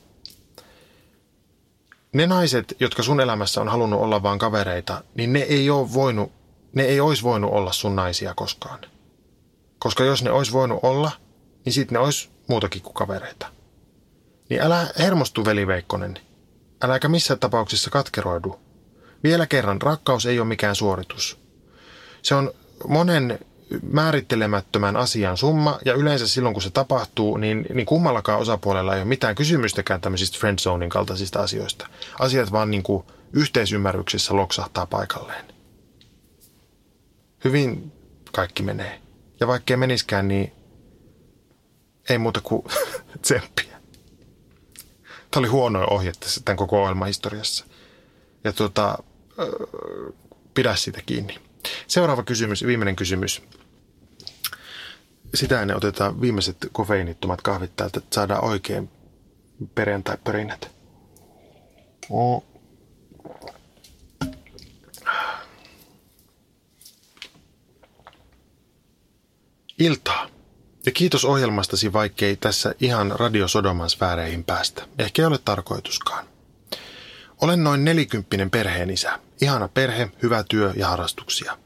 Ne 2.13 2.27
naiset, 2.27 2.75
jotka 2.79 3.03
sun 3.03 3.19
elämässä 3.19 3.61
on 3.61 3.69
halunnut 3.69 4.01
olla 4.01 4.23
vain 4.23 4.39
kavereita, 4.39 5.03
niin 5.15 5.33
ne 5.33 5.39
ei 5.39 5.69
ole 5.69 5.93
voinut 5.93 6.31
ne 6.73 6.83
ei 6.83 6.99
olisi 6.99 7.23
voinut 7.23 7.51
olla 7.51 7.71
sun 7.71 7.95
naisia 7.95 8.33
koskaan. 8.35 8.79
Koska 9.79 10.03
jos 10.03 10.23
ne 10.23 10.31
olisi 10.31 10.51
voinut 10.51 10.79
olla, 10.83 11.11
niin 11.65 11.73
sitten 11.73 11.93
ne 11.93 11.99
olisi 11.99 12.29
muutakin 12.47 12.81
kuin 12.81 12.93
kavereita. 12.93 13.47
Niin 14.49 14.61
älä 14.61 14.87
hermostu, 14.99 15.45
veli 15.45 15.67
Veikkonen. 15.67 16.19
Äläkä 16.83 17.09
missään 17.09 17.39
tapauksessa 17.39 17.89
katkeroidu. 17.89 18.59
Vielä 19.23 19.47
kerran, 19.47 19.81
rakkaus 19.81 20.25
ei 20.25 20.39
ole 20.39 20.47
mikään 20.47 20.75
suoritus. 20.75 21.39
Se 22.21 22.35
on 22.35 22.51
monen 22.87 23.39
määrittelemättömän 23.91 24.95
asian 24.95 25.37
summa, 25.37 25.79
ja 25.85 25.93
yleensä 25.93 26.27
silloin 26.27 26.53
kun 26.53 26.61
se 26.61 26.69
tapahtuu, 26.69 27.37
niin, 27.37 27.65
niin 27.73 27.85
kummallakaan 27.85 28.39
osapuolella 28.39 28.95
ei 28.95 29.01
ole 29.01 29.07
mitään 29.07 29.35
kysymystäkään 29.35 30.01
tämmöisistä 30.01 30.37
friendzonin 30.39 30.89
kaltaisista 30.89 31.39
asioista. 31.39 31.87
Asiat 32.19 32.51
vaan 32.51 32.71
niin 32.71 32.83
kuin 32.83 33.03
yhteisymmärryksessä 33.33 34.35
loksahtaa 34.35 34.85
paikalleen. 34.85 35.45
Hyvin 37.43 37.91
kaikki 38.31 38.63
menee. 38.63 39.01
Ja 39.39 39.47
vaikkei 39.47 39.77
meniskään, 39.77 40.27
niin 40.27 40.53
ei 42.09 42.17
muuta 42.17 42.41
kuin 42.41 42.63
tsemppiä. 43.21 43.72
Tämä 45.33 45.41
oli 45.41 45.47
huono 45.47 45.87
ohje 45.89 46.11
tämän 46.45 46.57
koko 46.57 46.81
ohjelman 46.81 47.07
historiassa. 47.07 47.65
Ja 48.43 48.53
tuota, 48.53 49.03
pidä 50.53 50.75
siitä 50.75 51.01
kiinni. 51.05 51.39
Seuraava 51.87 52.23
kysymys, 52.23 52.65
viimeinen 52.65 52.95
kysymys. 52.95 53.41
Sitä 55.33 55.61
ennen 55.61 55.77
otetaan 55.77 56.21
viimeiset 56.21 56.57
kofeiinittomat 56.71 57.41
kahvit 57.41 57.75
täältä, 57.75 57.99
että 57.99 58.15
saadaan 58.15 58.43
oikein 58.43 58.89
perjantai-pörinät. 59.75 60.71
Iltaa. 69.79 70.29
Ja 70.85 70.91
kiitos 70.91 71.25
ohjelmastasi, 71.25 71.93
vaikkei 71.93 72.35
tässä 72.35 72.75
ihan 72.79 73.11
radiosodoman 73.11 73.89
sfääreihin 73.89 74.43
päästä. 74.43 74.83
Ehkä 74.99 75.21
ei 75.21 75.25
ole 75.25 75.39
tarkoituskaan. 75.45 76.25
Olen 77.41 77.63
noin 77.63 77.85
nelikymppinen 77.85 78.49
perheen 78.49 78.89
isä. 78.89 79.19
Ihana 79.41 79.67
perhe, 79.67 80.11
hyvä 80.23 80.43
työ 80.49 80.73
ja 80.75 80.87
harrastuksia. 80.87 81.57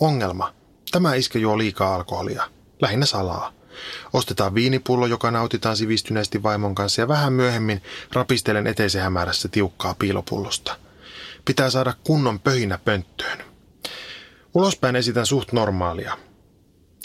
Ongelma. 0.00 0.54
Tämä 0.90 1.14
iskä 1.14 1.38
juo 1.38 1.58
liikaa 1.58 1.94
alkoholia. 1.94 2.50
Lähinnä 2.80 3.06
salaa. 3.06 3.52
Ostetaan 4.12 4.54
viinipullo, 4.54 5.06
joka 5.06 5.30
nautitaan 5.30 5.76
sivistyneesti 5.76 6.42
vaimon 6.42 6.74
kanssa 6.74 7.00
ja 7.00 7.08
vähän 7.08 7.32
myöhemmin 7.32 7.82
rapistelen 8.12 8.66
eteisen 8.66 9.02
hämärässä 9.02 9.48
tiukkaa 9.48 9.94
piilopullosta. 9.98 10.76
Pitää 11.44 11.70
saada 11.70 11.94
kunnon 12.04 12.40
pöhinä 12.40 12.78
pönttöön. 12.84 13.38
Ulospäin 14.54 14.96
esitän 14.96 15.26
suht 15.26 15.52
normaalia. 15.52 16.18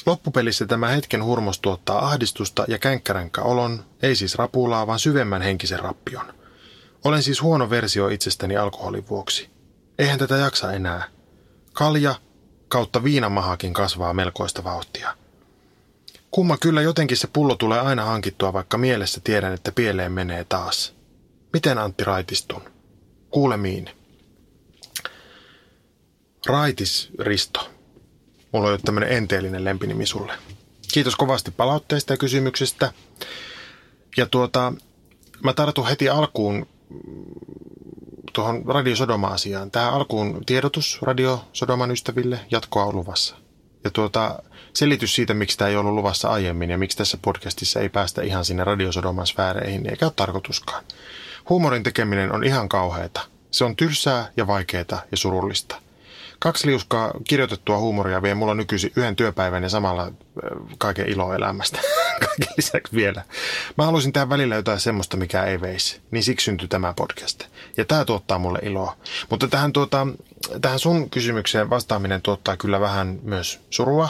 Loppupelissä 0.06 0.66
tämä 0.66 0.88
hetken 0.88 1.24
hurmos 1.24 1.60
tuottaa 1.60 2.06
ahdistusta 2.08 2.66
ja 2.68 2.78
känkkäränkkä 2.78 3.42
olon, 3.42 3.86
ei 4.02 4.16
siis 4.16 4.36
rapulaa, 4.36 4.88
vaan 4.88 5.00
syvemmän 5.00 5.42
henkisen 5.42 5.80
rappion. 5.80 6.34
Olen 7.04 7.24
siis 7.24 7.42
huono 7.42 7.70
versio 7.70 8.08
itsestäni 8.08 8.58
alkoholin 8.58 9.10
vuoksi. 9.10 9.50
Eihän 10.00 10.20
tätä 10.20 10.36
jaksa 10.36 10.74
enää. 10.74 11.04
Kalja 11.74 12.16
kautta 12.68 13.04
viinamahakin 13.04 13.74
kasvaa 13.74 14.14
melkoista 14.14 14.64
vauhtia. 14.64 15.18
Kumma 16.32 16.58
kyllä 16.58 16.82
jotenkin 16.82 17.18
se 17.18 17.28
pullo 17.28 17.56
tulee 17.56 17.80
aina 17.80 18.06
hankittua, 18.06 18.54
vaikka 18.54 18.78
mielessä 18.78 19.22
tiedän, 19.24 19.54
että 19.54 19.72
pieleen 19.72 20.12
menee 20.12 20.44
taas. 20.44 20.94
Miten 21.54 21.78
Antti 21.78 22.04
raitistun? 22.04 22.62
Kuulemiin. 23.30 23.90
Raitis 26.46 27.10
Risto. 27.20 27.75
Mulla 28.56 28.68
on 28.68 28.74
jo 28.74 28.78
tämmöinen 28.78 29.12
enteellinen 29.12 29.66
lempinimi 29.66 30.06
sulle. 30.06 30.34
Kiitos 30.94 31.16
kovasti 31.16 31.52
palautteista 31.52 32.14
ja 32.14 32.18
kysymyksistä. 32.18 32.94
Ja 34.18 34.26
tuota, 34.26 34.74
mä 35.44 35.54
tartun 35.54 35.88
heti 35.88 36.10
alkuun 36.10 36.68
tuohon 38.34 38.64
Radio 38.66 38.96
Sodoma-asiaan. 38.96 39.72
Tähän 39.72 39.94
alkuun 39.94 40.46
tiedotus 40.46 41.00
Radio 41.02 41.46
Sodoman 41.54 41.92
ystäville 41.92 42.40
jatkoa 42.52 42.86
on 42.86 42.96
luvassa. 42.96 43.36
Ja 43.84 43.92
tuota, 43.92 44.44
selitys 44.74 45.16
siitä, 45.16 45.34
miksi 45.34 45.58
tämä 45.58 45.70
ei 45.70 45.76
ollut 45.76 45.94
luvassa 45.94 46.30
aiemmin 46.30 46.70
ja 46.70 46.78
miksi 46.78 46.98
tässä 46.98 47.18
podcastissa 47.22 47.80
ei 47.80 47.90
päästä 47.90 48.22
ihan 48.22 48.46
sinne 48.46 48.64
Radio 48.64 48.92
Sodoman 48.92 49.28
sfääreihin, 49.28 49.90
eikä 49.90 50.06
ole 50.06 50.14
tarkoituskaan. 50.16 50.84
Huumorin 51.50 51.84
tekeminen 51.84 52.32
on 52.32 52.44
ihan 52.44 52.70
kauheata. 52.70 53.22
Se 53.52 53.64
on 53.64 53.76
tylsää 53.76 54.32
ja 54.38 54.48
vaikeaa 54.48 55.02
ja 55.12 55.18
surullista. 55.18 55.85
Kaksi 56.40 56.68
liuskaa 56.68 57.12
kirjoitettua 57.28 57.78
huumoria 57.78 58.22
vie 58.22 58.36
mulla 58.36 58.54
nykyisin 58.54 58.92
yhden 58.96 59.16
työpäivän 59.16 59.64
ja 59.64 59.70
samalla 59.70 60.12
kaiken 60.78 61.10
ilo 61.10 61.34
elämästä. 61.34 61.80
Kaiken 62.26 62.54
lisäksi 62.58 62.96
vielä. 62.96 63.24
Mä 63.78 63.86
haluaisin 63.86 64.14
tähän 64.14 64.30
välillä 64.30 64.56
jotain 64.56 64.80
semmoista, 64.80 65.18
mikä 65.18 65.44
ei 65.44 65.62
veisi. 65.62 66.02
Niin 66.12 66.24
siksi 66.24 66.46
syntyi 66.46 66.68
tämä 66.68 66.94
podcast. 66.94 67.44
Ja 67.78 67.86
tämä 67.86 68.06
tuottaa 68.06 68.40
mulle 68.40 68.60
iloa. 68.62 68.98
Mutta 69.30 69.48
tähän, 69.48 69.74
tuota, 69.74 70.08
tähän 70.62 70.80
sun 70.80 71.10
kysymykseen 71.10 71.70
vastaaminen 71.70 72.22
tuottaa 72.22 72.58
kyllä 72.58 72.80
vähän 72.80 73.20
myös 73.24 73.60
surua. 73.70 74.10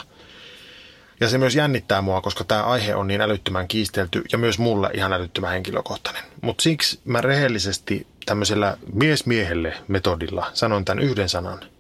Ja 1.20 1.30
se 1.30 1.38
myös 1.38 1.56
jännittää 1.56 2.02
mua, 2.02 2.22
koska 2.22 2.44
tämä 2.44 2.64
aihe 2.64 2.96
on 2.96 3.08
niin 3.08 3.22
älyttömän 3.22 3.68
kiistelty 3.68 4.24
ja 4.32 4.38
myös 4.38 4.60
mulle 4.60 4.90
ihan 4.94 5.14
älyttömän 5.14 5.52
henkilökohtainen. 5.52 6.24
Mutta 6.42 6.62
siksi 6.62 7.00
mä 7.06 7.22
rehellisesti 7.22 8.08
tämmöisellä 8.26 8.78
mies 8.94 9.26
miehelle 9.26 9.74
metodilla 9.88 10.52
sanon 10.54 10.86
tämän 10.86 11.04
yhden 11.04 11.30
sanan– 11.30 11.60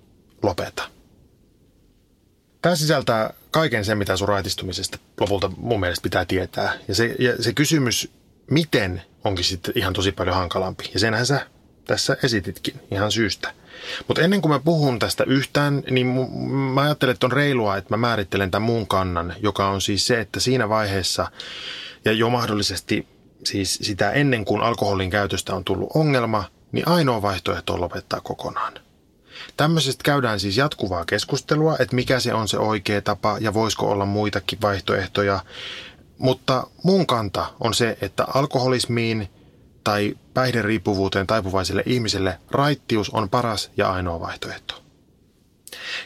lopeta. 0.45 0.83
Tämä 2.61 2.75
sisältää 2.75 3.33
kaiken 3.51 3.85
sen, 3.85 3.97
mitä 3.97 4.17
sun 4.17 4.27
raitistumisesta 4.27 4.97
lopulta 5.19 5.51
mun 5.57 5.79
mielestä 5.79 6.03
pitää 6.03 6.25
tietää. 6.25 6.73
Ja 6.87 6.95
se, 6.95 7.15
ja 7.19 7.43
se 7.43 7.53
kysymys, 7.53 8.11
miten, 8.51 9.01
onkin 9.23 9.45
sitten 9.45 9.73
ihan 9.77 9.93
tosi 9.93 10.11
paljon 10.11 10.35
hankalampi. 10.35 10.89
Ja 10.93 10.99
senhän 10.99 11.25
sä 11.25 11.47
tässä 11.85 12.17
esititkin 12.23 12.79
ihan 12.91 13.11
syystä. 13.11 13.53
Mutta 14.07 14.21
ennen 14.21 14.41
kuin 14.41 14.51
mä 14.51 14.59
puhun 14.59 14.99
tästä 14.99 15.23
yhtään, 15.23 15.83
niin 15.91 16.07
mä 16.73 16.81
ajattelen, 16.81 17.13
että 17.13 17.27
on 17.27 17.31
reilua, 17.31 17.77
että 17.77 17.93
mä 17.93 17.97
määrittelen 17.97 18.51
tämän 18.51 18.65
muun 18.65 18.87
kannan, 18.87 19.33
joka 19.41 19.69
on 19.69 19.81
siis 19.81 20.07
se, 20.07 20.19
että 20.19 20.39
siinä 20.39 20.69
vaiheessa 20.69 21.31
ja 22.05 22.11
jo 22.11 22.29
mahdollisesti 22.29 23.07
siis 23.43 23.79
sitä 23.81 24.11
ennen 24.11 24.45
kuin 24.45 24.61
alkoholin 24.61 25.09
käytöstä 25.09 25.55
on 25.55 25.63
tullut 25.63 25.89
ongelma, 25.93 26.43
niin 26.71 26.87
ainoa 26.87 27.21
vaihtoehto 27.21 27.73
on 27.73 27.81
lopettaa 27.81 28.21
kokonaan. 28.21 28.73
Tämmöisestä 29.57 30.03
käydään 30.03 30.39
siis 30.39 30.57
jatkuvaa 30.57 31.05
keskustelua, 31.05 31.75
että 31.79 31.95
mikä 31.95 32.19
se 32.19 32.33
on 32.33 32.47
se 32.47 32.57
oikea 32.57 33.01
tapa 33.01 33.37
ja 33.39 33.53
voisiko 33.53 33.91
olla 33.91 34.05
muitakin 34.05 34.61
vaihtoehtoja. 34.61 35.39
Mutta 36.17 36.67
mun 36.83 37.07
kanta 37.07 37.45
on 37.59 37.73
se, 37.73 37.97
että 38.01 38.25
alkoholismiin 38.33 39.29
tai 39.83 40.15
päihderiippuvuuteen 40.33 41.27
taipuvaiselle 41.27 41.83
ihmiselle 41.85 42.39
raittius 42.51 43.09
on 43.09 43.29
paras 43.29 43.71
ja 43.77 43.91
ainoa 43.91 44.19
vaihtoehto. 44.19 44.81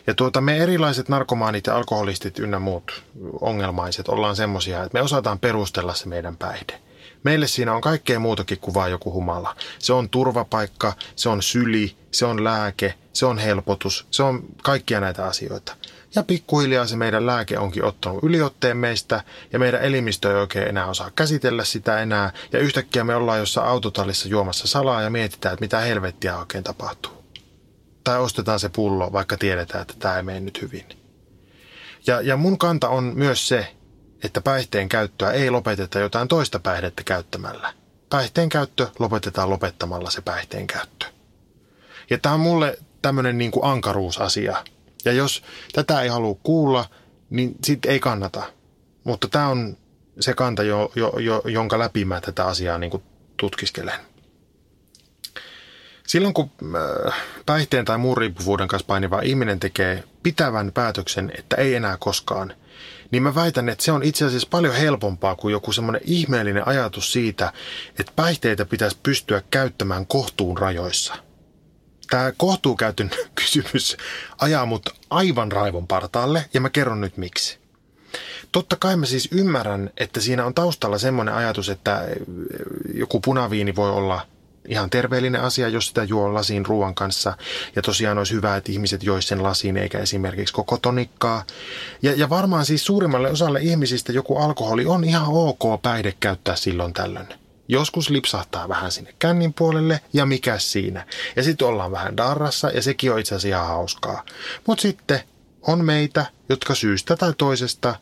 Ja 0.07 0.13
tuota, 0.13 0.41
me 0.41 0.57
erilaiset 0.57 1.09
narkomaanit 1.09 1.67
ja 1.67 1.75
alkoholistit 1.75 2.39
ynnä 2.39 2.59
muut 2.59 3.03
ongelmaiset 3.41 4.07
ollaan 4.07 4.35
semmosia, 4.35 4.83
että 4.83 4.97
me 4.97 5.01
osataan 5.01 5.39
perustella 5.39 5.93
se 5.93 6.07
meidän 6.07 6.37
päihde. 6.37 6.81
Meille 7.23 7.47
siinä 7.47 7.73
on 7.73 7.81
kaikkea 7.81 8.19
muutakin 8.19 8.59
kuin 8.59 8.73
vain 8.73 8.91
joku 8.91 9.11
humala. 9.11 9.55
Se 9.79 9.93
on 9.93 10.09
turvapaikka, 10.09 10.93
se 11.15 11.29
on 11.29 11.43
syli, 11.43 11.95
se 12.11 12.25
on 12.25 12.43
lääke, 12.43 12.93
se 13.13 13.25
on 13.25 13.37
helpotus, 13.37 14.07
se 14.11 14.23
on 14.23 14.43
kaikkia 14.63 14.99
näitä 14.99 15.25
asioita. 15.25 15.75
Ja 16.15 16.23
pikkuhiljaa 16.23 16.85
se 16.85 16.95
meidän 16.95 17.25
lääke 17.25 17.57
onkin 17.57 17.83
ottanut 17.83 18.23
yliotteen 18.23 18.77
meistä 18.77 19.23
ja 19.53 19.59
meidän 19.59 19.81
elimistö 19.81 20.29
ei 20.29 20.35
oikein 20.35 20.67
enää 20.67 20.85
osaa 20.85 21.11
käsitellä 21.11 21.63
sitä 21.63 22.01
enää. 22.01 22.31
Ja 22.51 22.59
yhtäkkiä 22.59 23.03
me 23.03 23.15
ollaan 23.15 23.39
jossain 23.39 23.67
autotallissa 23.67 24.27
juomassa 24.27 24.67
salaa 24.67 25.01
ja 25.01 25.09
mietitään, 25.09 25.53
että 25.53 25.63
mitä 25.63 25.79
helvettiä 25.79 26.37
oikein 26.37 26.63
tapahtuu. 26.63 27.23
Tai 28.03 28.19
ostetaan 28.19 28.59
se 28.59 28.69
pullo, 28.69 29.11
vaikka 29.13 29.37
tiedetään, 29.37 29.81
että 29.81 29.93
tämä 29.99 30.17
ei 30.17 30.23
mene 30.23 30.39
nyt 30.39 30.61
hyvin. 30.61 30.85
Ja, 32.07 32.21
ja 32.21 32.37
mun 32.37 32.57
kanta 32.57 32.89
on 32.89 33.03
myös 33.15 33.47
se, 33.47 33.75
että 34.23 34.41
päihteen 34.41 34.89
käyttöä 34.89 35.31
ei 35.31 35.49
lopeteta 35.49 35.99
jotain 35.99 36.27
toista 36.27 36.59
päihdettä 36.59 37.03
käyttämällä. 37.03 37.73
Päihteen 38.09 38.49
käyttö 38.49 38.87
lopetetaan 38.99 39.49
lopettamalla 39.49 40.09
se 40.09 40.21
päihteen 40.21 40.67
käyttö. 40.67 41.05
Ja 42.09 42.17
tämä 42.17 42.35
on 42.35 42.41
mulle 42.41 42.77
tämmöinen 43.01 43.37
niin 43.37 43.51
kuin 43.51 43.65
ankaruusasia. 43.65 44.63
Ja 45.05 45.11
jos 45.11 45.43
tätä 45.73 46.01
ei 46.01 46.09
halua 46.09 46.37
kuulla, 46.43 46.85
niin 47.29 47.55
sitten 47.63 47.91
ei 47.91 47.99
kannata. 47.99 48.43
Mutta 49.03 49.27
tämä 49.27 49.47
on 49.47 49.77
se 50.19 50.33
kanta, 50.33 50.63
jo, 50.63 50.91
jo, 50.95 51.13
jo, 51.19 51.41
jonka 51.45 51.79
läpi 51.79 52.05
mä 52.05 52.21
tätä 52.21 52.45
asiaa 52.45 52.77
niin 52.77 52.91
kuin 52.91 53.03
tutkiskelen. 53.37 53.99
Silloin 56.07 56.33
kun 56.33 56.51
äh, 57.07 57.13
päihteen 57.45 57.85
tai 57.85 57.97
muun 57.97 58.17
riippuvuuden 58.17 58.67
kanssa 58.67 58.87
painiva 58.87 59.21
ihminen 59.21 59.59
tekee 59.59 60.03
pitävän 60.23 60.71
päätöksen, 60.71 61.31
että 61.37 61.55
ei 61.55 61.75
enää 61.75 61.97
koskaan, 61.99 62.53
niin 63.11 63.23
mä 63.23 63.35
väitän, 63.35 63.69
että 63.69 63.83
se 63.83 63.91
on 63.91 64.03
itse 64.03 64.25
asiassa 64.25 64.47
paljon 64.51 64.75
helpompaa 64.75 65.35
kuin 65.35 65.51
joku 65.51 65.71
semmoinen 65.71 66.01
ihmeellinen 66.05 66.67
ajatus 66.67 67.11
siitä, 67.11 67.53
että 67.99 68.11
päihteitä 68.15 68.65
pitäisi 68.65 68.97
pystyä 69.03 69.43
käyttämään 69.51 70.07
kohtuun 70.07 70.57
rajoissa– 70.57 71.15
Tämä 72.09 72.31
kohtuukäytön 72.37 73.11
kysymys 73.35 73.97
ajaa 74.37 74.65
mut 74.65 74.89
aivan 75.09 75.51
raivon 75.51 75.87
partaalle 75.87 76.45
ja 76.53 76.61
mä 76.61 76.69
kerron 76.69 77.01
nyt 77.01 77.17
miksi. 77.17 77.59
Totta 78.51 78.75
kai 78.75 78.97
mä 78.97 79.05
siis 79.05 79.29
ymmärrän, 79.31 79.89
että 79.97 80.19
siinä 80.19 80.45
on 80.45 80.53
taustalla 80.53 80.97
semmoinen 80.97 81.33
ajatus, 81.33 81.69
että 81.69 82.07
joku 82.93 83.19
punaviini 83.19 83.75
voi 83.75 83.91
olla 83.91 84.27
ihan 84.69 84.89
terveellinen 84.89 85.41
asia, 85.41 85.67
jos 85.67 85.87
sitä 85.87 86.03
juo 86.03 86.33
lasiin 86.33 86.65
ruoan 86.65 86.95
kanssa. 86.95 87.37
Ja 87.75 87.81
tosiaan 87.81 88.17
olisi 88.17 88.33
hyvä, 88.33 88.55
että 88.55 88.71
ihmiset 88.71 89.03
jois 89.03 89.27
sen 89.27 89.43
lasiin 89.43 89.77
eikä 89.77 89.99
esimerkiksi 89.99 90.53
koko 90.53 90.77
tonikkaa. 90.77 91.43
Ja, 92.01 92.13
ja 92.15 92.29
varmaan 92.29 92.65
siis 92.65 92.85
suurimmalle 92.85 93.29
osalle 93.29 93.59
ihmisistä 93.61 94.11
joku 94.11 94.37
alkoholi 94.37 94.85
on 94.85 95.03
ihan 95.03 95.27
ok 95.27 95.81
päihde 95.81 96.13
käyttää 96.19 96.55
silloin 96.55 96.93
tällöin. 96.93 97.27
Joskus 97.67 98.09
lipsahtaa 98.09 98.69
vähän 98.69 98.91
sinne 98.91 99.15
kännin 99.19 99.53
puolelle 99.53 100.01
ja 100.13 100.25
mikä 100.25 100.57
siinä. 100.57 101.05
Ja 101.35 101.43
sitten 101.43 101.67
ollaan 101.67 101.91
vähän 101.91 102.17
darrassa 102.17 102.69
ja 102.69 102.81
sekin 102.81 103.11
on 103.11 103.19
itse 103.19 103.35
asiassa 103.35 103.47
ihan 103.47 103.67
hauskaa. 103.67 104.25
Mutta 104.67 104.81
sitten 104.81 105.19
on 105.61 105.85
meitä, 105.85 106.25
jotka 106.49 106.75
syystä 106.75 107.15
tai 107.15 107.33
toisesta 107.37 107.95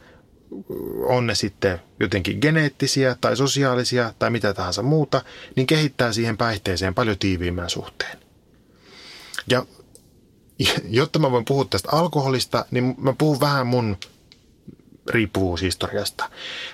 on 1.05 1.27
ne 1.27 1.35
sitten 1.35 1.79
jotenkin 1.99 2.37
geneettisiä 2.41 3.15
tai 3.21 3.37
sosiaalisia 3.37 4.13
tai 4.19 4.29
mitä 4.29 4.53
tahansa 4.53 4.83
muuta, 4.83 5.21
niin 5.55 5.67
kehittää 5.67 6.11
siihen 6.13 6.37
päihteeseen 6.37 6.93
paljon 6.93 7.17
tiiviimmän 7.17 7.69
suhteen. 7.69 8.17
Ja 9.49 9.65
jotta 10.89 11.19
mä 11.19 11.31
voin 11.31 11.45
puhua 11.45 11.65
tästä 11.65 11.89
alkoholista, 11.91 12.65
niin 12.71 12.95
mä 12.97 13.13
puhun 13.17 13.39
vähän 13.39 13.67
mun 13.67 13.97
riippuvuushistoriasta. 15.09 16.29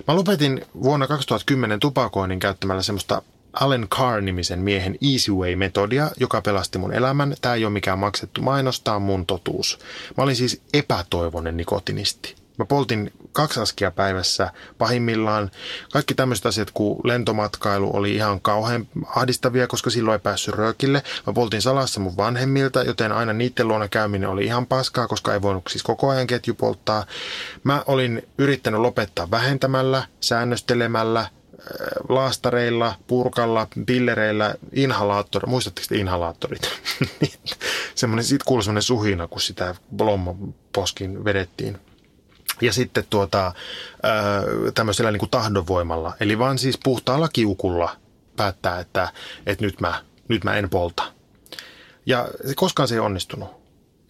Mä 0.07 0.15
lopetin 0.15 0.65
vuonna 0.83 1.07
2010 1.07 1.79
tupakoinnin 1.79 2.39
käyttämällä 2.39 2.81
semmoista 2.81 3.21
Allen 3.53 3.87
Carr-nimisen 3.89 4.59
miehen 4.59 4.97
Easy 5.13 5.31
Way-metodia, 5.31 6.11
joka 6.19 6.41
pelasti 6.41 6.77
mun 6.77 6.93
elämän. 6.93 7.35
Tämä 7.41 7.55
ei 7.55 7.65
ole 7.65 7.73
mikään 7.73 7.99
maksettu 7.99 8.41
mainos, 8.41 8.81
tämä 8.81 8.95
on 8.95 9.01
mun 9.01 9.25
totuus. 9.25 9.79
Mä 10.17 10.23
olin 10.23 10.35
siis 10.35 10.61
epätoivoinen 10.73 11.57
nikotinisti. 11.57 12.42
Mä 12.57 12.65
poltin 12.65 13.11
kaksi 13.31 13.59
askia 13.59 13.91
päivässä 13.91 14.51
pahimmillaan. 14.77 15.51
Kaikki 15.93 16.13
tämmöiset 16.13 16.45
asiat 16.45 16.71
kuin 16.73 16.99
lentomatkailu 17.03 17.95
oli 17.95 18.15
ihan 18.15 18.41
kauhean 18.41 18.87
ahdistavia, 19.05 19.67
koska 19.67 19.89
silloin 19.89 20.13
ei 20.13 20.19
päässyt 20.19 20.55
röökille. 20.55 21.03
Mä 21.27 21.33
poltin 21.33 21.61
salassa 21.61 21.99
mun 21.99 22.17
vanhemmilta, 22.17 22.83
joten 22.83 23.11
aina 23.11 23.33
niiden 23.33 23.67
luona 23.67 23.87
käyminen 23.87 24.29
oli 24.29 24.45
ihan 24.45 24.65
paskaa, 24.65 25.07
koska 25.07 25.33
ei 25.33 25.41
voinut 25.41 25.63
siis 25.69 25.83
koko 25.83 26.09
ajan 26.09 26.27
ketju 26.27 26.53
polttaa. 26.53 27.05
Mä 27.63 27.83
olin 27.87 28.27
yrittänyt 28.37 28.81
lopettaa 28.81 29.31
vähentämällä, 29.31 30.03
säännöstelemällä, 30.21 31.19
äh, 31.19 31.29
laastareilla, 32.09 32.95
purkalla, 33.07 33.67
pillereillä, 33.85 34.55
inhalaattori. 34.71 35.47
Muistatteko 35.47 35.85
te 35.89 35.95
inhalaattorit? 35.95 36.69
semmoinen, 37.95 38.25
siitä 38.25 38.45
kuului 38.45 38.63
semmoinen 38.63 38.83
suhina, 38.83 39.27
kun 39.27 39.41
sitä 39.41 39.75
lommoposkin 39.99 41.25
vedettiin 41.25 41.77
ja 42.61 42.73
sitten 42.73 43.03
tuota, 43.09 43.53
tämmöisellä 44.75 45.11
niin 45.11 45.19
kuin 45.19 45.29
tahdonvoimalla. 45.29 46.13
Eli 46.19 46.39
vaan 46.39 46.57
siis 46.57 46.79
puhtaalla 46.83 47.29
kiukulla 47.33 47.95
päättää, 48.35 48.79
että, 48.79 49.09
että 49.45 49.65
nyt, 49.65 49.81
mä, 49.81 50.03
nyt 50.27 50.43
mä 50.43 50.55
en 50.55 50.69
polta. 50.69 51.03
Ja 52.05 52.27
koskaan 52.55 52.87
se 52.87 52.95
ei 52.95 52.99
onnistunut. 52.99 53.62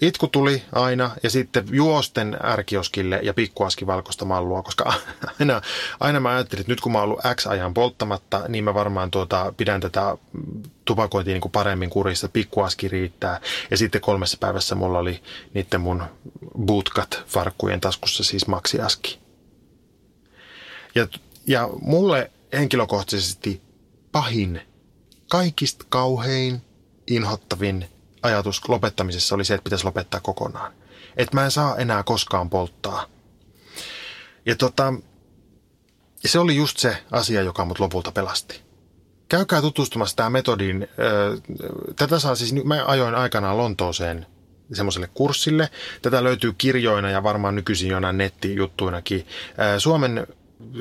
Itku 0.04 0.28
tuli 0.28 0.64
aina 0.72 1.12
ja 1.24 1.30
sitten 1.30 1.66
juosten 1.72 2.38
ärkioskille 2.43 3.20
ja 3.24 3.34
pikkuaski 3.34 3.88
valkoista 3.88 4.26
mallua, 4.26 4.64
koska 4.64 4.93
aina, 5.39 5.62
aina 5.99 6.20
mä 6.20 6.30
ajattelin, 6.30 6.62
että 6.62 6.72
nyt 6.72 6.82
kun 6.82 6.91
mä 6.91 6.97
oon 6.97 7.04
ollut 7.04 7.20
X 7.36 7.47
ajan 7.47 7.74
polttamatta, 7.74 8.45
niin 8.47 8.64
mä 8.64 8.74
varmaan 8.74 9.12
tuota, 9.12 9.54
pidän 9.58 9.82
tätä 9.82 10.18
tupakointia 10.86 11.34
niin 11.34 11.41
kuin 11.41 11.51
paremmin 11.51 11.89
kurissa, 11.89 12.30
pikkuaski 12.30 12.88
riittää. 12.88 13.41
Ja 13.72 13.78
sitten 13.78 14.01
kolmessa 14.01 14.38
päivässä 14.39 14.76
mulla 14.76 14.99
oli 14.99 15.22
niiden 15.54 15.82
mun 15.82 16.04
bootkat 16.66 17.24
farkkujen 17.28 17.82
taskussa, 17.82 18.24
siis 18.24 18.47
maksiaski. 18.47 19.20
Ja, 20.95 21.08
ja 21.47 21.70
mulle 21.82 22.32
henkilökohtaisesti 22.54 23.62
pahin, 24.12 24.62
kaikista 25.30 25.86
kauhein, 25.89 26.62
inhottavin 27.08 27.92
ajatus 28.24 28.69
lopettamisessa 28.69 29.36
oli 29.36 29.45
se, 29.45 29.53
että 29.53 29.63
pitäisi 29.63 29.86
lopettaa 29.86 30.19
kokonaan. 30.19 30.74
Että 31.17 31.38
mä 31.38 31.45
en 31.45 31.51
saa 31.51 31.78
enää 31.78 32.03
koskaan 32.03 32.49
polttaa. 32.49 33.05
Ja 34.45 34.55
tota, 34.55 34.93
se 36.26 36.39
oli 36.39 36.55
just 36.55 36.78
se 36.78 36.97
asia, 37.11 37.41
joka 37.41 37.65
mut 37.65 37.80
lopulta 37.80 38.11
pelasti. 38.11 38.61
Käykää 39.30 39.61
tutustumassa 39.61 40.15
tähän 40.15 40.32
metodiin. 40.32 40.88
Tätä 41.95 42.19
saa 42.19 42.36
siis, 42.36 42.53
mä 42.63 42.86
ajoin 42.86 43.15
aikanaan 43.15 43.57
Lontooseen 43.57 44.26
semmoiselle 44.74 45.09
kurssille. 45.13 45.69
Tätä 46.01 46.24
löytyy 46.24 46.53
kirjoina 46.57 47.09
ja 47.09 47.24
varmaan 47.24 47.55
nykyisin 47.55 47.89
jonain 47.89 48.17
nettijuttuinakin. 48.17 49.28
Suomen 49.78 50.28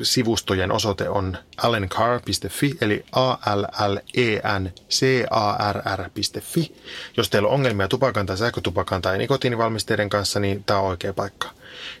sivustojen 0.03 0.71
osoite 0.71 1.09
on 1.09 1.37
allencar.fi, 1.57 2.77
eli 2.81 3.05
a 3.11 3.55
l 3.55 3.63
l 3.93 3.97
e 4.13 4.41
n 4.59 4.71
c 4.89 5.25
a 5.29 5.71
r 5.71 5.83
rfi 5.95 6.75
Jos 7.17 7.29
teillä 7.29 7.47
on 7.47 7.53
ongelmia 7.53 7.87
tupakan 7.87 8.25
tai 8.25 8.37
sähkötupakan 8.37 9.01
tai 9.01 9.17
nikotiinivalmisteiden 9.17 10.09
kanssa, 10.09 10.39
niin 10.39 10.63
tämä 10.63 10.79
on 10.79 10.87
oikea 10.87 11.13
paikka. 11.13 11.49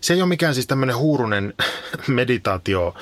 Se 0.01 0.13
ei 0.13 0.21
ole 0.21 0.29
mikään 0.29 0.53
siis 0.53 0.67
tämmöinen 0.67 0.97
huurunen 0.97 1.53
meditaatio 2.07 2.95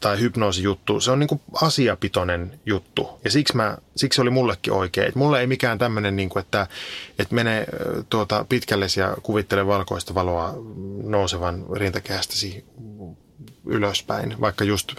tai 0.00 0.20
hypnoosijuttu. 0.20 1.00
Se 1.00 1.10
on 1.10 1.18
niin 1.18 1.28
kuin 1.28 1.40
asiapitoinen 1.62 2.60
juttu. 2.66 3.20
Ja 3.24 3.30
siksi, 3.30 3.56
mä, 3.56 3.78
siksi 3.96 4.20
oli 4.20 4.30
mullekin 4.30 4.72
oikein. 4.72 5.08
Et 5.08 5.14
mulle 5.14 5.40
ei 5.40 5.46
mikään 5.46 5.78
tämmöinen, 5.78 6.16
niin 6.16 6.28
kuin, 6.28 6.40
että, 6.40 6.66
että 7.18 7.34
mene 7.34 7.66
tuota, 8.10 8.46
pitkälle 8.48 8.86
ja 8.96 9.16
kuvittele 9.22 9.66
valkoista 9.66 10.14
valoa 10.14 10.54
nousevan 11.02 11.66
rintakehästäsi 11.72 12.64
ylöspäin, 13.66 14.40
vaikka 14.40 14.64
just 14.64 14.94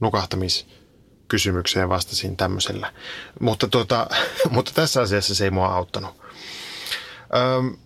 nukahtamiskysymykseen 0.00 1.88
vastasin 1.88 2.36
tämmöisellä. 2.36 2.92
Mutta, 3.40 3.68
tuota, 3.68 4.06
mutta 4.50 4.72
tässä 4.74 5.00
asiassa 5.00 5.34
se 5.34 5.44
ei 5.44 5.50
mua 5.50 5.66
auttanut. 5.66 6.20
Öm, 7.34 7.76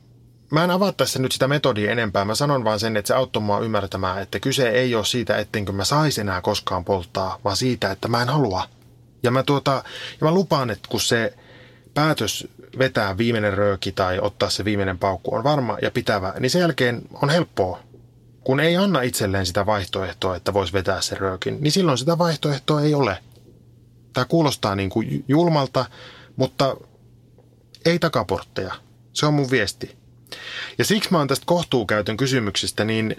mä 0.51 0.65
en 0.65 0.71
avaa 0.71 0.93
tässä 0.93 1.19
nyt 1.19 1.33
sitä 1.33 1.49
metodia 1.49 1.93
enempää. 1.93 2.25
Mä 2.25 2.35
sanon 2.35 2.65
vaan 2.65 2.81
sen, 2.81 2.97
että 2.97 3.07
se 3.07 3.15
auttoi 3.15 3.43
mua 3.43 3.61
ymmärtämään, 3.61 4.23
että 4.23 4.41
kyse 4.41 4.69
ei 4.69 4.95
ole 4.95 5.05
siitä, 5.05 5.37
ettenkö 5.37 5.73
mä 5.73 5.85
sais 5.85 6.19
enää 6.19 6.41
koskaan 6.41 6.85
polttaa, 6.85 7.39
vaan 7.45 7.57
siitä, 7.57 7.91
että 7.91 8.09
mä 8.09 8.23
en 8.23 8.29
halua. 8.29 8.69
Ja 9.23 9.31
mä, 9.31 9.43
tuota, 9.43 9.85
ja 10.21 10.25
mä 10.25 10.31
lupaan, 10.31 10.71
että 10.71 10.89
kun 10.89 11.01
se 11.01 11.35
päätös 11.95 12.49
vetää 12.79 13.19
viimeinen 13.19 13.55
rööki 13.55 13.93
tai 13.93 14.19
ottaa 14.21 14.51
se 14.51 14.65
viimeinen 14.65 14.99
paukku 14.99 15.35
on 15.35 15.45
varma 15.45 15.79
ja 15.83 15.91
pitävä, 15.91 16.35
niin 16.41 16.51
sen 16.51 16.61
jälkeen 16.61 17.03
on 17.23 17.31
helppoa 17.31 17.79
kun 18.49 18.61
ei 18.61 18.77
anna 18.77 19.03
itselleen 19.03 19.47
sitä 19.47 19.67
vaihtoehtoa, 19.67 20.37
että 20.37 20.55
voisi 20.55 20.73
vetää 20.73 21.01
sen 21.01 21.19
röökin, 21.19 21.57
niin 21.61 21.73
silloin 21.73 21.99
sitä 21.99 22.19
vaihtoehtoa 22.19 22.81
ei 22.81 22.95
ole. 22.95 23.19
Tämä 24.13 24.25
kuulostaa 24.25 24.75
niin 24.75 24.91
kuin 24.91 25.25
julmalta, 25.29 25.87
mutta 26.37 26.77
ei 27.85 27.99
takaportteja. 27.99 28.75
Se 29.13 29.27
on 29.27 29.35
mun 29.35 29.51
viesti. 29.51 29.97
Ja 30.79 30.85
siksi 30.85 31.11
mä 31.13 31.19
oon 31.19 31.29
tästä 31.29 31.47
kohtuukäytön 31.47 32.17
kysymyksestä 32.17 32.85
niin 32.85 33.17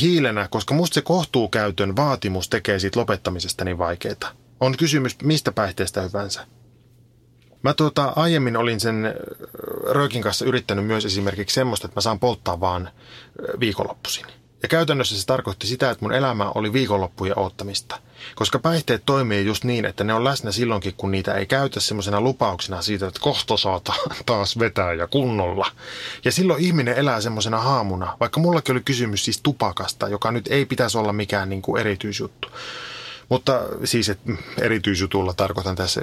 hiilenä, 0.00 0.48
koska 0.50 0.74
musta 0.74 0.94
se 0.94 1.02
kohtuukäytön 1.02 1.96
vaatimus 1.96 2.48
tekee 2.48 2.78
siitä 2.78 3.00
lopettamisesta 3.00 3.64
niin 3.64 3.78
vaikeaa. 3.78 4.32
On 4.60 4.76
kysymys 4.76 5.16
mistä 5.22 5.52
päihteestä 5.52 6.02
hyvänsä. 6.02 6.46
Mä 7.62 7.74
tuota, 7.74 8.12
aiemmin 8.16 8.56
olin 8.56 8.80
sen 8.80 9.14
röökin 9.90 10.22
kanssa 10.22 10.44
yrittänyt 10.44 10.86
myös 10.86 11.04
esimerkiksi 11.04 11.54
semmoista, 11.54 11.86
että 11.86 11.96
mä 11.96 12.02
saan 12.02 12.20
polttaa 12.20 12.60
vaan 12.60 12.90
viikonloppuisin. 13.60 14.26
Ja 14.62 14.68
käytännössä 14.68 15.20
se 15.20 15.26
tarkoitti 15.26 15.66
sitä, 15.66 15.90
että 15.90 16.04
mun 16.04 16.14
elämä 16.14 16.50
oli 16.54 16.72
viikonloppujen 16.72 17.38
oottamista. 17.38 17.98
Koska 18.34 18.58
päihteet 18.58 19.02
toimii 19.06 19.46
just 19.46 19.64
niin, 19.64 19.84
että 19.84 20.04
ne 20.04 20.14
on 20.14 20.24
läsnä 20.24 20.52
silloinkin, 20.52 20.94
kun 20.96 21.10
niitä 21.10 21.34
ei 21.34 21.46
käytä 21.46 21.80
semmoisena 21.80 22.20
lupauksena 22.20 22.82
siitä, 22.82 23.06
että 23.06 23.20
kohta 23.20 23.56
saa 23.56 23.80
taas 24.26 24.58
vetää 24.58 24.92
ja 24.92 25.06
kunnolla. 25.06 25.70
Ja 26.24 26.32
silloin 26.32 26.62
ihminen 26.62 26.94
elää 26.94 27.20
semmoisena 27.20 27.60
haamuna, 27.60 28.16
vaikka 28.20 28.40
mullakin 28.40 28.72
oli 28.72 28.82
kysymys 28.82 29.24
siis 29.24 29.40
tupakasta, 29.42 30.08
joka 30.08 30.30
nyt 30.30 30.48
ei 30.48 30.66
pitäisi 30.66 30.98
olla 30.98 31.12
mikään 31.12 31.48
niin 31.48 31.62
kuin 31.62 31.80
erityisjuttu. 31.80 32.48
Mutta 33.28 33.62
siis, 33.84 34.08
että 34.08 34.32
erityisjutulla 34.60 35.34
tarkoitan 35.34 35.76
tässä 35.76 36.02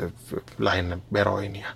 lähinnä 0.60 0.98
veroinia. 1.14 1.68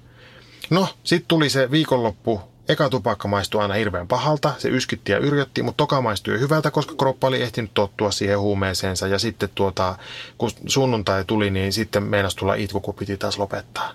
No, 0.69 0.87
sitten 1.03 1.27
tuli 1.27 1.49
se 1.49 1.71
viikonloppu 1.71 2.41
Eka 2.69 2.89
tupakka 2.89 3.27
maistui 3.27 3.61
aina 3.61 3.73
hirveän 3.73 4.07
pahalta, 4.07 4.53
se 4.57 4.69
yskytti 4.69 5.11
ja 5.11 5.17
yrjötti, 5.17 5.63
mutta 5.63 5.77
toka 5.77 6.01
maistui 6.01 6.39
hyvältä, 6.39 6.71
koska 6.71 6.95
kroppa 6.95 7.27
oli 7.27 7.41
ehtinyt 7.41 7.73
tottua 7.73 8.11
siihen 8.11 8.39
huumeeseensa. 8.39 9.07
Ja 9.07 9.19
sitten 9.19 9.49
tuota, 9.55 9.95
kun 10.37 10.49
sunnuntai 10.67 11.25
tuli, 11.25 11.49
niin 11.49 11.73
sitten 11.73 12.03
meinasi 12.03 12.37
tulla 12.37 12.53
itku, 12.53 12.79
kun 12.79 12.93
piti 12.93 13.17
taas 13.17 13.37
lopettaa. 13.37 13.91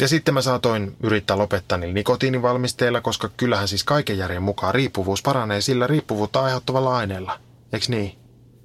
Ja 0.00 0.08
sitten 0.08 0.34
mä 0.34 0.42
saatoin 0.42 0.96
yrittää 1.02 1.38
lopettaa 1.38 1.78
niillä 1.78 1.94
nikotiinivalmisteilla, 1.94 3.00
koska 3.00 3.30
kyllähän 3.36 3.68
siis 3.68 3.84
kaiken 3.84 4.18
järjen 4.18 4.42
mukaan 4.42 4.74
riippuvuus 4.74 5.22
paranee 5.22 5.60
sillä 5.60 5.86
riippuvuutta 5.86 6.40
aiheuttavalla 6.40 6.96
aineella. 6.96 7.38
Eikö 7.72 7.86
niin? 7.88 8.18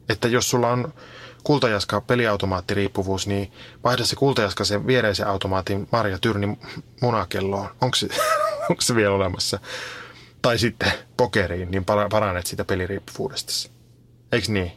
Että 0.09 0.27
jos 0.27 0.49
sulla 0.49 0.69
on 0.69 0.93
kultajaska 1.43 2.01
peliautomaattiriippuvuus, 2.01 3.27
niin 3.27 3.51
vaihda 3.83 4.05
se 4.05 4.15
kultajaska 4.15 4.63
sen 4.63 4.87
viereisen 4.87 5.27
automaatin 5.27 5.87
Marja 5.91 6.17
Tyrni 6.17 6.57
munakelloon. 7.01 7.69
Onko 7.81 7.95
se, 7.95 8.07
onko 8.69 8.81
se 8.81 8.95
vielä 8.95 9.15
olemassa? 9.15 9.59
Tai 10.41 10.57
sitten 10.57 10.91
pokeriin, 11.17 11.71
niin 11.71 11.85
parannet 11.85 12.45
sitä 12.45 12.65
peliriippuvuudesta. 12.65 13.69
Eikö 14.31 14.51
niin? 14.51 14.71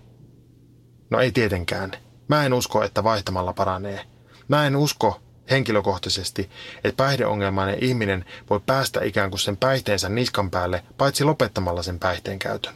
No 1.10 1.20
ei 1.20 1.32
tietenkään. 1.32 1.92
Mä 2.28 2.44
en 2.46 2.52
usko, 2.52 2.84
että 2.84 3.04
vaihtamalla 3.04 3.52
paranee. 3.52 4.00
Mä 4.48 4.66
en 4.66 4.76
usko 4.76 5.20
henkilökohtaisesti, 5.50 6.50
että 6.84 7.04
päihdeongelmainen 7.04 7.84
ihminen 7.84 8.24
voi 8.50 8.60
päästä 8.66 9.04
ikään 9.04 9.30
kuin 9.30 9.40
sen 9.40 9.56
päihteensä 9.56 10.08
niskan 10.08 10.50
päälle, 10.50 10.84
paitsi 10.98 11.24
lopettamalla 11.24 11.82
sen 11.82 11.98
päihteen 11.98 12.38
käytön. 12.38 12.74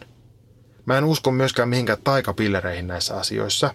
Mä 0.87 0.99
en 0.99 1.05
usko 1.05 1.31
myöskään 1.31 1.69
mihinkään 1.69 1.99
taikapillereihin 2.05 2.87
näissä 2.87 3.17
asioissa. 3.17 3.75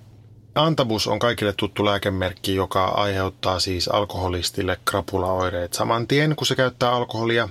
Antabus 0.55 1.07
on 1.07 1.19
kaikille 1.19 1.53
tuttu 1.57 1.85
lääkemerkki, 1.85 2.55
joka 2.55 2.85
aiheuttaa 2.85 3.59
siis 3.59 3.87
alkoholistille 3.87 4.79
krapulaoireet 4.85 5.73
saman 5.73 6.07
tien, 6.07 6.35
kun 6.35 6.47
se 6.47 6.55
käyttää 6.55 6.91
alkoholia. 6.91 7.49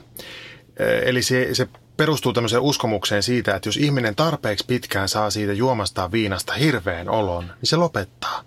Eli 1.05 1.23
se, 1.23 1.49
se 1.55 1.69
perustuu 1.97 2.33
tämmöiseen 2.33 2.63
uskomukseen 2.63 3.23
siitä, 3.23 3.57
että 3.57 3.69
jos 3.69 3.77
ihminen 3.77 4.17
tarpeeksi 4.17 4.65
pitkään 4.67 5.09
saa 5.09 5.31
siitä 5.31 5.53
juomasta 5.53 6.13
viinasta 6.13 6.53
hirveän 6.53 7.09
olon, 7.09 7.45
niin 7.45 7.69
se 7.69 7.77
lopettaa. 7.77 8.43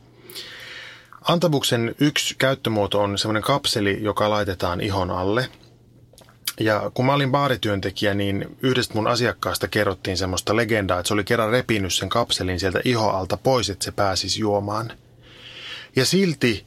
Antabuksen 1.22 1.96
yksi 2.00 2.36
käyttömuoto 2.38 3.02
on 3.02 3.18
semmoinen 3.18 3.44
kapseli, 3.44 4.04
joka 4.04 4.30
laitetaan 4.30 4.82
ihon 4.82 5.12
alle. 5.12 5.50
Ja 6.62 6.92
kun 6.94 7.06
mä 7.06 7.14
olin 7.14 7.32
baarityöntekijä, 7.32 8.14
niin 8.14 8.58
yhdestä 8.62 8.94
mun 8.94 9.08
asiakkaasta 9.08 9.68
kerrottiin 9.68 10.18
semmoista 10.18 10.56
legendaa, 10.56 11.00
että 11.00 11.08
se 11.08 11.14
oli 11.14 11.24
kerran 11.24 11.52
repinyt 11.52 11.94
sen 11.94 12.10
kapselin 12.10 12.60
sieltä 12.60 12.80
ihoalta 12.86 13.38
pois, 13.38 13.70
että 13.70 13.86
se 13.86 13.92
pääsisi 13.92 14.40
juomaan. 14.40 14.92
Ja 15.96 16.06
silti 16.06 16.66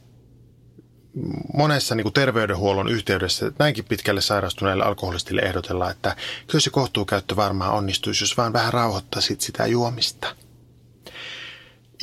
monessa 1.53 1.95
niin 1.95 2.03
kuin 2.03 2.13
terveydenhuollon 2.13 2.89
yhteydessä 2.89 3.51
näinkin 3.59 3.85
pitkälle 3.85 4.21
sairastuneille 4.21 4.83
alkoholistille 4.83 5.41
ehdotellaan, 5.41 5.91
että 5.91 6.15
kyllä 6.47 6.61
se 6.61 6.69
kohtuukäyttö 6.69 7.35
varmaan 7.35 7.73
onnistuisi, 7.73 8.23
jos 8.23 8.37
vaan 8.37 8.53
vähän 8.53 8.73
rauhoittaisit 8.73 9.41
sitä 9.41 9.65
juomista. 9.65 10.35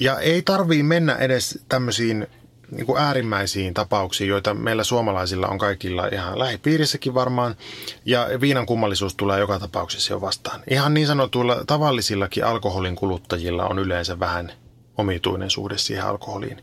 Ja 0.01 0.21
ei 0.21 0.43
tarvii 0.43 0.83
mennä 0.83 1.15
edes 1.15 1.59
tämmöisiin 1.69 2.27
niin 2.73 2.87
kuin 2.87 3.03
äärimmäisiin 3.03 3.75
tapauksiin, 3.75 4.29
joita 4.29 4.55
meillä 4.55 4.85
suomalaisilla 4.85 5.49
on 5.49 5.59
kaikilla 5.59 6.07
ihan 6.07 6.39
lähipiirissäkin 6.39 7.15
varmaan, 7.15 7.57
ja 8.05 8.29
viinan 8.41 8.67
kummallisuus 8.67 9.15
tulee 9.15 9.41
joka 9.41 9.59
tapauksessa 9.59 10.13
jo 10.13 10.21
vastaan. 10.21 10.61
Ihan 10.71 10.95
niin 10.95 11.07
sanotuilla 11.07 11.65
tavallisillakin 11.67 12.45
alkoholin 12.45 12.97
kuluttajilla 12.97 13.67
on 13.67 13.79
yleensä 13.79 14.21
vähän 14.21 14.53
omituinen 14.99 15.51
suhde 15.51 15.79
siihen 15.79 16.05
alkoholiin. 16.05 16.63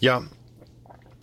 Ja 0.00 0.22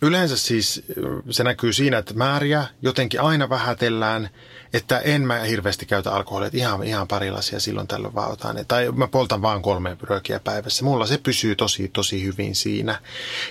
Yleensä 0.02 0.38
siis 0.38 0.84
se 1.30 1.44
näkyy 1.44 1.74
siinä, 1.74 1.98
että 1.98 2.14
määriä 2.14 2.66
jotenkin 2.82 3.22
aina 3.22 3.50
vähätellään, 3.50 4.30
että 4.76 5.00
en 5.00 5.22
mä 5.22 5.40
hirveästi 5.40 5.86
käytä 5.86 6.12
alkoholia, 6.12 6.48
että 6.48 6.58
ihan, 6.58 6.84
ihan 6.84 7.08
pari 7.08 7.32
lasia 7.32 7.60
silloin 7.60 7.88
tällöin 7.88 8.16
vaan 8.16 8.32
otan. 8.32 8.66
Tai 8.68 8.92
mä 8.92 9.08
poltan 9.08 9.42
vaan 9.42 9.62
kolme 9.62 9.98
röökiä 10.02 10.40
päivässä. 10.40 10.86
Mulla 10.86 11.06
se 11.06 11.18
pysyy 11.18 11.56
tosi, 11.56 11.88
tosi 11.88 12.24
hyvin 12.24 12.56
siinä. 12.56 13.02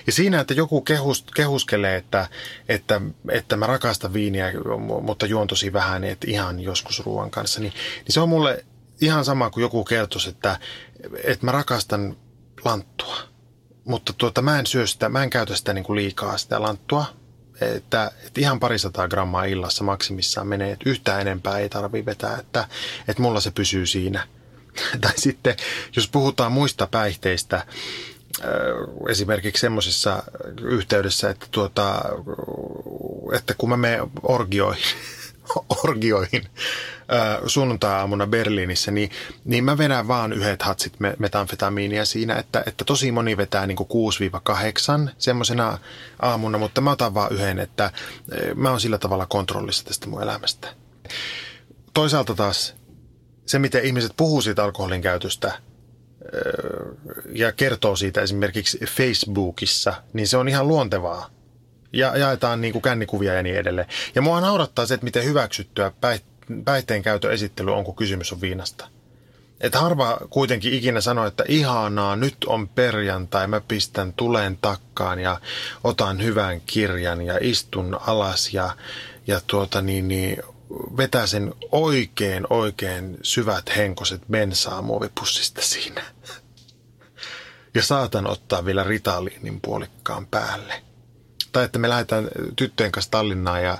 Ja 0.07 0.13
siinä, 0.13 0.39
että 0.39 0.53
joku 0.53 0.81
kehus, 0.81 1.25
kehuskelee, 1.35 1.95
että, 1.95 2.27
että, 2.69 3.01
että 3.31 3.57
mä 3.57 3.67
rakastan 3.67 4.13
viiniä, 4.13 4.51
mutta 5.01 5.25
juon 5.25 5.47
tosi 5.47 5.73
vähän, 5.73 6.03
että 6.03 6.27
ihan 6.29 6.59
joskus 6.59 7.05
ruoan 7.05 7.31
kanssa, 7.31 7.59
niin, 7.59 7.73
niin 7.97 8.13
se 8.13 8.19
on 8.19 8.29
mulle 8.29 8.65
ihan 9.01 9.25
sama 9.25 9.49
kuin 9.49 9.61
joku 9.61 9.83
kertoisi, 9.83 10.29
että, 10.29 10.59
että 11.23 11.45
mä 11.45 11.51
rakastan 11.51 12.17
lanttua 12.65 13.35
mutta 13.85 14.13
tuota, 14.17 14.41
mä 14.41 14.59
en 14.59 14.65
syö 14.65 14.87
sitä, 14.87 15.09
mä 15.09 15.23
en 15.23 15.29
käytä 15.29 15.55
sitä 15.55 15.73
niin 15.73 15.83
kuin 15.83 15.95
liikaa 15.97 16.37
sitä 16.37 16.61
lanttua. 16.61 17.05
Että, 17.61 18.11
että 18.25 18.41
ihan 18.41 18.59
parisataa 18.59 19.07
grammaa 19.07 19.45
illassa 19.45 19.83
maksimissaan 19.83 20.47
menee, 20.47 20.71
että 20.71 20.89
yhtään 20.89 21.21
enempää 21.21 21.59
ei 21.59 21.69
tarvi 21.69 22.05
vetää, 22.05 22.37
että, 22.39 22.67
että 23.07 23.21
mulla 23.21 23.39
se 23.39 23.51
pysyy 23.51 23.85
siinä. 23.85 24.27
tai 25.01 25.13
sitten, 25.15 25.55
jos 25.95 26.07
puhutaan 26.07 26.51
muista 26.51 26.87
päihteistä, 26.87 27.65
esimerkiksi 29.09 29.61
semmoisessa 29.61 30.23
yhteydessä, 30.61 31.29
että, 31.29 31.45
tuota, 31.51 32.01
että 33.33 33.53
kun 33.57 33.69
mä 33.69 33.77
menen 33.77 34.01
orgioihin, 34.23 34.83
orgioihin 35.83 36.43
sunnuntai-aamuna 37.47 38.27
Berliinissä, 38.27 38.91
niin, 38.91 39.09
niin 39.45 39.63
mä 39.63 39.77
vedän 39.77 40.07
vaan 40.07 40.33
yhdet 40.33 40.61
hatsit 40.61 40.93
metanfetamiinia 41.19 42.05
siinä, 42.05 42.35
että, 42.35 42.63
että 42.67 42.85
tosi 42.85 43.11
moni 43.11 43.37
vetää 43.37 43.67
niin 43.67 43.77
6-8 45.07 45.11
semmoisena 45.17 45.77
aamuna, 46.21 46.57
mutta 46.57 46.81
mä 46.81 46.91
otan 46.91 47.13
vaan 47.13 47.31
yhden, 47.31 47.59
että 47.59 47.91
mä 48.55 48.69
oon 48.69 48.81
sillä 48.81 48.97
tavalla 48.97 49.25
kontrollissa 49.25 49.85
tästä 49.85 50.07
mun 50.07 50.23
elämästä. 50.23 50.67
Toisaalta 51.93 52.35
taas 52.35 52.75
se, 53.45 53.59
miten 53.59 53.85
ihmiset 53.85 54.11
puhuu 54.17 54.41
siitä 54.41 54.63
alkoholin 54.63 55.01
käytöstä 55.01 55.51
ja 57.33 57.51
kertoo 57.51 57.95
siitä 57.95 58.21
esimerkiksi 58.21 58.79
Facebookissa, 58.85 59.93
niin 60.13 60.27
se 60.27 60.37
on 60.37 60.47
ihan 60.47 60.67
luontevaa 60.67 61.29
ja 61.93 62.17
jaetaan 62.17 62.61
niin 62.61 62.71
kuin 62.71 62.81
kännikuvia 62.81 63.33
ja 63.33 63.43
niin 63.43 63.55
edelleen. 63.55 63.87
Ja 64.15 64.21
mua 64.21 64.41
naurattaa 64.41 64.85
se, 64.85 64.93
että 64.93 65.03
miten 65.03 65.25
hyväksyttyä 65.25 65.91
päihteen 66.65 67.01
käytön 67.01 67.33
esittely 67.33 67.73
on, 67.73 67.83
kun 67.83 67.95
kysymys 67.95 68.33
on 68.33 68.41
viinasta. 68.41 68.87
Että 69.61 69.79
harva 69.79 70.17
kuitenkin 70.29 70.73
ikinä 70.73 71.01
sanoo, 71.01 71.25
että 71.25 71.43
ihanaa, 71.47 72.15
nyt 72.15 72.37
on 72.45 72.67
perjantai, 72.67 73.47
mä 73.47 73.61
pistän 73.61 74.13
tuleen 74.13 74.57
takkaan 74.61 75.19
ja 75.19 75.39
otan 75.83 76.23
hyvän 76.23 76.61
kirjan 76.61 77.21
ja 77.21 77.37
istun 77.41 77.99
alas 78.07 78.53
ja, 78.53 78.69
ja 79.27 79.41
tuota 79.47 79.81
niin, 79.81 80.07
niin 80.07 80.37
vetää 80.97 81.27
sen 81.27 81.53
oikein, 81.71 82.47
oikein 82.49 83.17
syvät 83.21 83.75
henkoset 83.75 84.21
bensaa 84.31 84.81
muovipussista 84.81 85.61
siinä. 85.61 86.01
Ja 87.73 87.83
saatan 87.83 88.27
ottaa 88.27 88.65
vielä 88.65 88.83
ritaliinin 88.83 89.61
puolikkaan 89.61 90.27
päälle 90.27 90.81
tai 91.55 91.65
että 91.65 91.79
me 91.79 91.89
lähdetään 91.89 92.27
tyttöjen 92.55 92.91
kanssa 92.91 93.11
Tallinnaan 93.11 93.63
ja, 93.63 93.77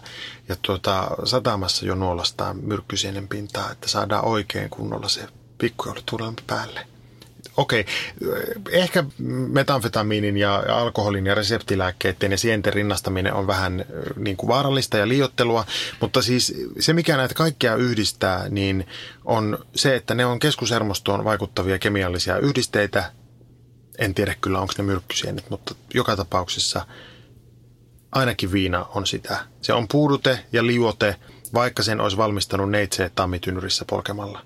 ja 0.49 0.55
tuota, 0.61 1.07
satamassa 1.23 1.85
jo 1.85 1.95
nuolastaan 1.95 2.57
myrkkysienen 2.57 3.27
pintaa, 3.27 3.71
että 3.71 3.87
saadaan 3.87 4.25
oikein 4.25 4.69
kunnolla 4.69 5.09
se 5.09 5.27
pikkujoulutunnelma 5.57 6.37
päälle. 6.47 6.87
Okei, 7.57 7.85
ehkä 8.71 9.03
metanfetamiinin 9.27 10.37
ja 10.37 10.63
alkoholin 10.69 11.25
ja 11.25 11.35
reseptilääkkeiden 11.35 12.31
ja 12.31 12.37
sienten 12.37 12.73
rinnastaminen 12.73 13.33
on 13.33 13.47
vähän 13.47 13.85
niin 14.15 14.37
kuin 14.37 14.47
vaarallista 14.47 14.97
ja 14.97 15.07
liiottelua, 15.07 15.65
mutta 16.01 16.21
siis 16.21 16.53
se 16.79 16.93
mikä 16.93 17.17
näitä 17.17 17.33
kaikkea 17.33 17.75
yhdistää, 17.75 18.49
niin 18.49 18.87
on 19.25 19.65
se, 19.75 19.95
että 19.95 20.15
ne 20.15 20.25
on 20.25 20.39
keskushermostoon 20.39 21.23
vaikuttavia 21.23 21.79
kemiallisia 21.79 22.37
yhdisteitä. 22.37 23.11
En 23.97 24.13
tiedä 24.13 24.35
kyllä, 24.41 24.59
onko 24.59 24.73
ne 24.77 24.83
myrkkysienet, 24.83 25.49
mutta 25.49 25.75
joka 25.93 26.15
tapauksessa– 26.15 26.85
ainakin 28.11 28.51
viina 28.51 28.85
on 28.95 29.07
sitä. 29.07 29.37
Se 29.61 29.73
on 29.73 29.87
puudute 29.87 30.39
ja 30.51 30.65
liuote, 30.65 31.15
vaikka 31.53 31.83
sen 31.83 32.01
olisi 32.01 32.17
valmistanut 32.17 32.69
neitseet 32.69 33.15
tammitynnyrissä 33.15 33.85
polkemalla. 33.85 34.41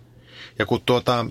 Ja 0.59 0.65
kun 0.65 0.81
tuota, 0.85 1.25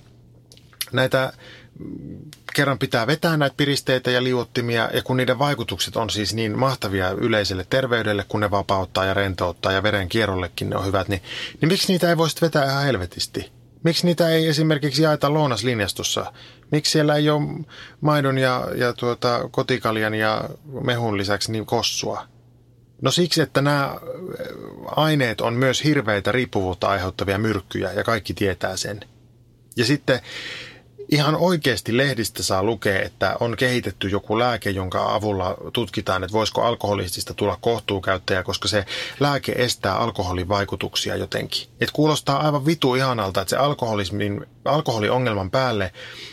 näitä 0.93 1.33
mm, 1.79 2.19
kerran 2.55 2.79
pitää 2.79 3.07
vetää 3.07 3.37
näitä 3.37 3.55
piristeitä 3.57 4.11
ja 4.11 4.23
liuottimia, 4.23 4.91
ja 4.95 5.03
kun 5.03 5.17
niiden 5.17 5.39
vaikutukset 5.39 5.97
on 5.97 6.11
siis 6.11 6.35
niin 6.35 6.59
mahtavia 6.59 7.11
yleiselle 7.11 7.67
terveydelle, 7.71 8.25
kun 8.29 8.41
ne 8.41 8.51
vapauttaa 8.51 9.05
ja 9.05 9.15
rentouttaa 9.15 9.73
ja 9.73 9.83
veren 9.83 10.09
kierrollekin 10.09 10.71
ne 10.71 10.77
on 10.77 10.87
hyvät, 10.87 11.09
niin, 11.09 11.23
niin 11.61 11.69
miksi 11.69 11.93
niitä 11.93 12.09
ei 12.09 12.17
voisi 12.17 12.41
vetää 12.41 12.65
ihan 12.65 12.85
helvetisti? 12.85 13.58
Miksi 13.85 14.07
niitä 14.07 14.29
ei 14.29 14.47
esimerkiksi 14.47 15.03
jaeta 15.03 15.33
lounaslinjastossa? 15.35 16.33
Miksi 16.73 16.93
siellä 16.93 17.15
ei 17.17 17.31
ole 17.31 17.65
maidon 18.01 18.39
ja, 18.39 18.69
ja 18.75 18.93
tuota, 18.93 19.49
kotikaljan 19.51 20.15
ja 20.15 20.51
mehun 20.83 21.19
lisäksi 21.19 21.53
niin 21.53 21.67
kossua? 21.67 22.27
No 23.03 23.11
siksi, 23.11 23.41
että 23.41 23.63
nämä 23.63 23.97
aineet 24.87 25.41
on 25.41 25.55
myös 25.55 25.85
hirveitä 25.85 26.33
riippuvuutta 26.33 26.89
aiheuttavia 26.89 27.39
myrkkyjä 27.39 27.93
ja 27.93 28.05
kaikki 28.05 28.35
tietää 28.35 28.77
sen. 28.77 29.01
Ja 29.77 29.85
sitten 29.85 30.21
ihan 31.09 31.37
oikeasti 31.37 31.97
lehdistä 31.97 32.43
saa 32.43 32.63
lukea, 32.63 33.03
että 33.03 33.37
on 33.41 33.57
kehitetty 33.57 34.09
joku 34.09 34.39
lääke, 34.39 34.71
jonka 34.71 35.15
avulla 35.15 35.57
tutkitaan, 35.73 36.25
että 36.25 36.33
voisiko 36.33 36.63
alkoholistista 36.63 37.35
tulla 37.35 37.59
kohtuukäyttäjä, 37.61 38.43
koska 38.43 38.69
se 38.69 38.85
lääke 39.21 39.53
estää 39.53 39.95
alkoholin 39.95 40.49
vaikutuksia 40.49 41.17
jotenkin. 41.17 41.69
Et 41.81 41.91
kuulostaa 41.91 42.47
aivan 42.47 42.67
vitu 42.67 42.95
ihanalta, 42.95 43.41
että 43.41 43.51
se 43.51 43.57
alkoholismin, 43.57 44.47
alkoholiongelman 44.65 45.51
päälle 45.51 45.93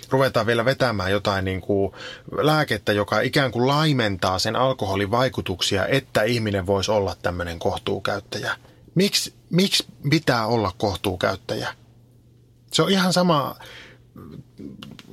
ruvetaan 0.10 0.46
vielä 0.46 0.66
vetämään 0.66 1.12
jotain 1.12 1.46
niin 1.46 1.62
kuin 1.62 1.92
lääkettä, 2.38 2.94
joka 2.94 3.22
ikään 3.22 3.52
kuin 3.52 3.68
laimentaa 3.68 4.40
sen 4.40 4.56
alkoholin 4.56 5.12
vaikutuksia, 5.12 5.88
että 5.88 6.24
ihminen 6.24 6.68
voisi 6.68 6.92
olla 6.92 7.16
tämmöinen 7.22 7.60
kohtuukäyttäjä. 7.60 8.56
Miksi, 8.96 9.34
miksi 9.50 9.86
pitää 10.10 10.46
olla 10.46 10.72
kohtuukäyttäjä? 10.78 11.74
Se 12.72 12.82
on 12.82 12.90
ihan 12.90 13.14
sama 13.14 13.56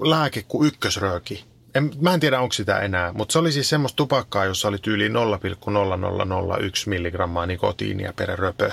lääke 0.00 0.44
kuin 0.48 0.68
ykkösrööki. 0.68 1.44
en, 1.74 1.90
mä 2.00 2.14
en 2.14 2.20
tiedä 2.20 2.40
onko 2.40 2.52
sitä 2.52 2.78
enää, 2.78 3.12
mutta 3.12 3.32
se 3.32 3.38
oli 3.38 3.52
siis 3.52 3.68
semmoista 3.68 3.96
tupakkaa, 3.96 4.44
jossa 4.44 4.68
oli 4.68 4.78
tyyli 4.78 5.08
0,0001 5.08 5.14
milligrammaa 6.86 7.46
nikotiinia 7.46 8.12
per 8.12 8.38
röpö. 8.38 8.70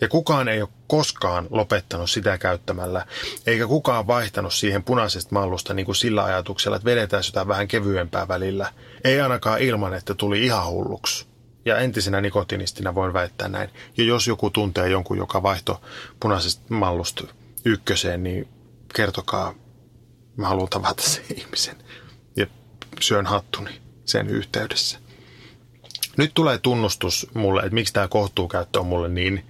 Ja 0.00 0.08
kukaan 0.08 0.48
ei 0.48 0.62
ole 0.62 0.68
koskaan 0.86 1.46
lopettanut 1.50 2.10
sitä 2.10 2.38
käyttämällä, 2.38 3.06
eikä 3.46 3.66
kukaan 3.66 4.06
vaihtanut 4.06 4.54
siihen 4.54 4.82
punaisesta 4.82 5.34
mallusta 5.34 5.74
niin 5.74 5.86
kuin 5.86 5.96
sillä 5.96 6.24
ajatuksella, 6.24 6.76
että 6.76 6.84
vedetään 6.84 7.24
sitä 7.24 7.48
vähän 7.48 7.68
kevyempää 7.68 8.28
välillä. 8.28 8.72
Ei 9.04 9.20
ainakaan 9.20 9.60
ilman, 9.60 9.94
että 9.94 10.14
tuli 10.14 10.44
ihan 10.44 10.66
hulluksi. 10.66 11.26
Ja 11.64 11.78
entisenä 11.78 12.20
nikotinistina 12.20 12.94
voin 12.94 13.12
väittää 13.12 13.48
näin. 13.48 13.70
Ja 13.96 14.04
jos 14.04 14.26
joku 14.26 14.50
tuntee 14.50 14.88
jonkun, 14.88 15.18
joka 15.18 15.42
vaihto 15.42 15.80
punaisesta 16.20 16.62
mallusta 16.68 17.24
ykköseen, 17.64 18.22
niin 18.22 18.48
kertokaa, 18.92 19.54
mä 20.36 20.48
haluan 20.48 20.68
tavata 20.68 21.02
sen 21.02 21.24
ihmisen. 21.36 21.76
Ja 22.36 22.46
syön 23.00 23.26
hattuni 23.26 23.80
sen 24.04 24.28
yhteydessä. 24.28 24.98
Nyt 26.16 26.34
tulee 26.34 26.58
tunnustus 26.58 27.26
mulle, 27.34 27.60
että 27.60 27.74
miksi 27.74 27.92
tämä 27.92 28.08
kohtuukäyttö 28.08 28.80
on 28.80 28.86
mulle 28.86 29.08
niin 29.08 29.46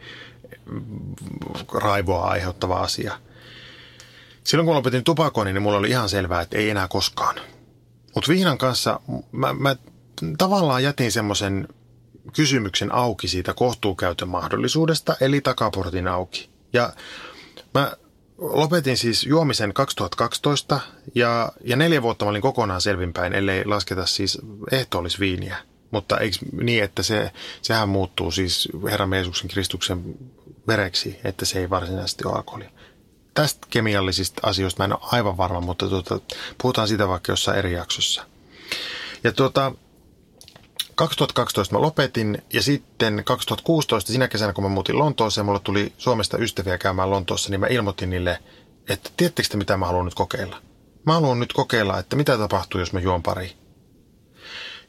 raivoa 1.75 2.25
aiheuttava 2.25 2.81
asia. 2.81 3.19
Silloin 4.45 4.67
kun 4.67 4.75
lopetin 4.75 5.05
tupakoinnin, 5.05 5.55
niin 5.55 5.63
mulla 5.63 5.79
oli 5.79 5.91
ihan 5.91 6.09
selvää, 6.09 6.41
että 6.41 6.59
ei 6.59 6.71
enää 6.71 6.89
koskaan. 6.89 7.37
Mutta 8.15 8.29
viinan 8.33 8.59
kanssa 8.59 9.01
mä, 9.33 9.53
mä 9.53 9.77
tavallaan 10.39 10.83
jätin 10.83 11.13
semmoisen 11.13 11.69
kysymyksen 12.33 12.95
auki 12.95 13.29
siitä 13.29 13.55
kohtuukäytön 13.55 14.29
mahdollisuudesta, 14.29 15.17
eli 15.21 15.41
takaportin 15.41 16.09
auki. 16.09 16.51
Ja 16.73 16.93
mä 17.75 17.93
lopetin 18.39 18.97
siis 18.97 19.27
juomisen 19.27 19.75
2012 19.75 20.81
ja, 21.15 21.53
ja 21.65 21.77
neljä 21.77 22.03
vuotta 22.03 22.25
mä 22.25 22.31
olin 22.31 22.43
kokonaan 22.43 22.81
selvinpäin, 22.81 23.33
ellei 23.33 23.65
lasketa 23.65 24.07
siis 24.07 24.39
ehtoollisviiniä. 24.71 25.57
Mutta 25.91 26.19
eikö 26.19 26.37
niin, 26.53 26.85
että 26.85 27.03
se, 27.03 27.33
sehän 27.63 27.89
muuttuu 27.89 28.31
siis 28.31 28.69
Herran 28.91 29.13
Jeesuksen 29.13 29.51
Kristuksen 29.51 30.15
vereksi, 30.67 31.21
että 31.25 31.45
se 31.45 31.59
ei 31.59 31.71
varsinaisesti 31.71 32.25
ole 32.27 32.35
alkoholia. 32.35 32.71
Tästä 33.35 33.67
kemiallisista 33.71 34.49
asioista 34.49 34.83
mä 34.83 34.85
en 34.85 34.93
ole 34.93 35.09
aivan 35.13 35.37
varma, 35.37 35.61
mutta 35.61 35.89
tuota, 35.89 36.21
puhutaan 36.63 36.89
siitä 36.89 37.09
vaikka 37.09 37.33
jossain 37.33 37.59
eri 37.59 37.73
jaksossa. 37.73 38.27
Ja 39.25 39.33
tuota, 39.33 39.73
2012 40.95 41.75
mä 41.75 41.83
lopetin 41.83 42.43
ja 42.53 42.63
sitten 42.63 43.23
2016 43.25 44.13
sinä 44.13 44.29
kesänä, 44.29 44.53
kun 44.53 44.65
mä 44.65 44.71
muutin 44.71 44.99
Lontooseen, 44.99 45.45
mulle 45.45 45.61
tuli 45.65 45.93
Suomesta 45.99 46.39
ystäviä 46.39 46.79
käymään 46.79 47.11
Lontoossa, 47.11 47.51
niin 47.51 47.61
mä 47.61 47.67
ilmoitin 47.67 48.11
niille, 48.11 48.39
että 48.89 49.11
tiedättekö 49.17 49.49
te 49.49 49.57
mitä 49.57 49.77
mä 49.77 49.87
haluan 49.87 50.05
nyt 50.05 50.15
kokeilla? 50.15 50.57
Mä 51.07 51.13
haluan 51.13 51.41
nyt 51.41 51.53
kokeilla, 51.53 51.99
että 51.99 52.17
mitä 52.17 52.39
tapahtuu, 52.39 52.81
jos 52.81 52.93
mä 52.93 53.01
juon 53.01 53.23
pari. 53.23 53.53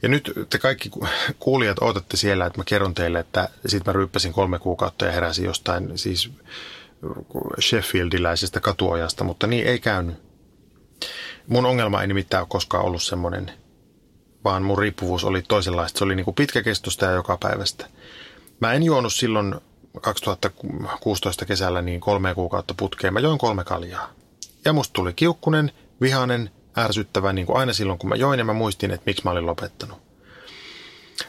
Ja 0.02 0.08
nyt 0.08 0.32
te 0.50 0.58
kaikki 0.58 0.90
kuulijat 1.38 1.82
odotatte 1.82 2.16
siellä, 2.16 2.46
että 2.46 2.58
mä 2.58 2.64
kerron 2.64 2.94
teille, 2.94 3.18
että 3.18 3.48
sit 3.66 3.86
mä 3.86 3.92
ryppäsin 3.92 4.32
kolme 4.32 4.58
kuukautta 4.58 5.04
ja 5.04 5.12
heräsin 5.12 5.44
jostain 5.44 5.98
siis 5.98 6.30
Sheffieldiläisestä 7.60 8.60
katuojasta, 8.60 9.24
mutta 9.24 9.46
niin 9.46 9.66
ei 9.66 9.78
käynyt. 9.78 10.16
Mun 11.46 11.66
ongelma 11.66 12.00
ei 12.00 12.06
nimittäin 12.06 12.40
ole 12.40 12.48
koskaan 12.50 12.84
ollut 12.84 13.02
semmoinen– 13.02 13.52
vaan 14.44 14.62
mun 14.62 14.78
riippuvuus 14.78 15.24
oli 15.24 15.42
toisenlaista. 15.42 15.98
Se 15.98 16.04
oli 16.04 16.14
niin 16.14 16.24
kuin 16.24 16.34
pitkäkestoista 16.34 17.04
ja 17.04 17.10
joka 17.10 17.36
päivästä. 17.36 17.86
Mä 18.60 18.72
en 18.72 18.82
juonut 18.82 19.12
silloin 19.12 19.54
2016 20.00 21.46
kesällä 21.46 21.82
niin 21.82 22.00
kolme 22.00 22.34
kuukautta 22.34 22.74
putkeen. 22.74 23.12
Mä 23.14 23.20
join 23.20 23.38
kolme 23.38 23.64
kaljaa. 23.64 24.10
Ja 24.64 24.72
musta 24.72 24.92
tuli 24.92 25.12
kiukkunen, 25.12 25.72
vihanen, 26.00 26.50
ärsyttävä, 26.78 27.32
niin 27.32 27.46
kuin 27.46 27.56
aina 27.56 27.72
silloin 27.72 27.98
kun 27.98 28.08
mä 28.08 28.16
join 28.16 28.38
ja 28.38 28.44
mä 28.44 28.52
muistin, 28.52 28.90
että 28.90 29.04
miksi 29.06 29.24
mä 29.24 29.30
olin 29.30 29.46
lopettanut. 29.46 29.98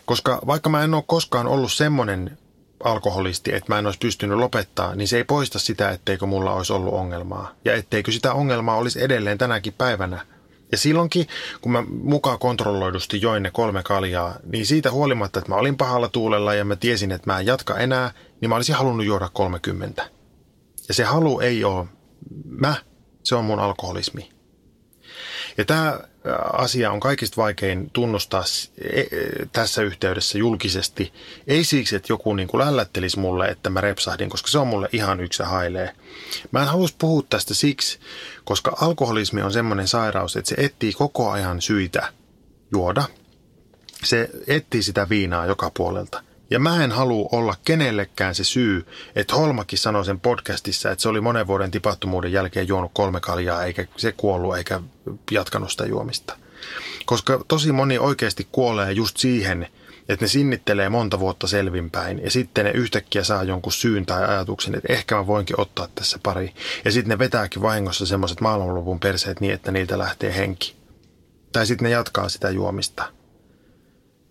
Koska 0.06 0.40
vaikka 0.48 0.70
mä 0.70 0.84
en 0.84 0.94
ole 0.94 1.04
koskaan 1.08 1.48
ollut 1.48 1.72
semmoinen 1.72 2.38
alkoholisti, 2.84 3.54
että 3.54 3.74
mä 3.74 3.80
en 3.80 3.86
olisi 3.86 4.00
pystynyt 4.00 4.38
lopettaa, 4.38 4.96
niin 4.96 5.08
se 5.08 5.18
ei 5.18 5.24
poista 5.24 5.60
sitä, 5.60 5.90
etteikö 5.90 6.26
mulla 6.26 6.54
olisi 6.54 6.74
ollut 6.74 6.94
ongelmaa. 6.94 7.52
Ja 7.66 7.74
etteikö 7.76 8.12
sitä 8.12 8.34
ongelmaa 8.34 8.78
olisi 8.78 9.04
edelleen 9.04 9.38
tänäkin 9.38 9.74
päivänä– 9.74 10.26
ja 10.72 10.78
silloinkin, 10.78 11.28
kun 11.62 11.72
mä 11.72 11.84
mukaan 12.04 12.40
kontrolloidusti 12.40 13.22
join 13.22 13.44
ne 13.44 13.52
kolme 13.52 13.84
kaljaa, 13.84 14.36
niin 14.46 14.66
siitä 14.66 14.92
huolimatta, 14.92 15.40
että 15.40 15.52
mä 15.52 15.56
olin 15.56 15.78
pahalla 15.78 16.08
tuulella 16.08 16.54
ja 16.54 16.66
mä 16.66 16.76
tiesin, 16.76 17.12
että 17.12 17.32
mä 17.32 17.40
en 17.40 17.46
jatka 17.46 17.78
enää, 17.78 18.12
niin 18.42 18.50
mä 18.50 18.56
olisin 18.56 18.76
halunnut 18.76 19.06
juoda 19.06 19.30
30. 19.34 20.10
Ja 20.88 20.94
se 20.94 21.04
halu 21.04 21.40
ei 21.40 21.64
ole 21.64 21.88
mä, 22.46 22.76
se 23.24 23.36
on 23.36 23.46
mun 23.46 23.60
alkoholismi. 23.60 24.35
Ja 25.58 25.66
tämä 25.66 26.00
asia 26.54 26.92
on 26.92 27.00
kaikista 27.00 27.42
vaikein 27.42 27.90
tunnustaa 27.94 28.44
e, 28.82 29.00
e, 29.00 29.08
tässä 29.52 29.82
yhteydessä 29.82 30.38
julkisesti. 30.38 31.14
Ei 31.48 31.64
siksi, 31.64 31.96
että 31.96 32.14
joku 32.14 32.34
niin 32.34 32.48
kuin 32.48 32.60
lällättelisi 32.66 33.20
mulle, 33.20 33.48
että 33.48 33.70
mä 33.70 33.82
repsahdin, 33.82 34.30
koska 34.30 34.48
se 34.48 34.58
on 34.60 34.68
mulle 34.68 34.90
ihan 34.92 35.20
yksi 35.20 35.44
hailee. 35.44 35.96
Mä 36.52 36.62
en 36.62 36.68
halus 36.68 36.94
puhua 36.94 37.24
tästä 37.30 37.54
siksi, 37.54 38.00
koska 38.44 38.78
alkoholismi 38.82 39.42
on 39.42 39.54
semmoinen 39.54 39.88
sairaus, 39.88 40.36
että 40.36 40.50
se 40.50 40.56
etsii 40.58 40.94
koko 40.94 41.32
ajan 41.32 41.62
syitä 41.62 42.14
juoda. 42.72 43.04
Se 44.04 44.30
etsii 44.48 44.84
sitä 44.84 45.10
viinaa 45.10 45.46
joka 45.46 45.72
puolelta. 45.78 46.24
Ja 46.50 46.60
mä 46.60 46.84
en 46.84 46.92
halua 46.92 47.30
olla 47.32 47.56
kenellekään 47.66 48.36
se 48.36 48.44
syy, 48.44 48.86
että 49.16 49.36
Holmakin 49.36 49.80
sanoi 49.80 50.06
sen 50.06 50.20
podcastissa, 50.20 50.92
että 50.92 51.02
se 51.02 51.10
oli 51.10 51.22
monen 51.22 51.48
vuoden 51.48 51.72
tipattomuuden 51.72 52.32
jälkeen 52.32 52.68
juonut 52.68 52.92
kolme 52.94 53.20
kaljaa, 53.20 53.64
eikä 53.64 53.88
se 53.98 54.12
kuollut 54.12 54.58
eikä 54.58 54.82
jatkanut 55.32 55.72
sitä 55.72 55.86
juomista. 55.86 56.38
Koska 57.06 57.44
tosi 57.48 57.72
moni 57.72 57.98
oikeasti 57.98 58.48
kuolee 58.52 58.92
just 58.92 59.18
siihen, 59.18 59.68
että 60.10 60.26
ne 60.26 60.30
sinnittelee 60.30 60.90
monta 60.90 61.20
vuotta 61.20 61.48
selvinpäin 61.48 62.24
ja 62.24 62.32
sitten 62.32 62.66
ne 62.66 62.72
yhtäkkiä 62.72 63.24
saa 63.24 63.44
jonkun 63.44 63.72
syyn 63.72 64.06
tai 64.06 64.26
ajatuksen, 64.26 64.76
että 64.76 64.94
ehkä 64.94 65.16
mä 65.16 65.28
voinkin 65.28 65.60
ottaa 65.60 65.88
tässä 65.96 66.20
pari. 66.24 66.54
Ja 66.86 66.92
sitten 66.92 67.10
ne 67.10 67.20
vetääkin 67.20 67.62
vahingossa 67.62 68.06
semmoiset 68.06 68.42
maailmanlopun 68.42 69.00
perseet 69.00 69.40
niin, 69.40 69.54
että 69.54 69.72
niiltä 69.72 69.98
lähtee 69.98 70.36
henki. 70.36 70.76
Tai 71.52 71.66
sitten 71.66 71.86
ne 71.86 71.90
jatkaa 71.90 72.30
sitä 72.30 72.50
juomista. 72.50 73.04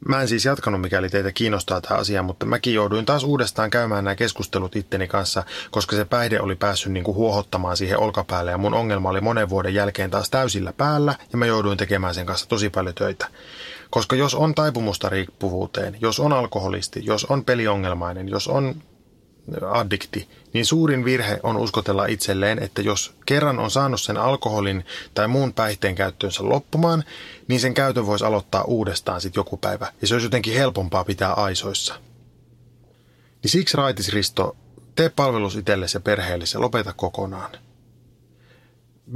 Mä 0.09 0.20
en 0.20 0.28
siis 0.28 0.44
jatkanut, 0.44 0.80
mikäli 0.80 1.09
teitä 1.09 1.32
kiinnostaa 1.32 1.80
tämä 1.80 2.00
asia, 2.00 2.22
mutta 2.22 2.46
mäkin 2.46 2.74
jouduin 2.74 3.07
taas 3.07 3.24
uudestaan 3.24 3.70
käymään 3.70 4.05
nämä 4.05 4.14
keskustelut 4.14 4.76
itteni 4.76 5.09
kanssa, 5.09 5.44
koska 5.70 5.96
se 5.96 6.05
päihde 6.05 6.40
oli 6.40 6.57
päässyt 6.57 6.92
kuin 7.02 7.14
huohottamaan 7.14 7.76
siihen 7.76 7.98
olkapäälle 7.98 8.50
ja 8.50 8.59
mun 8.59 8.74
ongelma 8.74 9.09
oli 9.09 9.20
monen 9.20 9.48
vuoden 9.48 9.74
jälkeen 9.74 10.11
taas 10.11 10.30
täysillä 10.30 10.72
päällä 10.72 11.14
ja 11.32 11.38
mä 11.38 11.46
jouduin 11.46 11.78
tekemään 11.78 12.14
sen 12.14 12.26
kanssa 12.26 12.48
tosi 12.48 12.70
paljon 12.70 12.94
töitä. 12.94 13.26
Koska 13.90 14.16
jos 14.16 14.34
on 14.34 14.55
taipumusta 14.55 15.09
riippuvuuteen, 15.09 15.96
jos 16.00 16.20
on 16.20 16.32
alkoholisti, 16.32 17.05
jos 17.05 17.24
on 17.24 17.44
peliongelmainen, 17.44 18.28
jos 18.28 18.48
on 18.48 18.74
addikti, 19.72 20.28
niin 20.53 20.66
suurin 20.66 21.05
virhe 21.05 21.40
on 21.42 21.57
uskotella 21.57 22.07
itselleen, 22.07 22.62
että 22.62 22.82
jos 22.82 23.14
kerran 23.26 23.59
on 23.59 23.70
saanut 23.70 24.01
sen 24.01 24.16
alkoholin 24.16 24.86
tai 25.14 25.28
muun 25.28 25.53
päihteen 25.53 25.95
käyttöönsä 25.95 26.49
loppumaan, 26.49 27.05
niin 27.49 27.61
sen 27.61 27.74
käytön 27.74 28.07
voisi 28.07 28.24
aloittaa 28.24 28.64
uudestaan 28.64 29.20
sitten 29.20 29.40
joku 29.40 29.57
päivä, 29.57 29.92
ja 30.01 30.07
se 30.07 30.14
olisi 30.14 30.26
jotenkin 30.26 30.55
helpompaa 30.55 31.05
pitää 31.05 31.32
aisoissa. 31.32 31.95
Niin 33.42 33.51
siksi 33.51 33.76
raitis 33.76 34.12
Risto, 34.12 34.57
tee 34.95 35.09
palvelus 35.09 35.57
itsellesi 35.57 35.97
ja 35.97 36.01
perheellesi 36.01 36.57
ja 36.57 36.61
lopeta 36.61 36.92
kokonaan. 36.92 37.51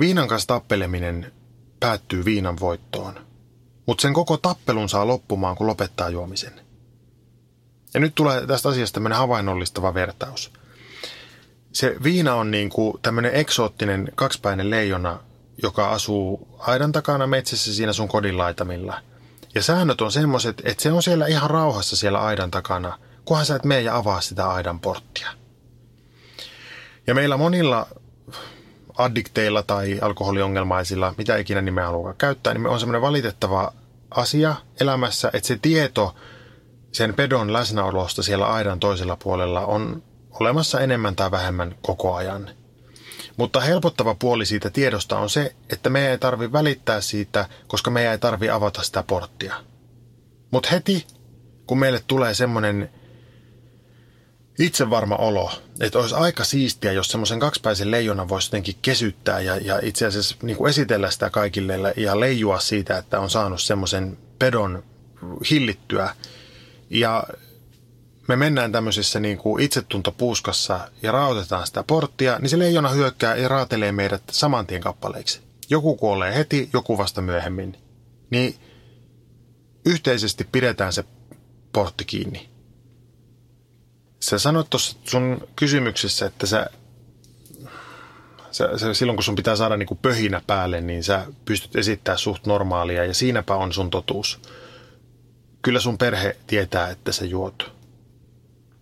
Viinan 0.01 0.29
kanssa 0.29 0.47
tappeleminen 0.47 1.33
päättyy 1.81 2.25
viinan 2.25 2.61
voittoon, 2.61 3.15
mutta 3.87 4.03
sen 4.03 4.13
koko 4.13 4.37
tappelun 4.37 4.89
saa 4.89 5.07
loppumaan, 5.07 5.57
kun 5.57 5.67
lopettaa 5.67 6.09
juomisen– 6.09 6.61
ja 7.95 8.01
nyt 8.01 8.15
tulee 8.15 8.47
tästä 8.47 8.69
asiasta 8.69 8.95
tämmöinen 8.95 9.19
havainnollistava 9.19 9.95
vertaus. 9.95 10.53
Se 11.73 11.97
viina 12.03 12.35
on 12.35 12.51
niin 12.51 12.71
kuin 12.71 12.99
tämmöinen 13.03 13.35
eksoottinen 13.35 14.09
kaksipäinen 14.15 14.71
leijona, 14.71 15.19
joka 15.63 15.91
asuu 15.91 16.49
aidan 16.59 16.93
takana 16.93 17.27
metsässä 17.27 17.75
siinä 17.75 17.93
sun 17.93 18.09
kodin 18.09 18.39
laitamilla. 18.39 19.01
Ja 19.55 19.63
säännöt 19.63 20.01
on 20.01 20.13
semmoiset, 20.13 20.63
että 20.65 20.83
se 20.83 20.93
on 20.93 21.03
siellä 21.03 21.27
ihan 21.27 21.51
rauhassa 21.51 21.97
siellä 21.97 22.21
aidan 22.21 22.51
takana, 22.51 22.99
kunhan 23.25 23.47
sä 23.47 23.57
et 23.57 23.65
mene 23.65 23.81
ja 23.81 23.97
avaa 23.97 24.21
sitä 24.21 24.51
aidan 24.51 24.81
porttia. 24.81 25.31
Ja 27.07 27.15
meillä 27.15 27.37
monilla 27.37 27.87
addikteilla 28.99 29.63
tai 29.63 29.99
alkoholiongelmaisilla, 30.01 31.15
mitä 31.19 31.37
ikinä 31.37 31.61
nimeä 31.61 31.87
haluaa 31.87 32.15
käyttää, 32.15 32.55
niin 32.55 32.67
on 32.67 32.81
semmoinen 32.81 33.03
valitettava 33.03 33.73
asia 34.11 34.55
elämässä, 34.81 35.31
että 35.33 35.47
se 35.47 35.59
tieto– 35.63 36.15
sen 36.93 37.15
pedon 37.15 37.53
läsnäolosta 37.53 38.23
siellä 38.23 38.47
aidan 38.47 38.81
toisella 38.81 39.17
puolella 39.17 39.67
on 39.67 40.03
olemassa 40.41 40.81
enemmän 40.81 41.17
tai 41.17 41.31
vähemmän 41.31 41.75
koko 41.83 42.15
ajan. 42.15 42.51
Mutta 43.37 43.61
helpottava 43.61 44.15
puoli 44.15 44.47
siitä 44.47 44.71
tiedosta 44.71 45.19
on 45.19 45.31
se, 45.31 45.55
että 45.71 45.91
me 45.91 46.11
ei 46.11 46.19
tarvi 46.19 46.53
välittää 46.53 47.01
siitä, 47.01 47.49
koska 47.67 47.91
me 47.91 48.11
ei 48.11 48.19
tarvi 48.19 48.51
avata 48.51 48.83
sitä 48.83 49.03
porttia. 49.03 49.55
Mutta 50.51 50.69
heti, 50.73 51.07
kun 51.67 51.79
meille 51.79 52.05
tulee 52.07 52.35
semmoinen 52.35 52.91
itse 54.59 54.91
varma 54.91 55.17
olo, 55.17 55.51
että 55.81 55.99
olisi 55.99 56.15
aika 56.15 56.45
siistiä, 56.45 56.93
jos 56.93 57.11
semmoisen 57.11 57.41
kaksipäisen 57.41 57.91
leijonan 57.91 58.29
voisi 58.29 58.49
jotenkin 58.49 58.77
kesyttää 58.83 59.41
ja, 59.41 59.57
ja 59.57 59.81
itse 59.83 60.07
asiassa 60.07 60.37
niin 60.43 60.57
kuin 60.57 60.71
esitellä 60.71 61.11
sitä 61.11 61.31
kaikille 61.31 61.95
ja 61.97 62.21
leijua 62.21 62.61
siitä, 62.61 62.99
että 62.99 63.21
on 63.21 63.31
saanut 63.31 63.63
semmoisen 63.63 64.19
pedon 64.39 64.85
hillittyä. 65.51 66.15
Ja 66.91 67.25
me 68.29 68.37
mennään 68.37 68.73
tämmöisessä 68.73 69.21
niin 69.21 69.39
kuin 69.39 69.63
itsetuntopuuskassa 69.63 70.91
ja 71.03 71.13
raotetaan 71.13 71.67
sitä 71.67 71.85
porttia, 71.87 72.39
niin 72.39 72.51
se 72.51 72.59
leijona 72.59 72.89
hyökkää 72.89 73.37
ja 73.37 73.49
raatelee 73.49 73.93
meidät 73.93 74.23
saman 74.31 74.67
tien 74.67 74.81
kappaleiksi. 74.81 75.41
Joku 75.71 75.97
kuolee 75.97 76.35
heti, 76.35 76.71
joku 76.73 76.99
vasta 76.99 77.23
myöhemmin. 77.23 77.77
Niin 78.31 78.55
yhteisesti 79.87 80.49
pidetään 80.53 80.93
se 80.93 81.05
portti 81.73 82.05
kiinni. 82.05 82.49
Sä 84.21 84.39
sanoit 84.39 84.71
tuossa 84.71 84.97
sun 85.05 85.49
kysymyksessä, 85.57 86.27
että 86.27 86.47
sä, 86.47 86.67
sä, 88.51 88.79
sä, 88.79 88.95
silloin 88.95 89.17
kun 89.17 89.25
sun 89.25 89.37
pitää 89.37 89.57
saada 89.57 89.77
niinku 89.77 89.95
pöhinä 89.95 90.43
päälle, 90.47 90.81
niin 90.81 91.05
sä 91.05 91.27
pystyt 91.45 91.77
esittämään 91.77 92.19
suht 92.19 92.47
normaalia 92.47 93.05
ja 93.05 93.15
siinäpä 93.15 93.55
on 93.55 93.73
sun 93.73 93.91
totuus. 93.91 94.41
Kyllä 95.63 95.81
sun 95.81 95.99
perhe 95.99 96.37
tietää, 96.47 96.91
että 96.91 97.13
sä 97.13 97.25
juot. 97.25 97.73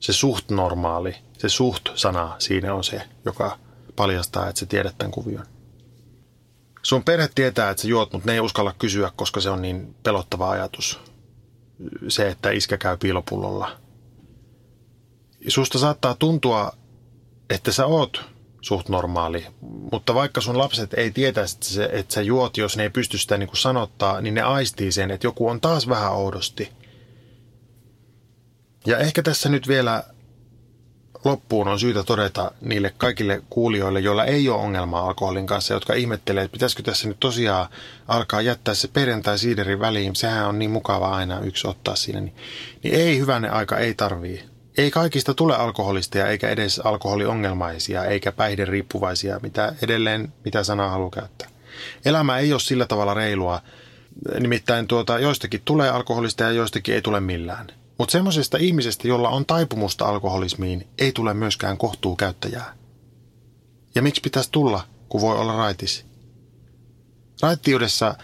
Se 0.01 0.13
suht 0.13 0.51
normaali, 0.51 1.15
se 1.39 1.49
suht-sana 1.49 2.37
siinä 2.39 2.75
on 2.75 2.85
se, 2.85 3.03
joka 3.25 3.59
paljastaa, 3.97 4.49
että 4.49 4.59
sä 4.59 4.67
tiedät 4.67 4.99
tämän 4.99 5.13
kuvion. 5.13 5.47
Sun 6.83 7.05
perhe 7.05 7.29
tietää, 7.35 7.71
että 7.71 7.83
sä 7.83 7.89
juot, 7.89 8.13
mutta 8.13 8.27
ne 8.27 8.33
ei 8.33 8.41
uskalla 8.41 8.75
kysyä, 8.79 9.13
koska 9.17 9.41
se 9.41 9.51
on 9.51 9.63
niin 9.63 9.95
pelottava 10.03 10.51
ajatus. 10.51 11.01
Se, 12.09 12.29
että 12.29 12.51
iskä 12.51 12.79
käy 12.79 12.97
piilopullolla– 12.97 13.71
susta 15.49 15.79
saattaa 15.79 16.15
tuntua, 16.19 16.73
että 17.51 17.73
sä 17.73 17.87
oot 17.87 18.25
suht 18.67 18.89
normaali, 18.89 19.47
mutta 19.93 20.15
vaikka 20.15 20.41
sun 20.41 20.59
lapset 20.59 20.95
ei 20.95 21.11
tietäisi, 21.11 21.57
että, 21.57 21.67
se, 21.67 21.89
että 21.93 22.15
sä 22.15 22.23
juot, 22.23 22.57
jos 22.57 22.77
ne 22.77 22.83
ei 22.83 22.91
pysty 22.91 23.19
sitä 23.19 23.39
niin 23.39 23.47
kuin 23.47 23.57
sanottaa, 23.57 24.21
niin 24.21 24.35
ne 24.35 24.43
aistii 24.43 24.93
sen, 24.93 25.11
että 25.11 25.27
joku 25.27 25.49
on 25.49 25.61
taas 25.61 25.89
vähän 25.89 26.13
oudosti. 26.13 26.73
Ja 28.87 28.99
ehkä 28.99 29.23
tässä 29.23 29.49
nyt 29.49 29.69
vielä 29.69 30.05
loppuun 31.25 31.69
on 31.69 31.81
syytä 31.81 32.03
todeta 32.03 32.53
niille 32.61 32.95
kaikille 32.97 33.43
kuulijoille, 33.51 34.01
joilla 34.01 34.25
ei 34.25 34.49
ole 34.49 34.63
ongelmaa 34.63 35.07
alkoholin 35.07 35.47
kanssa, 35.47 35.75
jotka 35.75 35.95
ihmettelee, 35.95 36.45
että 36.45 36.53
pitäisikö 36.53 36.83
tässä 36.83 37.09
nyt 37.09 37.21
tosiaan 37.21 37.69
alkaa 38.09 38.41
jättää 38.41 38.75
se 38.75 38.89
perjantai-siiderin 38.89 39.81
väliin. 39.81 40.17
Sehän 40.17 40.49
on 40.49 40.59
niin 40.59 40.71
mukava 40.71 41.17
aina 41.17 41.41
yksi 41.41 41.69
ottaa 41.69 41.97
siinä. 41.97 42.21
Niin, 42.21 42.35
niin 42.83 42.95
ei 42.95 43.19
hyvänne 43.19 43.49
aika, 43.49 43.79
ei 43.79 43.95
tarvii 43.95 44.56
ei 44.77 44.91
kaikista 44.91 45.35
tule 45.35 45.57
alkoholisteja 45.57 46.27
eikä 46.27 46.49
edes 46.49 46.79
alkoholiongelmaisia 46.79 48.05
eikä 48.05 48.33
päihderiippuvaisia, 48.33 49.41
mitä 49.43 49.75
edelleen 49.83 50.33
mitä 50.45 50.65
sanaa 50.65 50.91
haluaa 50.91 51.11
käyttää. 51.11 51.49
Elämä 52.05 52.39
ei 52.39 52.53
ole 52.53 52.61
sillä 52.61 52.87
tavalla 52.87 53.15
reilua. 53.15 53.63
Nimittäin 54.41 54.87
tuota, 54.87 55.19
joistakin 55.19 55.63
tulee 55.65 55.91
alkoholista 55.91 56.43
ja 56.45 56.51
joistakin 56.51 56.95
ei 56.95 57.03
tule 57.03 57.21
millään. 57.21 57.67
Mutta 57.99 58.13
semmoisesta 58.13 58.59
ihmisestä, 58.59 59.09
jolla 59.09 59.29
on 59.29 59.47
taipumusta 59.47 60.05
alkoholismiin, 60.05 60.89
ei 60.99 61.13
tule 61.13 61.35
myöskään 61.35 61.79
kohtuu 61.79 62.17
käyttäjää. 62.17 62.75
Ja 63.95 64.03
miksi 64.03 64.21
pitäisi 64.21 64.53
tulla, 64.53 64.85
kun 65.09 65.21
voi 65.21 65.39
olla 65.39 65.57
raitis? 65.57 66.07
Raittiudessa 67.43 68.15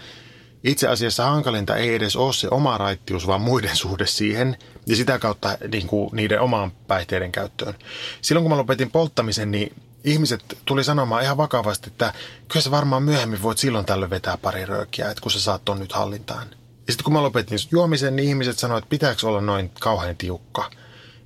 itse 0.65 0.89
asiassa 0.89 1.25
hankalinta 1.25 1.77
ei 1.77 1.95
edes 1.95 2.17
ole 2.17 2.33
se 2.33 2.49
oma 2.51 2.79
raittius, 2.79 3.27
vaan 3.27 3.41
muiden 3.41 3.77
suhde 3.77 4.07
siihen 4.07 4.57
ja 4.87 4.97
sitä 4.97 5.19
kautta 5.19 5.59
niin 5.73 5.87
kuin 5.87 6.11
niiden 6.13 6.41
omaan 6.41 6.73
päihteiden 6.87 7.33
käyttöön. 7.33 7.75
Silloin 8.21 8.45
kun 8.45 8.51
mä 8.51 8.57
lopetin 8.57 8.91
polttamisen, 8.91 9.51
niin 9.51 9.75
ihmiset 10.05 10.59
tuli 10.65 10.85
sanomaan 10.85 11.23
ihan 11.23 11.37
vakavasti, 11.37 11.91
että 11.91 12.13
kyllä 12.49 12.63
sä 12.63 12.71
varmaan 12.71 13.03
myöhemmin 13.03 13.43
voit 13.43 13.59
silloin 13.59 13.87
tällöin 13.87 14.11
vetää 14.11 14.37
pari 14.37 14.67
röökiä, 14.67 15.11
että 15.11 15.21
kun 15.21 15.31
sä 15.31 15.41
saat 15.41 15.65
ton 15.65 15.79
nyt 15.79 15.93
hallintaan. 15.93 16.47
Ja 16.87 16.93
sitten 16.93 17.05
kun 17.05 17.13
mä 17.13 17.23
lopetin 17.23 17.59
juomisen, 17.71 18.17
niin 18.17 18.29
ihmiset 18.29 18.59
sanoivat, 18.59 18.85
että 18.85 18.91
pitääkö 18.91 19.29
olla 19.29 19.41
noin 19.41 19.71
kauhean 19.81 20.17
tiukka. 20.17 20.71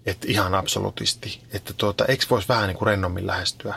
Että 0.06 0.26
ihan 0.30 0.54
absolutisti. 0.54 1.42
Että 1.52 1.72
tuota, 1.72 2.04
eikö 2.04 2.24
voisi 2.30 2.48
vähän 2.48 2.68
niin 2.68 2.76
kuin 2.76 2.86
rennommin 2.86 3.26
lähestyä. 3.26 3.74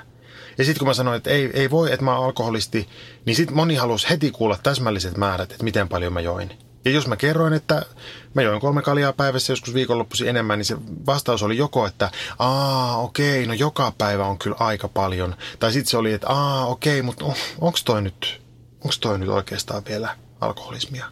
Ja 0.58 0.66
sitten 0.66 0.80
kun 0.80 0.88
mä 0.88 0.94
sanoin, 0.94 1.18
että 1.18 1.30
ei, 1.30 1.50
ei 1.54 1.70
voi, 1.70 1.92
että 1.94 2.06
mä 2.06 2.16
oon 2.16 2.26
alkoholisti, 2.26 2.90
niin 3.26 3.36
sitten 3.36 3.56
moni 3.56 3.76
halusi 3.76 4.10
heti 4.10 4.32
kuulla 4.32 4.58
täsmälliset 4.64 5.18
määrät, 5.18 5.52
että 5.52 5.64
miten 5.64 5.90
paljon 5.90 6.14
mä 6.14 6.22
join. 6.22 6.60
Ja 6.86 6.92
jos 6.92 7.08
mä 7.08 7.16
kerroin, 7.16 7.54
että 7.54 7.86
mä 8.34 8.42
join 8.42 8.62
kolme 8.62 8.82
kaljaa 8.82 9.14
päivässä 9.14 9.54
joskus 9.54 9.74
viikonloppuisin 9.74 10.28
enemmän, 10.28 10.60
niin 10.60 10.66
se 10.66 10.78
vastaus 11.06 11.44
oli 11.44 11.58
joko, 11.58 11.86
että 11.86 12.12
aa 12.40 12.98
okei, 12.98 13.46
no 13.46 13.54
joka 13.54 13.94
päivä 13.98 14.26
on 14.26 14.40
kyllä 14.40 14.58
aika 14.60 14.88
paljon. 14.88 15.36
Tai 15.60 15.74
sitten 15.74 15.92
se 15.92 15.98
oli, 15.98 16.14
että 16.14 16.30
aa 16.30 16.66
okei, 16.66 17.02
mutta 17.02 17.26
oh, 17.26 17.38
onko 17.62 17.80
toi 17.86 18.02
nyt, 18.02 18.42
onko 18.82 18.96
toi 19.00 19.20
nyt 19.20 19.30
oikeastaan 19.30 19.84
vielä 19.86 20.16
alkoholismia? 20.42 21.06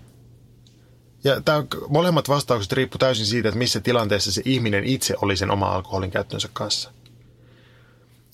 Ja 1.23 1.41
tämä, 1.41 1.63
molemmat 1.89 2.29
vastaukset 2.29 2.71
riippuu 2.71 2.99
täysin 2.99 3.25
siitä, 3.25 3.49
että 3.49 3.59
missä 3.59 3.79
tilanteessa 3.79 4.31
se 4.31 4.41
ihminen 4.45 4.83
itse 4.83 5.15
oli 5.21 5.37
sen 5.37 5.51
oma 5.51 5.65
alkoholin 5.65 6.11
käyttönsä 6.11 6.49
kanssa. 6.53 6.91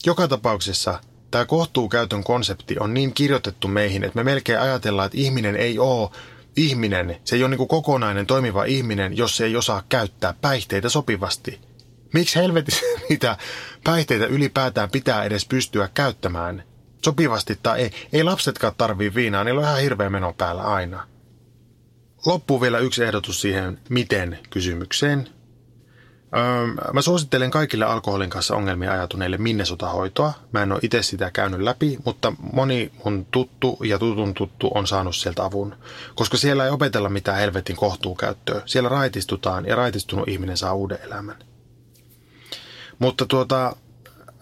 Joka 0.05 0.27
tapauksessa 0.27 0.99
tämä 1.31 1.45
kohtuukäytön 1.45 2.23
konsepti 2.23 2.75
on 2.79 2.93
niin 2.93 3.13
kirjoitettu 3.13 3.67
meihin, 3.67 4.03
että 4.03 4.15
me 4.15 4.23
melkein 4.23 4.59
ajatellaan, 4.59 5.05
että 5.05 5.17
ihminen 5.17 5.55
ei 5.55 5.79
ole 5.79 6.09
ihminen, 6.55 7.17
se 7.23 7.35
ei 7.35 7.43
ole 7.43 7.55
niin 7.55 7.67
kokonainen 7.67 8.25
toimiva 8.25 8.63
ihminen, 8.63 9.17
jos 9.17 9.37
se 9.37 9.45
ei 9.45 9.55
osaa 9.55 9.83
käyttää 9.89 10.33
päihteitä 10.41 10.89
sopivasti. 10.89 11.59
Miksi 12.13 12.39
helvetissä 12.39 12.85
niitä 13.09 13.37
päihteitä 13.83 14.25
ylipäätään 14.25 14.89
pitää 14.89 15.23
edes 15.23 15.45
pystyä 15.45 15.89
käyttämään? 15.93 16.63
Sopivasti 17.05 17.59
tai 17.63 17.81
ei. 17.81 17.91
Ei 18.13 18.23
lapsetkaan 18.23 18.73
tarvii 18.77 19.15
viinaa, 19.15 19.43
niillä 19.43 19.59
on 19.61 19.67
ihan 19.67 19.81
hirveä 19.81 20.09
meno 20.09 20.33
päällä 20.37 20.61
aina. 20.61 21.07
Loppuu 22.25 22.61
vielä 22.61 22.79
yksi 22.79 23.03
ehdotus 23.03 23.41
siihen 23.41 23.79
miten 23.89 24.39
kysymykseen. 24.49 25.29
Mä 26.93 27.01
suosittelen 27.01 27.51
kaikille 27.51 27.85
alkoholin 27.85 28.29
kanssa 28.29 28.55
ongelmia 28.55 28.91
ajatuneille 28.91 29.37
Minnesota-hoitoa. 29.37 30.33
Mä 30.51 30.63
en 30.63 30.71
ole 30.71 30.79
itse 30.83 31.03
sitä 31.03 31.31
käynyt 31.31 31.61
läpi, 31.61 31.97
mutta 32.05 32.33
moni 32.53 32.91
mun 33.05 33.25
tuttu 33.31 33.77
ja 33.83 33.99
tutun 33.99 34.33
tuttu 34.33 34.71
on 34.75 34.87
saanut 34.87 35.15
sieltä 35.15 35.45
avun. 35.45 35.75
Koska 36.15 36.37
siellä 36.37 36.65
ei 36.65 36.71
opetella 36.71 37.09
mitään 37.09 37.37
helvetin 37.37 37.75
kohtuukäyttöä. 37.75 38.61
Siellä 38.65 38.89
raitistutaan 38.89 39.65
ja 39.65 39.75
raitistunut 39.75 40.27
ihminen 40.27 40.57
saa 40.57 40.73
uuden 40.73 40.99
elämän. 41.03 41.35
Mutta 42.99 43.25
tuota, 43.25 43.75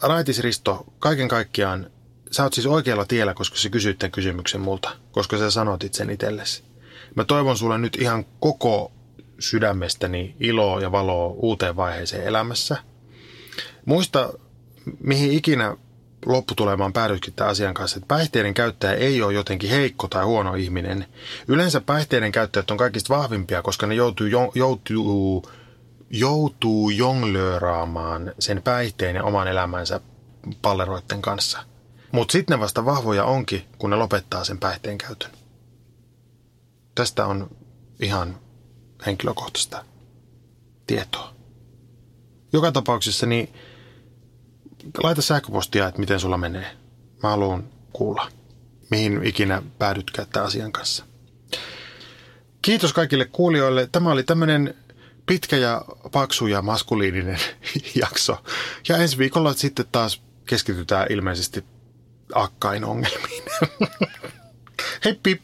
Raitis 0.01 0.39
Risto, 0.39 0.85
kaiken 0.99 1.27
kaikkiaan, 1.27 1.87
sä 2.31 2.43
oot 2.43 2.53
siis 2.53 2.67
oikealla 2.67 3.05
tiellä, 3.05 3.33
koska 3.33 3.57
sä 3.57 3.69
kysyit 3.69 3.99
tämän 3.99 4.11
kysymyksen 4.11 4.61
multa, 4.61 4.89
koska 5.11 5.37
sä 5.37 5.51
sanotit 5.51 5.93
sen 5.93 6.09
itsellesi. 6.09 6.63
Mä 7.15 7.23
toivon 7.23 7.57
sulle 7.57 7.77
nyt 7.77 7.97
ihan 8.01 8.25
koko 8.39 8.91
sydämestäni 9.41 10.35
iloa 10.39 10.81
ja 10.81 10.91
valoa 10.91 11.27
uuteen 11.27 11.75
vaiheeseen 11.75 12.27
elämässä. 12.27 12.77
Muista, 13.85 14.33
mihin 14.99 15.31
ikinä 15.31 15.77
lopputulemaan 16.25 16.93
päädytkin 16.93 17.33
tämän 17.33 17.51
asian 17.51 17.73
kanssa, 17.73 17.97
että 17.97 18.07
päihteiden 18.07 18.53
käyttäjä 18.53 18.93
ei 18.93 19.21
ole 19.21 19.33
jotenkin 19.33 19.69
heikko 19.69 20.07
tai 20.07 20.25
huono 20.25 20.55
ihminen. 20.55 21.05
Yleensä 21.47 21.81
päihteiden 21.81 22.31
käyttäjät 22.31 22.71
on 22.71 22.77
kaikista 22.77 23.15
vahvimpia, 23.15 23.61
koska 23.61 23.87
ne 23.87 23.95
joutuu, 23.95 24.27
joutuu, 24.55 25.49
joutuu 26.09 26.89
jonglööraamaan 26.89 28.33
sen 28.39 28.61
päihteen 28.61 29.15
ja 29.15 29.23
oman 29.23 29.47
elämänsä 29.47 29.99
palleroiden 30.61 31.21
kanssa. 31.21 31.59
Mutta 32.11 32.31
sitten 32.31 32.57
ne 32.57 32.61
vasta 32.63 32.85
vahvoja 32.85 33.23
onkin, 33.23 33.65
kun 33.77 33.89
ne 33.89 33.95
lopettaa 33.95 34.43
sen 34.43 34.57
päihteen 34.57 34.97
käytön. 34.97 35.31
Tästä 36.95 37.25
on 37.25 37.49
ihan 37.99 38.37
henkilökohtaista 39.05 39.85
tietoa. 40.87 41.33
Joka 42.53 42.71
tapauksessa 42.71 43.25
niin 43.25 43.53
laita 45.03 45.21
sähköpostia, 45.21 45.87
että 45.87 45.99
miten 45.99 46.19
sulla 46.19 46.37
menee. 46.37 46.77
Mä 47.23 47.29
haluan 47.29 47.63
kuulla, 47.93 48.31
mihin 48.91 49.23
ikinä 49.23 49.61
päädyt 49.79 50.11
käyttää 50.11 50.43
asian 50.43 50.71
kanssa. 50.71 51.05
Kiitos 52.61 52.93
kaikille 52.93 53.25
kuulijoille. 53.25 53.89
Tämä 53.91 54.11
oli 54.11 54.23
tämmöinen 54.23 54.75
pitkä 55.25 55.57
ja 55.57 55.85
paksu 56.11 56.47
ja 56.47 56.61
maskuliininen 56.61 57.39
jakso. 58.01 58.43
Ja 58.89 58.97
ensi 58.97 59.17
viikolla 59.17 59.53
sitten 59.53 59.85
taas 59.91 60.21
keskitytään 60.45 61.07
ilmeisesti 61.09 61.65
akkain 62.33 62.85
ongelmiin. 62.85 63.43
Hei 65.05 65.19
pip! 65.23 65.41